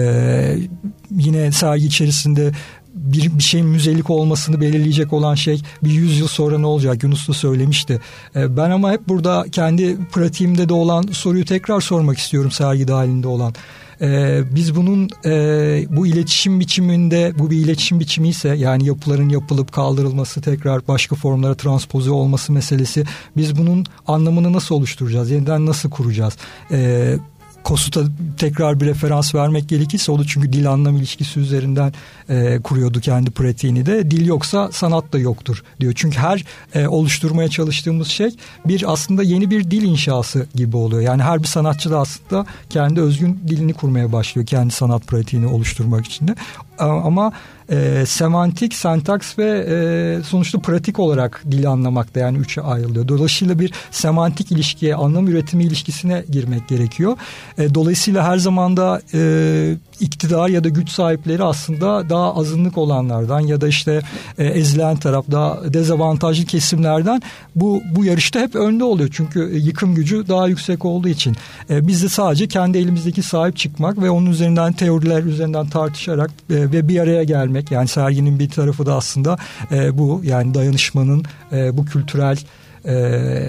yine 1.10 1.52
sergi 1.52 1.86
içerisinde 1.86 2.52
bir, 2.94 3.38
bir 3.38 3.42
şeyin 3.42 3.66
müzelik 3.66 4.10
olmasını 4.10 4.60
belirleyecek 4.60 5.12
olan 5.12 5.34
şey 5.34 5.62
bir 5.84 5.90
yüzyıl 5.90 6.28
sonra 6.28 6.58
ne 6.58 6.66
olacak 6.66 7.02
Yunus 7.02 7.28
da 7.28 7.32
söylemişti. 7.32 8.00
E, 8.36 8.56
ben 8.56 8.70
ama 8.70 8.92
hep 8.92 9.08
burada 9.08 9.44
kendi 9.52 9.96
pratiğimde 10.04 10.68
de 10.68 10.72
olan 10.72 11.02
soruyu 11.02 11.44
tekrar 11.44 11.80
sormak 11.80 12.18
istiyorum 12.18 12.50
sergi 12.50 12.88
dahilinde 12.88 13.28
olan. 13.28 13.54
Ee, 14.02 14.40
biz 14.54 14.76
bunun 14.76 15.08
e, 15.24 15.84
bu 15.90 16.06
iletişim 16.06 16.60
biçiminde 16.60 17.32
bu 17.38 17.50
bir 17.50 17.56
iletişim 17.56 18.00
biçimi 18.00 18.28
ise 18.28 18.48
yani 18.48 18.86
yapıların 18.86 19.28
yapılıp 19.28 19.72
kaldırılması 19.72 20.40
tekrar 20.40 20.88
başka 20.88 21.16
formlara 21.16 21.54
transpoze 21.54 22.10
olması 22.10 22.52
meselesi 22.52 23.04
biz 23.36 23.58
bunun 23.58 23.86
anlamını 24.06 24.52
nasıl 24.52 24.74
oluşturacağız? 24.74 25.30
Yeniden 25.30 25.66
nasıl 25.66 25.90
kuracağız? 25.90 26.36
Ee, 26.70 27.16
Kosut'a 27.64 28.00
tekrar 28.38 28.80
bir 28.80 28.86
referans 28.86 29.34
vermek 29.34 29.68
gerekirse 29.68 30.12
o 30.12 30.18
da 30.18 30.22
çünkü 30.26 30.52
dil 30.52 30.70
anlam 30.70 30.96
ilişkisi 30.96 31.40
üzerinden 31.40 31.92
e, 32.28 32.58
kuruyordu 32.64 33.00
kendi 33.00 33.30
pratiğini 33.30 33.86
de. 33.86 34.10
Dil 34.10 34.26
yoksa 34.26 34.72
sanat 34.72 35.12
da 35.12 35.18
yoktur 35.18 35.62
diyor. 35.80 35.92
Çünkü 35.96 36.18
her 36.18 36.44
e, 36.74 36.86
oluşturmaya 36.86 37.48
çalıştığımız 37.48 38.08
şey 38.08 38.30
bir 38.66 38.92
aslında 38.92 39.22
yeni 39.22 39.50
bir 39.50 39.70
dil 39.70 39.82
inşası 39.82 40.46
gibi 40.54 40.76
oluyor. 40.76 41.02
Yani 41.02 41.22
her 41.22 41.42
bir 41.42 41.48
sanatçı 41.48 41.90
da 41.90 41.98
aslında 41.98 42.46
kendi 42.70 43.00
özgün 43.00 43.40
dilini 43.48 43.72
kurmaya 43.72 44.12
başlıyor. 44.12 44.46
Kendi 44.46 44.72
sanat 44.72 45.06
pratiğini 45.06 45.46
oluşturmak 45.46 46.06
için 46.06 46.28
de. 46.28 46.34
Ama 46.78 47.32
e, 47.70 48.06
semantik, 48.06 48.74
sentaks 48.74 49.38
ve 49.38 49.66
e, 49.68 50.22
sonuçta 50.22 50.58
pratik 50.58 50.98
olarak 50.98 51.42
dili 51.50 51.68
anlamakta 51.68 52.20
yani 52.20 52.38
üçe 52.38 52.60
ayrılıyor. 52.60 53.08
Dolayısıyla 53.08 53.58
bir 53.58 53.72
semantik 53.90 54.52
ilişkiye, 54.52 54.94
anlam 54.94 55.28
üretimi 55.28 55.64
ilişkisine 55.64 56.24
girmek 56.30 56.68
gerekiyor. 56.68 57.16
E, 57.58 57.74
dolayısıyla 57.74 58.28
her 58.28 58.36
zaman 58.36 58.76
da 58.76 59.00
e, 59.14 59.76
iktidar 60.00 60.48
ya 60.48 60.64
da 60.64 60.68
güç 60.68 60.90
sahipleri 60.90 61.44
aslında 61.44 62.10
daha 62.10 62.34
azınlık 62.34 62.78
olanlardan 62.78 63.40
ya 63.40 63.60
da 63.60 63.68
işte 63.68 64.02
e, 64.38 64.44
ezilen 64.44 64.96
taraf 64.96 65.24
daha 65.30 65.72
dezavantajlı 65.72 66.44
kesimlerden 66.44 67.22
bu 67.56 67.82
bu 67.96 68.04
yarışta 68.04 68.40
hep 68.40 68.54
önde 68.54 68.84
oluyor. 68.84 69.08
Çünkü 69.12 69.58
yıkım 69.58 69.94
gücü 69.94 70.28
daha 70.28 70.48
yüksek 70.48 70.84
olduğu 70.84 71.08
için. 71.08 71.36
E, 71.70 71.86
biz 71.86 72.02
de 72.02 72.08
sadece 72.08 72.48
kendi 72.48 72.78
elimizdeki 72.78 73.22
sahip 73.22 73.56
çıkmak 73.56 74.02
ve 74.02 74.10
onun 74.10 74.26
üzerinden 74.26 74.72
teoriler 74.72 75.22
üzerinden 75.22 75.66
tartışarak 75.66 76.30
e, 76.30 76.54
ve 76.54 76.88
bir 76.88 77.00
araya 77.00 77.24
gelmek 77.24 77.59
yani 77.70 77.88
serginin 77.88 78.38
bir 78.38 78.50
tarafı 78.50 78.86
da 78.86 78.94
aslında 78.94 79.36
e, 79.72 79.98
bu 79.98 80.20
yani 80.24 80.54
dayanışmanın 80.54 81.24
e, 81.52 81.76
bu 81.76 81.84
kültürel 81.84 82.38
e, 82.84 82.92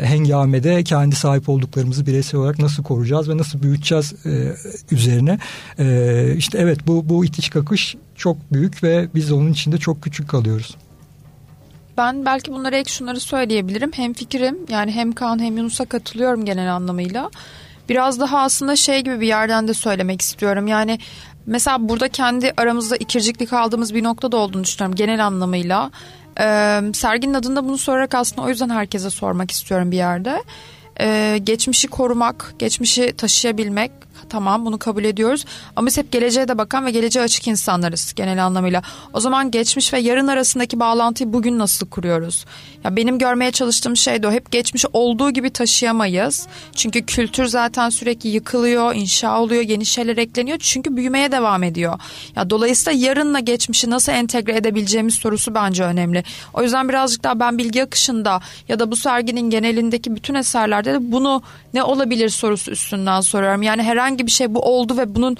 hengamede 0.03 0.84
kendi 0.84 1.16
sahip 1.16 1.49
olduklarımızı 1.49 2.05
bireysel 2.05 2.39
olarak 2.39 2.59
nasıl 2.59 2.84
koruyacağız 2.84 3.30
ve 3.30 3.38
nasıl 3.38 3.62
büyüteceğiz 3.62 4.14
e, 4.26 4.55
üzerine. 4.91 5.39
E, 5.80 6.36
işte 6.38 6.57
evet 6.57 6.88
bu, 6.88 7.09
bu 7.09 7.26
itiş 7.26 7.49
kakış 7.49 7.95
çok 8.16 8.38
büyük 8.51 8.84
ve 8.84 9.07
biz 9.16 9.32
onun 9.32 9.51
içinde 9.51 9.78
çok 9.78 10.01
küçük 10.01 10.30
kalıyoruz. 10.30 10.76
Ben 11.97 12.26
belki 12.26 12.51
bunlara 12.51 12.78
ek 12.78 12.91
şunları 12.91 13.20
söyleyebilirim. 13.20 13.91
Hem 13.93 14.14
fikrim 14.14 14.57
yani 14.70 14.91
hem 14.91 15.12
Kaan 15.12 15.39
hem 15.39 15.57
Yunus'a 15.57 15.86
katılıyorum 15.86 16.45
genel 16.45 16.76
anlamıyla. 16.76 17.30
Biraz 17.89 18.20
daha 18.20 18.39
aslında 18.41 18.76
şey 18.76 19.03
gibi 19.03 19.20
bir 19.20 19.28
yerden 19.28 19.68
de 19.68 19.74
söylemek 19.74 20.22
istiyorum. 20.22 20.68
Yani 20.68 20.99
mesela 21.45 21.89
burada 21.89 22.07
kendi 22.07 22.53
aramızda 22.57 22.95
ikirciklik 22.95 23.53
aldığımız 23.53 23.93
bir 23.93 24.03
nokta 24.03 24.31
da 24.31 24.37
olduğunu 24.37 24.63
düşünüyorum 24.63 24.95
genel 24.95 25.25
anlamıyla. 25.25 25.91
Ee, 26.39 26.81
serginin 26.93 27.33
adında 27.33 27.65
bunu 27.65 27.77
sorarak 27.77 28.15
aslında 28.15 28.41
o 28.41 28.49
yüzden 28.49 28.69
herkese 28.69 29.09
sormak 29.09 29.51
istiyorum 29.51 29.91
bir 29.91 29.97
yerde. 29.97 30.43
Ee, 30.99 31.39
geçmişi 31.43 31.87
korumak, 31.87 32.53
geçmişi 32.59 33.13
taşıyabilmek 33.17 33.91
tamam 34.32 34.65
bunu 34.65 34.79
kabul 34.79 35.03
ediyoruz. 35.03 35.45
Ama 35.75 35.88
biz 35.88 35.97
hep 35.97 36.11
geleceğe 36.11 36.47
de 36.47 36.57
bakan 36.57 36.86
ve 36.86 36.91
geleceğe 36.91 37.21
açık 37.21 37.47
insanlarız 37.47 38.13
genel 38.13 38.45
anlamıyla. 38.45 38.82
O 39.13 39.19
zaman 39.19 39.51
geçmiş 39.51 39.93
ve 39.93 39.99
yarın 39.99 40.27
arasındaki 40.27 40.79
bağlantıyı 40.79 41.34
bugün 41.34 41.59
nasıl 41.59 41.88
kuruyoruz? 41.88 42.45
Ya 42.84 42.95
benim 42.95 43.19
görmeye 43.19 43.51
çalıştığım 43.51 43.97
şey 43.97 44.23
de 44.23 44.27
o. 44.27 44.32
Hep 44.32 44.51
geçmişi 44.51 44.88
olduğu 44.93 45.32
gibi 45.32 45.49
taşıyamayız. 45.49 46.47
Çünkü 46.75 47.05
kültür 47.05 47.45
zaten 47.45 47.89
sürekli 47.89 48.29
yıkılıyor, 48.29 48.95
inşa 48.95 49.39
oluyor, 49.41 49.61
yeni 49.61 49.86
şeyler 49.86 50.17
ekleniyor. 50.17 50.57
Çünkü 50.61 50.95
büyümeye 50.95 51.32
devam 51.32 51.63
ediyor. 51.63 51.99
Ya 52.36 52.49
dolayısıyla 52.49 53.07
yarınla 53.07 53.39
geçmişi 53.39 53.89
nasıl 53.89 54.11
entegre 54.11 54.55
edebileceğimiz 54.55 55.15
sorusu 55.15 55.55
bence 55.55 55.84
önemli. 55.84 56.23
O 56.53 56.63
yüzden 56.63 56.89
birazcık 56.89 57.23
daha 57.23 57.39
ben 57.39 57.57
bilgi 57.57 57.84
akışında 57.84 58.41
ya 58.67 58.79
da 58.79 58.91
bu 58.91 58.95
serginin 58.95 59.49
genelindeki 59.49 60.15
bütün 60.15 60.34
eserlerde 60.34 60.93
de 60.93 61.11
bunu 61.11 61.41
ne 61.73 61.84
olabilir 61.84 62.29
sorusu 62.29 62.71
üstünden 62.71 63.21
soruyorum. 63.21 63.61
Yani 63.61 63.84
herhangi 63.84 64.20
bir 64.26 64.32
şey 64.32 64.53
bu 64.53 64.59
oldu 64.59 64.97
ve 64.97 65.15
bunun 65.15 65.38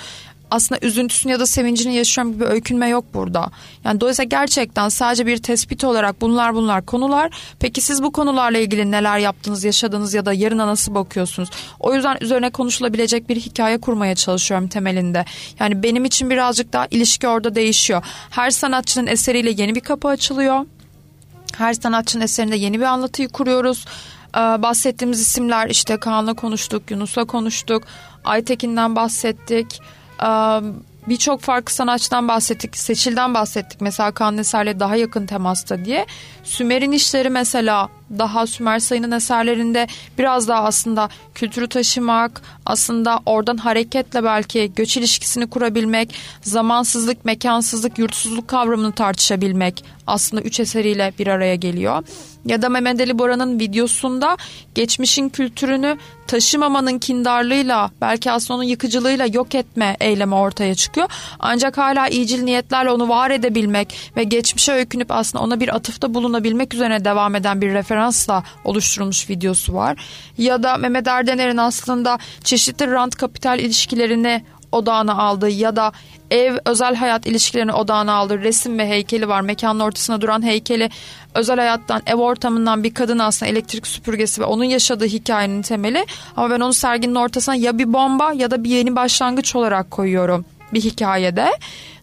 aslında 0.52 0.86
üzüntüsünü 0.86 1.32
ya 1.32 1.40
da 1.40 1.46
sevincini 1.46 1.96
yaşıyorum 1.96 2.34
gibi 2.34 2.46
öykünme 2.46 2.88
yok 2.88 3.06
burada. 3.14 3.52
Yani 3.84 4.02
dolayısıyla 4.02 4.28
gerçekten 4.28 4.90
sadece 4.90 5.26
bir 5.26 5.38
tespit 5.38 5.84
olarak 5.84 6.22
bunlar 6.22 6.56
bunlar 6.56 6.86
konular. 6.86 7.32
Peki 7.60 7.82
siz 7.82 8.04
bu 8.04 8.12
konularla 8.12 8.58
ilgili 8.58 8.92
neler 8.92 9.18
yaptınız, 9.18 9.64
yaşadınız 9.64 10.14
ya 10.14 10.26
da 10.26 10.34
yarına 10.34 10.68
nasıl 10.68 10.96
bakıyorsunuz? 10.96 11.50
O 11.80 11.94
yüzden 11.94 12.18
üzerine 12.22 12.50
konuşulabilecek 12.50 13.30
bir 13.30 13.36
hikaye 13.36 13.78
kurmaya 13.82 14.16
çalışıyorum 14.16 14.68
temelinde. 14.68 15.26
Yani 15.60 15.84
benim 15.84 16.06
için 16.06 16.30
birazcık 16.30 16.74
daha 16.74 16.88
ilişki 16.92 17.28
orada 17.28 17.56
değişiyor. 17.56 18.04
Her 18.30 18.52
sanatçının 18.52 19.08
eseriyle 19.08 19.52
yeni 19.58 19.76
bir 19.76 19.82
kapı 19.82 20.08
açılıyor. 20.08 20.66
Her 21.58 21.74
sanatçının 21.74 22.24
eserinde 22.24 22.56
yeni 22.56 22.80
bir 22.80 22.86
anlatıyı 22.86 23.30
kuruyoruz. 23.30 23.86
Ee, 24.36 24.40
bahsettiğimiz 24.40 25.22
isimler 25.22 25.70
işte 25.70 25.98
Kaan'la 25.98 26.34
konuştuk, 26.34 26.92
Yunus'la 26.92 27.26
konuştuk, 27.26 27.84
Aytekin'den 28.26 28.96
bahsettik. 28.96 29.82
Birçok 31.08 31.42
farklı 31.42 31.74
sanatçıdan 31.74 32.28
bahsettik. 32.28 32.78
Seçil'den 32.78 33.34
bahsettik. 33.34 33.82
Mesela 33.82 34.12
Kaan 34.12 34.38
Eser'le 34.38 34.80
daha 34.80 34.96
yakın 34.96 35.26
temasta 35.26 35.86
diye. 35.86 36.06
Sümer'in 36.44 36.92
işleri 36.92 37.30
mesela 37.30 37.90
daha 38.20 38.48
Sümer 38.48 38.80
Sayın'ın 38.80 39.12
eserlerinde 39.12 39.88
biraz 40.18 40.48
daha 40.48 40.64
aslında 40.64 41.10
kültürü 41.36 41.68
taşımak, 41.68 42.42
aslında 42.66 43.20
oradan 43.26 43.58
hareketle 43.58 44.24
belki 44.24 44.72
göç 44.76 44.98
ilişkisini 44.98 45.50
kurabilmek, 45.50 46.16
zamansızlık, 46.42 47.26
mekansızlık, 47.26 48.00
yurtsuzluk 48.00 48.48
kavramını 48.48 48.92
tartışabilmek 48.92 49.84
aslında 50.08 50.42
üç 50.42 50.60
eseriyle 50.60 51.14
bir 51.20 51.28
araya 51.28 51.56
geliyor. 51.56 52.04
Ya 52.46 52.62
da 52.62 52.70
Mehmet 52.70 53.02
Ali 53.02 53.20
Bora'nın 53.20 53.60
videosunda 53.60 54.38
geçmişin 54.76 55.30
kültürünü 55.30 55.98
taşımamanın 56.28 57.00
kindarlığıyla 57.00 57.92
belki 58.02 58.32
aslında 58.32 58.58
onun 58.58 58.64
yıkıcılığıyla 58.64 59.26
yok 59.26 59.56
etme 59.56 59.98
eylemi 60.00 60.36
ortaya 60.36 60.76
çıkıyor. 60.76 61.08
Ancak 61.40 61.78
hala 61.78 62.08
iyicil 62.08 62.44
niyetlerle 62.44 62.92
onu 62.92 63.10
var 63.10 63.32
edebilmek 63.32 64.12
ve 64.18 64.24
geçmişe 64.24 64.72
öykünüp 64.72 65.12
aslında 65.12 65.44
ona 65.44 65.60
bir 65.60 65.76
atıfta 65.76 66.14
bulunabilmek 66.14 66.74
üzerine 66.74 67.06
devam 67.06 67.36
eden 67.36 67.62
bir 67.62 67.74
referans 67.74 68.01
referansla 68.02 68.44
oluşturulmuş 68.64 69.30
videosu 69.30 69.74
var. 69.74 69.98
Ya 70.38 70.64
da 70.64 70.78
Mehmet 70.78 71.08
Erdener'in 71.08 71.58
aslında 71.58 72.18
çeşitli 72.44 72.92
rant 72.92 73.16
kapital 73.16 73.60
ilişkilerini 73.60 74.44
odağına 74.72 75.18
aldığı 75.18 75.50
ya 75.50 75.76
da 75.76 75.92
ev 76.32 76.58
özel 76.66 76.96
hayat 76.96 77.26
ilişkilerini 77.26 77.74
odağına 77.74 78.14
aldığı 78.14 78.40
resim 78.40 78.80
ve 78.80 78.88
heykeli 78.88 79.28
var. 79.28 79.42
Mekanın 79.42 79.80
ortasına 79.80 80.22
duran 80.22 80.46
heykeli 80.46 80.90
özel 81.36 81.58
hayattan 81.58 82.02
ev 82.06 82.16
ortamından 82.16 82.84
bir 82.84 82.94
kadın 82.94 83.20
aslında 83.20 83.52
elektrik 83.52 83.88
süpürgesi 83.88 84.42
ve 84.42 84.46
onun 84.46 84.64
yaşadığı 84.64 85.06
hikayenin 85.06 85.62
temeli. 85.62 86.06
Ama 86.36 86.50
ben 86.50 86.60
onu 86.60 86.74
serginin 86.74 87.16
ortasına 87.16 87.56
ya 87.56 87.78
bir 87.78 87.94
bomba 87.94 88.34
ya 88.34 88.52
da 88.52 88.64
bir 88.64 88.70
yeni 88.70 88.96
başlangıç 88.96 89.56
olarak 89.56 89.92
koyuyorum 89.92 90.46
bir 90.74 90.82
hikayede. 90.82 91.52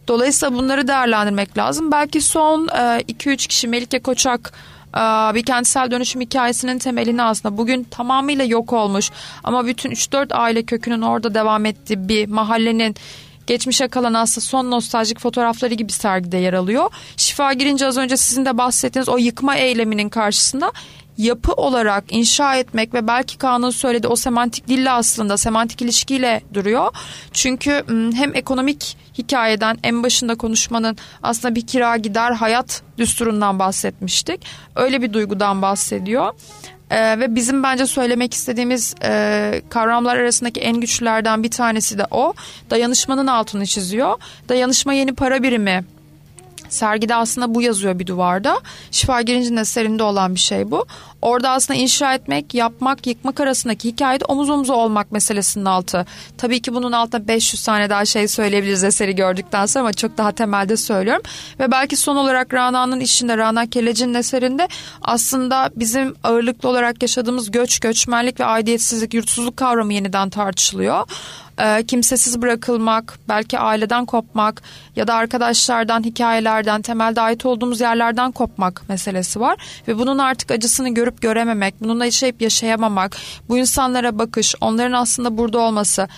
Dolayısıyla 0.08 0.58
bunları 0.58 0.88
değerlendirmek 0.88 1.58
lazım. 1.58 1.92
Belki 1.92 2.20
son 2.20 2.66
2-3 2.66 3.32
e, 3.32 3.36
kişi 3.36 3.68
Melike 3.68 3.98
Koçak 3.98 4.52
bir 5.34 5.42
kentsel 5.42 5.90
dönüşüm 5.90 6.20
hikayesinin 6.20 6.78
temelini 6.78 7.22
aslında 7.22 7.58
bugün 7.58 7.84
tamamıyla 7.84 8.44
yok 8.44 8.72
olmuş 8.72 9.10
ama 9.44 9.66
bütün 9.66 9.90
3-4 9.90 10.34
aile 10.34 10.62
kökünün 10.62 11.02
orada 11.02 11.34
devam 11.34 11.66
ettiği 11.66 12.08
bir 12.08 12.28
mahallenin 12.28 12.94
geçmişe 13.46 13.88
kalan 13.88 14.14
aslında 14.14 14.44
son 14.44 14.70
nostaljik 14.70 15.20
fotoğrafları 15.20 15.74
gibi 15.74 15.92
sergide 15.92 16.36
yer 16.36 16.52
alıyor. 16.52 16.90
Şifa 17.16 17.52
girince 17.52 17.86
az 17.86 17.96
önce 17.96 18.16
sizin 18.16 18.44
de 18.44 18.58
bahsettiğiniz 18.58 19.08
o 19.08 19.18
yıkma 19.18 19.56
eyleminin 19.56 20.08
karşısında 20.08 20.72
yapı 21.18 21.52
olarak 21.52 22.04
inşa 22.08 22.56
etmek 22.56 22.94
ve 22.94 23.06
belki 23.06 23.38
Kaan'ın 23.38 23.70
söylediği 23.70 24.12
o 24.12 24.16
semantik 24.16 24.68
dille 24.68 24.90
aslında 24.90 25.36
semantik 25.36 25.82
ilişkiyle 25.82 26.40
duruyor. 26.54 26.94
Çünkü 27.32 27.84
hem 28.14 28.34
ekonomik 28.34 28.96
hikayeden 29.18 29.78
en 29.82 30.02
başında 30.02 30.34
konuşmanın 30.34 30.96
aslında 31.22 31.54
bir 31.54 31.66
kira 31.66 31.96
gider 31.96 32.32
hayat 32.32 32.82
düsturundan 32.98 33.58
bahsetmiştik. 33.58 34.46
Öyle 34.76 35.02
bir 35.02 35.12
duygudan 35.12 35.62
bahsediyor. 35.62 36.34
Ee, 36.90 37.20
ve 37.20 37.34
bizim 37.34 37.62
bence 37.62 37.86
söylemek 37.86 38.34
istediğimiz 38.34 38.94
e, 39.02 39.62
kavramlar 39.70 40.16
arasındaki 40.16 40.60
en 40.60 40.80
güçlülerden 40.80 41.42
bir 41.42 41.50
tanesi 41.50 41.98
de 41.98 42.06
o. 42.10 42.34
Dayanışmanın 42.70 43.26
altını 43.26 43.66
çiziyor. 43.66 44.16
Dayanışma 44.48 44.92
yeni 44.92 45.14
para 45.14 45.42
birimi 45.42 45.84
Sergide 46.68 47.14
aslında 47.14 47.54
bu 47.54 47.62
yazıyor 47.62 47.98
bir 47.98 48.06
duvarda. 48.06 48.60
Şifa 48.90 49.22
Girinci'nin 49.22 49.56
eserinde 49.56 50.02
olan 50.02 50.34
bir 50.34 50.40
şey 50.40 50.70
bu. 50.70 50.86
Orada 51.22 51.50
aslında 51.50 51.80
inşa 51.80 52.14
etmek, 52.14 52.54
yapmak, 52.54 53.06
yıkmak 53.06 53.40
arasındaki 53.40 53.88
hikayede 53.88 54.24
omuz 54.24 54.50
omuza 54.50 54.74
olmak 54.74 55.12
meselesinin 55.12 55.64
altı. 55.64 56.06
Tabii 56.38 56.62
ki 56.62 56.74
bunun 56.74 56.92
altında 56.92 57.28
500 57.28 57.64
tane 57.64 57.90
daha 57.90 58.04
şey 58.04 58.28
söyleyebiliriz 58.28 58.84
eseri 58.84 59.14
gördükten 59.14 59.66
sonra 59.66 59.82
ama 59.82 59.92
çok 59.92 60.18
daha 60.18 60.32
temelde 60.32 60.76
söylüyorum. 60.76 61.22
Ve 61.60 61.70
belki 61.70 61.96
son 61.96 62.16
olarak 62.16 62.54
Rana'nın 62.54 63.00
işinde, 63.00 63.36
Rana 63.36 63.66
Keleci'nin 63.66 64.14
eserinde 64.14 64.68
aslında 65.02 65.70
bizim 65.76 66.14
ağırlıklı 66.24 66.68
olarak 66.68 67.02
yaşadığımız 67.02 67.50
göç, 67.50 67.78
göçmenlik 67.78 68.40
ve 68.40 68.44
aidiyetsizlik, 68.44 69.14
yurtsuzluk 69.14 69.56
kavramı 69.56 69.94
yeniden 69.94 70.30
tartışılıyor 70.30 71.04
e, 71.58 71.84
kimsesiz 71.86 72.42
bırakılmak, 72.42 73.18
belki 73.28 73.58
aileden 73.58 74.04
kopmak 74.04 74.62
ya 74.96 75.06
da 75.06 75.14
arkadaşlardan, 75.14 76.02
hikayelerden, 76.02 76.82
temelde 76.82 77.20
ait 77.20 77.46
olduğumuz 77.46 77.80
yerlerden 77.80 78.32
kopmak 78.32 78.88
meselesi 78.88 79.40
var. 79.40 79.58
Ve 79.88 79.98
bunun 79.98 80.18
artık 80.18 80.50
acısını 80.50 80.88
görüp 80.88 81.20
görememek, 81.22 81.74
bununla 81.80 82.04
yaşayıp 82.04 82.42
yaşayamamak, 82.42 83.16
bu 83.48 83.58
insanlara 83.58 84.18
bakış, 84.18 84.54
onların 84.60 84.92
aslında 84.92 85.38
burada 85.38 85.58
olması 85.58 86.08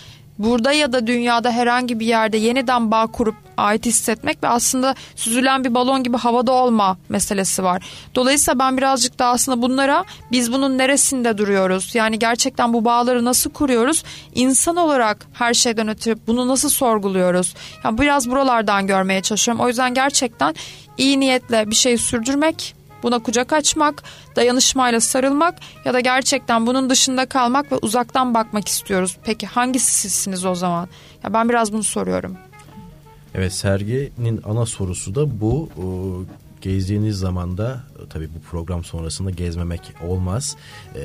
burada 0.42 0.72
ya 0.72 0.92
da 0.92 1.06
dünyada 1.06 1.50
herhangi 1.50 2.00
bir 2.00 2.06
yerde 2.06 2.36
yeniden 2.36 2.90
bağ 2.90 3.06
kurup 3.06 3.34
ait 3.56 3.86
hissetmek 3.86 4.42
ve 4.42 4.48
aslında 4.48 4.94
süzülen 5.16 5.64
bir 5.64 5.74
balon 5.74 6.02
gibi 6.02 6.16
havada 6.16 6.52
olma 6.52 6.98
meselesi 7.08 7.64
var. 7.64 7.82
Dolayısıyla 8.14 8.58
ben 8.58 8.76
birazcık 8.76 9.18
da 9.18 9.26
aslında 9.26 9.62
bunlara 9.62 10.04
biz 10.32 10.52
bunun 10.52 10.78
neresinde 10.78 11.38
duruyoruz? 11.38 11.94
Yani 11.94 12.18
gerçekten 12.18 12.72
bu 12.72 12.84
bağları 12.84 13.24
nasıl 13.24 13.50
kuruyoruz? 13.50 14.04
İnsan 14.34 14.76
olarak 14.76 15.26
her 15.32 15.54
şeyden 15.54 15.88
öte 15.88 16.14
bunu 16.26 16.48
nasıl 16.48 16.68
sorguluyoruz? 16.68 17.54
Yani 17.84 17.98
biraz 17.98 18.30
buralardan 18.30 18.86
görmeye 18.86 19.22
çalışıyorum. 19.22 19.64
O 19.64 19.68
yüzden 19.68 19.94
gerçekten 19.94 20.54
iyi 20.98 21.20
niyetle 21.20 21.70
bir 21.70 21.76
şey 21.76 21.96
sürdürmek 21.96 22.79
Buna 23.02 23.18
kucak 23.18 23.52
açmak, 23.52 24.02
dayanışmayla 24.36 25.00
sarılmak 25.00 25.54
ya 25.84 25.94
da 25.94 26.00
gerçekten 26.00 26.66
bunun 26.66 26.90
dışında 26.90 27.26
kalmak 27.26 27.72
ve 27.72 27.76
uzaktan 27.76 28.34
bakmak 28.34 28.68
istiyoruz. 28.68 29.16
Peki 29.24 29.46
hangisi 29.46 29.92
sizsiniz 29.92 30.44
o 30.44 30.54
zaman? 30.54 30.88
Ya 31.24 31.32
ben 31.32 31.48
biraz 31.48 31.72
bunu 31.72 31.82
soruyorum. 31.82 32.36
Evet 33.34 33.52
serginin 33.52 34.40
ana 34.44 34.66
sorusu 34.66 35.14
da 35.14 35.40
bu. 35.40 35.68
gezdiğiniz 36.60 37.18
zaman 37.18 37.58
da 37.58 37.80
tabii 38.10 38.28
bu 38.34 38.40
program 38.50 38.84
sonrasında 38.84 39.30
gezmemek 39.30 39.80
olmaz. 40.08 40.56
E, 40.94 41.00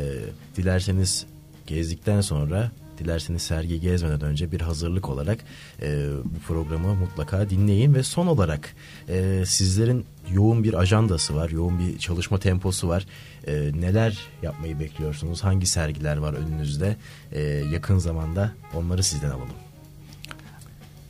dilerseniz 0.57 1.25
gezdikten 1.67 2.21
sonra 2.21 2.71
dilerseniz 2.97 3.41
sergi 3.41 3.79
gezmeden 3.79 4.21
önce 4.21 4.51
bir 4.51 4.61
hazırlık 4.61 5.09
olarak 5.09 5.39
e, 5.81 6.07
bu 6.25 6.39
programı 6.39 6.95
mutlaka 6.95 7.49
dinleyin 7.49 7.93
ve 7.93 8.03
son 8.03 8.27
olarak 8.27 8.75
e, 9.09 9.43
sizlerin 9.45 10.05
yoğun 10.31 10.63
bir 10.63 10.73
ajandası 10.73 11.35
var, 11.35 11.49
yoğun 11.49 11.79
bir 11.79 11.99
çalışma 11.99 12.39
temposu 12.39 12.87
var. 12.87 13.05
E, 13.47 13.53
neler 13.53 14.19
yapmayı 14.41 14.79
bekliyorsunuz? 14.79 15.43
Hangi 15.43 15.65
sergiler 15.65 16.17
var 16.17 16.33
önünüzde? 16.33 16.95
E, 17.31 17.41
yakın 17.71 17.97
zamanda 17.97 18.51
onları 18.73 19.03
sizden 19.03 19.29
alalım. 19.29 19.49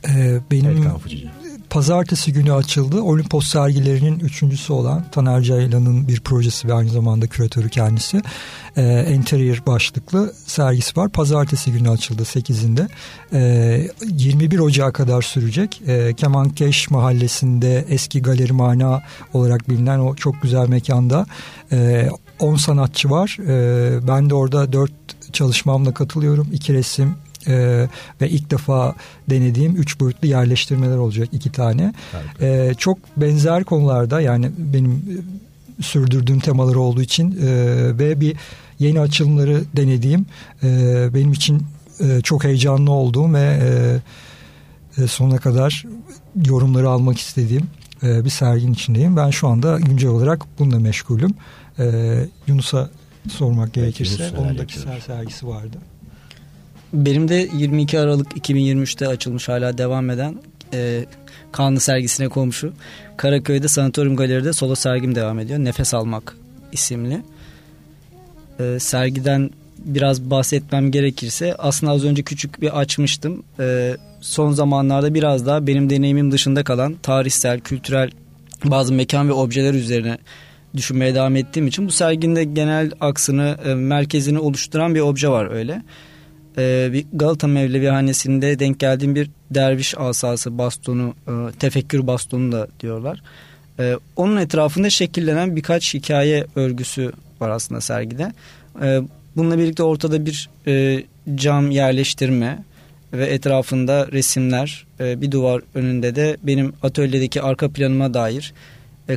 Ee, 0.08 0.40
benim 0.50 0.70
evet, 0.70 1.45
pazartesi 1.70 2.32
günü 2.32 2.52
açıldı. 2.52 3.02
Olimpos 3.02 3.46
sergilerinin 3.46 4.18
üçüncüsü 4.20 4.72
olan 4.72 5.04
Taner 5.10 5.42
Ceylan'ın 5.42 6.08
bir 6.08 6.20
projesi 6.20 6.68
ve 6.68 6.74
aynı 6.74 6.90
zamanda 6.90 7.26
küratörü 7.26 7.68
kendisi. 7.68 8.22
E, 8.76 9.14
Interior 9.14 9.62
başlıklı 9.66 10.32
sergisi 10.46 10.96
var. 10.96 11.08
Pazartesi 11.08 11.72
günü 11.72 11.90
açıldı 11.90 12.22
8'inde. 12.22 12.88
E, 13.32 13.88
21 14.02 14.58
Ocağı 14.58 14.92
kadar 14.92 15.22
sürecek. 15.22 15.82
E, 15.86 16.14
Kemankeş 16.14 16.90
mahallesinde 16.90 17.84
eski 17.88 18.22
galeri 18.22 18.52
mana 18.52 19.02
olarak 19.32 19.70
bilinen 19.70 19.98
o 19.98 20.14
çok 20.14 20.42
güzel 20.42 20.68
mekanda 20.68 21.26
e, 21.72 22.08
10 22.38 22.56
sanatçı 22.56 23.10
var. 23.10 23.38
E, 23.40 24.08
ben 24.08 24.30
de 24.30 24.34
orada 24.34 24.72
4 24.72 24.92
çalışmamla 25.32 25.94
katılıyorum. 25.94 26.48
2 26.52 26.74
resim, 26.74 27.14
e, 27.48 27.86
ve 28.20 28.30
ilk 28.30 28.50
defa 28.50 28.94
denediğim 29.30 29.76
üç 29.76 30.00
boyutlu 30.00 30.28
yerleştirmeler 30.28 30.96
olacak 30.96 31.28
iki 31.32 31.52
tane. 31.52 31.94
E, 32.40 32.74
çok 32.78 32.98
benzer 33.16 33.64
konularda 33.64 34.20
yani 34.20 34.50
benim 34.58 34.92
e, 34.92 35.82
sürdürdüğüm 35.82 36.40
temaları 36.40 36.80
olduğu 36.80 37.02
için 37.02 37.38
e, 37.42 37.46
ve 37.98 38.20
bir 38.20 38.36
yeni 38.78 39.00
açılımları 39.00 39.62
denediğim 39.76 40.26
e, 40.62 40.68
benim 41.14 41.32
için 41.32 41.62
e, 42.00 42.20
çok 42.20 42.44
heyecanlı 42.44 42.90
olduğum 42.90 43.34
ve 43.34 43.58
e, 44.98 45.02
e, 45.02 45.06
sonuna 45.06 45.38
kadar 45.38 45.84
yorumları 46.46 46.88
almak 46.88 47.18
istediğim 47.18 47.68
e, 48.02 48.24
bir 48.24 48.30
serginin 48.30 48.72
içindeyim. 48.72 49.16
Ben 49.16 49.30
şu 49.30 49.48
anda 49.48 49.78
güncel 49.78 50.10
olarak 50.10 50.42
bununla 50.58 50.78
meşgulüm. 50.78 51.34
E, 51.78 52.16
Yunus'a 52.46 52.90
sormak 53.28 53.72
gerekirse 53.72 54.32
onun 54.38 54.58
da 54.58 54.66
kişisel 54.66 55.00
sergisi 55.00 55.46
vardı. 55.46 55.78
Benim 56.92 57.28
de 57.28 57.48
22 57.56 58.00
Aralık 58.00 58.32
2023'te 58.32 59.08
açılmış 59.08 59.48
hala 59.48 59.78
devam 59.78 60.10
eden 60.10 60.36
e, 60.72 61.04
Kanlı 61.52 61.80
sergisine 61.80 62.28
komşu. 62.28 62.72
Karaköy'de 63.16 63.68
Sanatoryum 63.68 64.16
Galeri'de 64.16 64.52
solo 64.52 64.74
sergim 64.74 65.14
devam 65.14 65.38
ediyor. 65.38 65.58
Nefes 65.58 65.94
Almak 65.94 66.36
isimli. 66.72 67.22
E, 68.60 68.78
sergiden 68.80 69.50
biraz 69.78 70.22
bahsetmem 70.22 70.90
gerekirse 70.90 71.54
aslında 71.54 71.92
az 71.92 72.04
önce 72.04 72.22
küçük 72.22 72.60
bir 72.62 72.78
açmıştım. 72.80 73.42
E, 73.60 73.96
son 74.20 74.52
zamanlarda 74.52 75.14
biraz 75.14 75.46
daha 75.46 75.66
benim 75.66 75.90
deneyimim 75.90 76.32
dışında 76.32 76.64
kalan 76.64 76.94
tarihsel, 77.02 77.60
kültürel 77.60 78.10
bazı 78.64 78.92
mekan 78.92 79.28
ve 79.28 79.32
objeler 79.32 79.74
üzerine 79.74 80.18
düşünmeye 80.76 81.14
devam 81.14 81.36
ettiğim 81.36 81.66
için 81.66 81.86
bu 81.86 81.90
serginde 81.90 82.44
genel 82.44 82.90
aksını, 83.00 83.56
e, 83.64 83.74
merkezini 83.74 84.38
oluşturan 84.38 84.94
bir 84.94 85.00
obje 85.00 85.28
var 85.28 85.50
öyle 85.50 85.82
e, 86.58 86.88
bir 86.92 87.06
Galata 87.12 87.46
Mevlevihanesi'nde 87.46 88.58
denk 88.58 88.80
geldiğim 88.80 89.14
bir 89.14 89.30
derviş 89.50 89.94
asası 89.98 90.58
bastonu, 90.58 91.14
e, 91.28 91.32
tefekkür 91.58 92.06
bastonu 92.06 92.52
da 92.52 92.68
diyorlar. 92.80 93.22
E, 93.78 93.96
onun 94.16 94.36
etrafında 94.36 94.90
şekillenen 94.90 95.56
birkaç 95.56 95.94
hikaye 95.94 96.46
örgüsü 96.56 97.12
var 97.40 97.50
aslında 97.50 97.80
sergide. 97.80 98.32
E, 98.82 99.00
bununla 99.36 99.58
birlikte 99.58 99.82
ortada 99.82 100.26
bir 100.26 100.48
e, 100.66 101.04
cam 101.34 101.70
yerleştirme 101.70 102.64
ve 103.12 103.26
etrafında 103.26 104.08
resimler, 104.12 104.86
e, 105.00 105.20
bir 105.20 105.30
duvar 105.30 105.62
önünde 105.74 106.16
de 106.16 106.36
benim 106.42 106.72
atölyedeki 106.82 107.42
arka 107.42 107.68
planıma 107.68 108.14
dair 108.14 108.54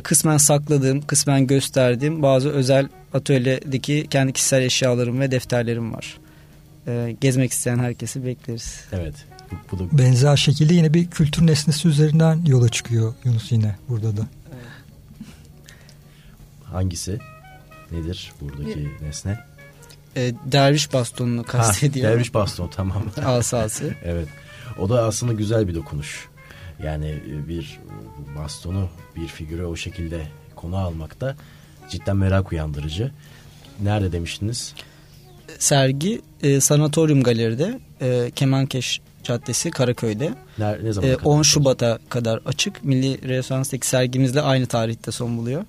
kısmen 0.02 0.36
sakladığım, 0.36 1.00
kısmen 1.00 1.46
gösterdiğim 1.46 2.22
bazı 2.22 2.50
özel 2.50 2.88
atölyedeki 3.14 4.06
kendi 4.10 4.32
kişisel 4.32 4.62
eşyalarım 4.62 5.20
ve 5.20 5.30
defterlerim 5.30 5.94
var 5.94 6.19
e, 6.90 7.16
gezmek 7.20 7.52
isteyen 7.52 7.78
herkesi 7.78 8.24
bekleriz. 8.24 8.84
Evet. 8.92 9.14
Bu, 9.72 9.78
da... 9.78 9.98
Benzer 9.98 10.36
şekilde 10.36 10.74
yine 10.74 10.94
bir 10.94 11.10
kültür 11.10 11.46
nesnesi 11.46 11.88
üzerinden 11.88 12.44
yola 12.46 12.68
çıkıyor 12.68 13.14
Yunus 13.24 13.52
yine 13.52 13.76
burada 13.88 14.16
da. 14.16 14.26
Hangisi? 16.64 17.18
Nedir 17.92 18.32
buradaki 18.40 18.78
bir, 18.78 19.06
nesne? 19.06 19.38
E, 20.16 20.34
derviş 20.44 20.92
bastonunu 20.92 21.42
kastediyor. 21.42 22.06
Ha, 22.06 22.12
derviş 22.12 22.34
baston 22.34 22.68
tamam. 22.68 23.02
Asası. 23.24 23.94
evet. 24.04 24.28
O 24.78 24.88
da 24.88 25.04
aslında 25.04 25.32
güzel 25.32 25.68
bir 25.68 25.74
dokunuş. 25.74 26.28
Yani 26.82 27.08
e, 27.08 27.48
bir 27.48 27.80
bastonu 28.36 28.88
bir 29.16 29.28
figüre 29.28 29.66
o 29.66 29.76
şekilde 29.76 30.26
konu 30.54 30.76
almak 30.76 31.20
da 31.20 31.36
cidden 31.90 32.16
merak 32.16 32.52
uyandırıcı. 32.52 33.12
Nerede 33.82 34.12
demiştiniz? 34.12 34.74
Sergi 35.58 36.20
e, 36.42 36.60
Sanatoryum 36.60 37.22
Galeri'de 37.22 37.80
e, 38.00 38.30
Kemankeş 38.30 39.00
Caddesi 39.24 39.70
Karaköy'de. 39.70 40.30
Ne, 40.58 40.84
ne 40.84 40.92
zaman? 40.92 41.10
E, 41.10 41.16
10 41.16 41.42
Şubat'a 41.42 41.98
kadar 42.08 42.40
açık. 42.46 42.84
Milli 42.84 43.28
Renesans'taki 43.28 43.86
sergimizde 43.86 44.42
aynı 44.42 44.66
tarihte 44.66 45.10
son 45.10 45.38
buluyor. 45.38 45.64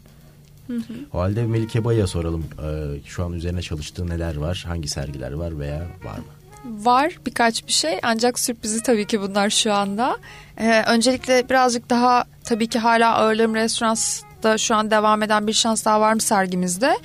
Hı 0.68 0.78
hı. 0.78 0.94
O 1.14 1.20
halde 1.20 1.44
Melike 1.44 1.84
Bay'a 1.84 2.08
soralım. 2.08 2.46
Ee, 2.64 3.00
şu 3.06 3.26
an 3.26 3.34
üzerine 3.34 3.62
çalıştığı 3.62 4.10
neler 4.10 4.36
var? 4.36 4.64
Hangi 4.68 4.88
sergiler 4.88 5.32
var 5.32 5.60
veya 5.60 5.88
var 6.04 6.18
mı? 6.18 6.86
Var 6.86 7.18
birkaç 7.26 7.68
bir 7.68 7.72
şey 7.72 8.00
ancak 8.04 8.40
sürprizi 8.40 8.84
tabii 8.84 9.08
ki 9.08 9.22
bunlar 9.22 9.50
şu 9.50 9.74
anda. 9.74 10.18
Ee, 10.58 10.84
öncelikle 10.88 11.50
birazcık 11.50 11.90
daha 11.90 12.26
tabii 12.44 12.68
ki 12.68 12.80
hala 12.80 13.16
ağırlığım 13.16 13.56
restoranda 13.56 14.58
şu 14.58 14.76
an 14.76 14.92
devam 14.92 15.24
eden 15.24 15.48
bir 15.48 15.54
şans 15.54 15.86
daha 15.86 16.02
var 16.02 16.14
mı 16.14 16.22
sergimizde? 16.22 16.98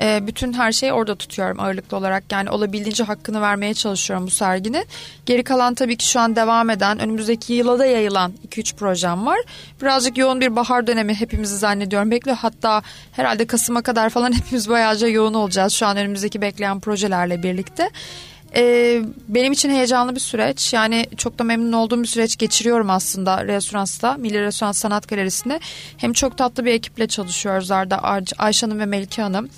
Ee, 0.00 0.26
bütün 0.26 0.52
her 0.52 0.72
şeyi 0.72 0.92
orada 0.92 1.14
tutuyorum 1.14 1.60
ağırlıklı 1.60 1.96
olarak. 1.96 2.24
Yani 2.32 2.50
olabildiğince 2.50 3.04
hakkını 3.04 3.40
vermeye 3.40 3.74
çalışıyorum 3.74 4.26
bu 4.26 4.30
serginin. 4.30 4.86
Geri 5.26 5.44
kalan 5.44 5.74
tabii 5.74 5.96
ki 5.96 6.08
şu 6.08 6.20
an 6.20 6.36
devam 6.36 6.70
eden 6.70 6.98
önümüzdeki 6.98 7.52
yıla 7.52 7.78
da 7.78 7.86
yayılan 7.86 8.32
2-3 8.48 8.76
projem 8.76 9.26
var. 9.26 9.38
Birazcık 9.82 10.18
yoğun 10.18 10.40
bir 10.40 10.56
bahar 10.56 10.86
dönemi 10.86 11.14
hepimizi 11.14 11.56
zannediyorum 11.56 12.10
bekliyor. 12.10 12.36
Hatta 12.36 12.82
herhalde 13.12 13.46
Kasım'a 13.46 13.82
kadar 13.82 14.10
falan 14.10 14.32
hepimiz 14.36 14.68
bayağıca 14.68 15.08
yoğun 15.08 15.34
olacağız 15.34 15.72
şu 15.72 15.86
an 15.86 15.96
önümüzdeki 15.96 16.40
bekleyen 16.40 16.80
projelerle 16.80 17.42
birlikte. 17.42 17.90
Ee, 18.56 19.02
benim 19.28 19.52
için 19.52 19.70
heyecanlı 19.70 20.14
bir 20.14 20.20
süreç. 20.20 20.72
Yani 20.72 21.06
çok 21.16 21.38
da 21.38 21.44
memnun 21.44 21.72
olduğum 21.72 22.02
bir 22.02 22.08
süreç 22.08 22.36
geçiriyorum 22.36 22.90
aslında 22.90 23.46
restoransta. 23.46 24.14
Milli 24.14 24.40
Restoran 24.40 24.72
Sanat 24.72 25.08
Galerisi'nde. 25.08 25.60
Hem 25.96 26.12
çok 26.12 26.38
tatlı 26.38 26.64
bir 26.64 26.72
ekiple 26.72 27.08
çalışıyoruz 27.08 27.70
Arda, 27.70 27.98
Ayşe 28.38 28.66
Hanım 28.66 28.78
ve 28.78 28.86
Melike 28.86 29.22
Hanım 29.22 29.48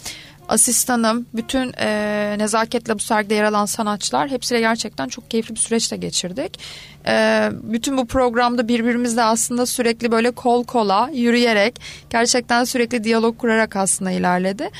asistanım, 0.51 1.27
bütün 1.35 1.73
e, 1.79 2.35
nezaketle 2.39 2.95
bu 2.95 2.99
sergide 2.99 3.35
yer 3.35 3.45
alan 3.45 3.67
sanatçılar 3.67 4.31
hepsiyle 4.31 4.61
gerçekten 4.61 5.09
çok 5.09 5.31
keyifli 5.31 5.55
bir 5.55 5.61
süreçte 5.61 5.97
geçirdik. 5.97 6.61
E, 7.07 7.49
bütün 7.63 7.97
bu 7.99 8.07
programda 8.07 8.69
birbirimizle 8.69 9.23
aslında 9.23 9.67
sürekli 9.67 10.13
böyle 10.13 10.31
kol 10.31 10.65
kola 10.65 11.11
yürüyerek 11.13 11.81
gerçekten 12.11 12.65
sürekli 12.65 13.05
diyalog 13.05 13.39
kurarak 13.39 13.77
aslında 13.77 14.11
ilerledi. 14.11 14.71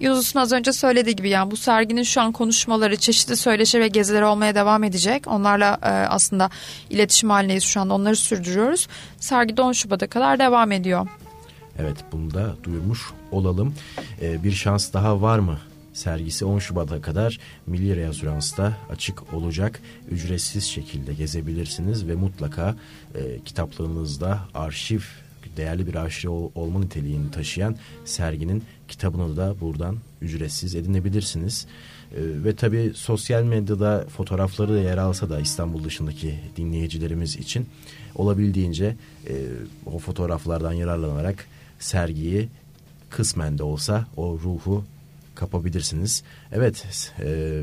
Yunus'un 0.00 0.40
az 0.40 0.52
önce 0.52 0.72
söylediği 0.72 1.16
gibi 1.16 1.28
yani 1.28 1.50
bu 1.50 1.56
serginin 1.56 2.02
şu 2.02 2.20
an 2.20 2.32
konuşmaları, 2.32 2.96
çeşitli 2.96 3.36
söyleşi 3.36 3.80
ve 3.80 3.88
gezileri 3.88 4.24
olmaya 4.24 4.54
devam 4.54 4.84
edecek. 4.84 5.26
Onlarla 5.26 5.78
e, 5.82 5.88
aslında 5.88 6.50
iletişim 6.90 7.30
halindeyiz 7.30 7.64
şu 7.64 7.80
anda 7.80 7.94
onları 7.94 8.16
sürdürüyoruz. 8.16 8.88
Sergi 9.20 9.62
10 9.62 9.72
Şubat'a 9.72 10.06
kadar 10.06 10.38
devam 10.38 10.72
ediyor. 10.72 11.08
Evet 11.78 11.96
bunu 12.12 12.34
da 12.34 12.56
duyurmuş 12.64 13.00
olalım. 13.36 13.74
Ee, 14.22 14.44
bir 14.44 14.52
şans 14.52 14.92
daha 14.92 15.22
var 15.22 15.38
mı? 15.38 15.58
Sergisi 15.92 16.44
10 16.44 16.58
Şubat'a 16.58 17.00
kadar 17.00 17.38
Milli 17.66 17.96
Reasyon'sta 17.96 18.76
açık 18.90 19.34
olacak. 19.34 19.80
Ücretsiz 20.10 20.64
şekilde 20.64 21.14
gezebilirsiniz 21.14 22.08
ve 22.08 22.14
mutlaka 22.14 22.76
e, 23.14 23.40
kitaplığınızda 23.44 24.40
arşiv 24.54 25.00
değerli 25.56 25.86
bir 25.86 25.94
arşiv 25.94 26.30
olma 26.30 26.80
niteliğini 26.80 27.30
taşıyan 27.30 27.76
serginin 28.04 28.64
kitabını 28.88 29.36
da 29.36 29.54
buradan 29.60 29.96
ücretsiz 30.22 30.74
edinebilirsiniz. 30.74 31.66
Ee, 32.12 32.44
ve 32.44 32.56
tabi 32.56 32.92
sosyal 32.94 33.42
medyada 33.42 34.04
fotoğrafları 34.16 34.74
da 34.74 34.78
yer 34.80 34.98
alsa 34.98 35.30
da 35.30 35.40
İstanbul 35.40 35.84
dışındaki 35.84 36.40
dinleyicilerimiz 36.56 37.36
için 37.36 37.66
olabildiğince 38.14 38.96
e, 39.28 39.34
o 39.86 39.98
fotoğraflardan 39.98 40.72
yararlanarak 40.72 41.46
sergiyi 41.78 42.48
kısmen 43.10 43.58
de 43.58 43.62
olsa 43.62 44.06
o 44.16 44.38
ruhu 44.44 44.84
kapabilirsiniz. 45.34 46.22
Evet 46.52 46.86
e, 47.20 47.60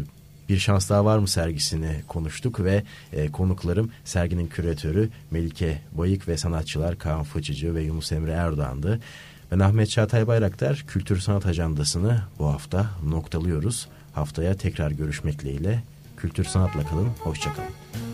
bir 0.50 0.58
şans 0.58 0.90
daha 0.90 1.06
var 1.06 1.18
mı 1.18 1.28
sergisini 1.28 2.02
konuştuk 2.08 2.60
ve 2.60 2.84
e, 3.14 3.32
konuklarım 3.32 3.92
serginin 4.06 4.48
küratörü 4.48 5.10
Melike 5.32 5.82
Bayık 5.92 6.28
ve 6.28 6.38
sanatçılar 6.38 6.98
Kaan 6.98 7.24
Fıçıcı 7.24 7.76
ve 7.76 7.84
Yunus 7.84 8.12
Emre 8.12 8.32
Erdoğan'dı. 8.32 9.00
Ben 9.52 9.60
Ahmet 9.60 9.90
Çağatay 9.90 10.28
Bayraktar 10.28 10.84
Kültür 10.88 11.20
Sanat 11.20 11.46
Ajandası'nı 11.46 12.22
bu 12.40 12.46
hafta 12.46 12.90
noktalıyoruz. 13.04 13.88
Haftaya 14.14 14.58
tekrar 14.58 14.92
görüşmek 14.92 15.40
dileğiyle. 15.40 15.84
Kültür 16.18 16.44
Sanat'la 16.44 16.84
kalın, 16.84 17.10
hoşçakalın. 17.20 18.13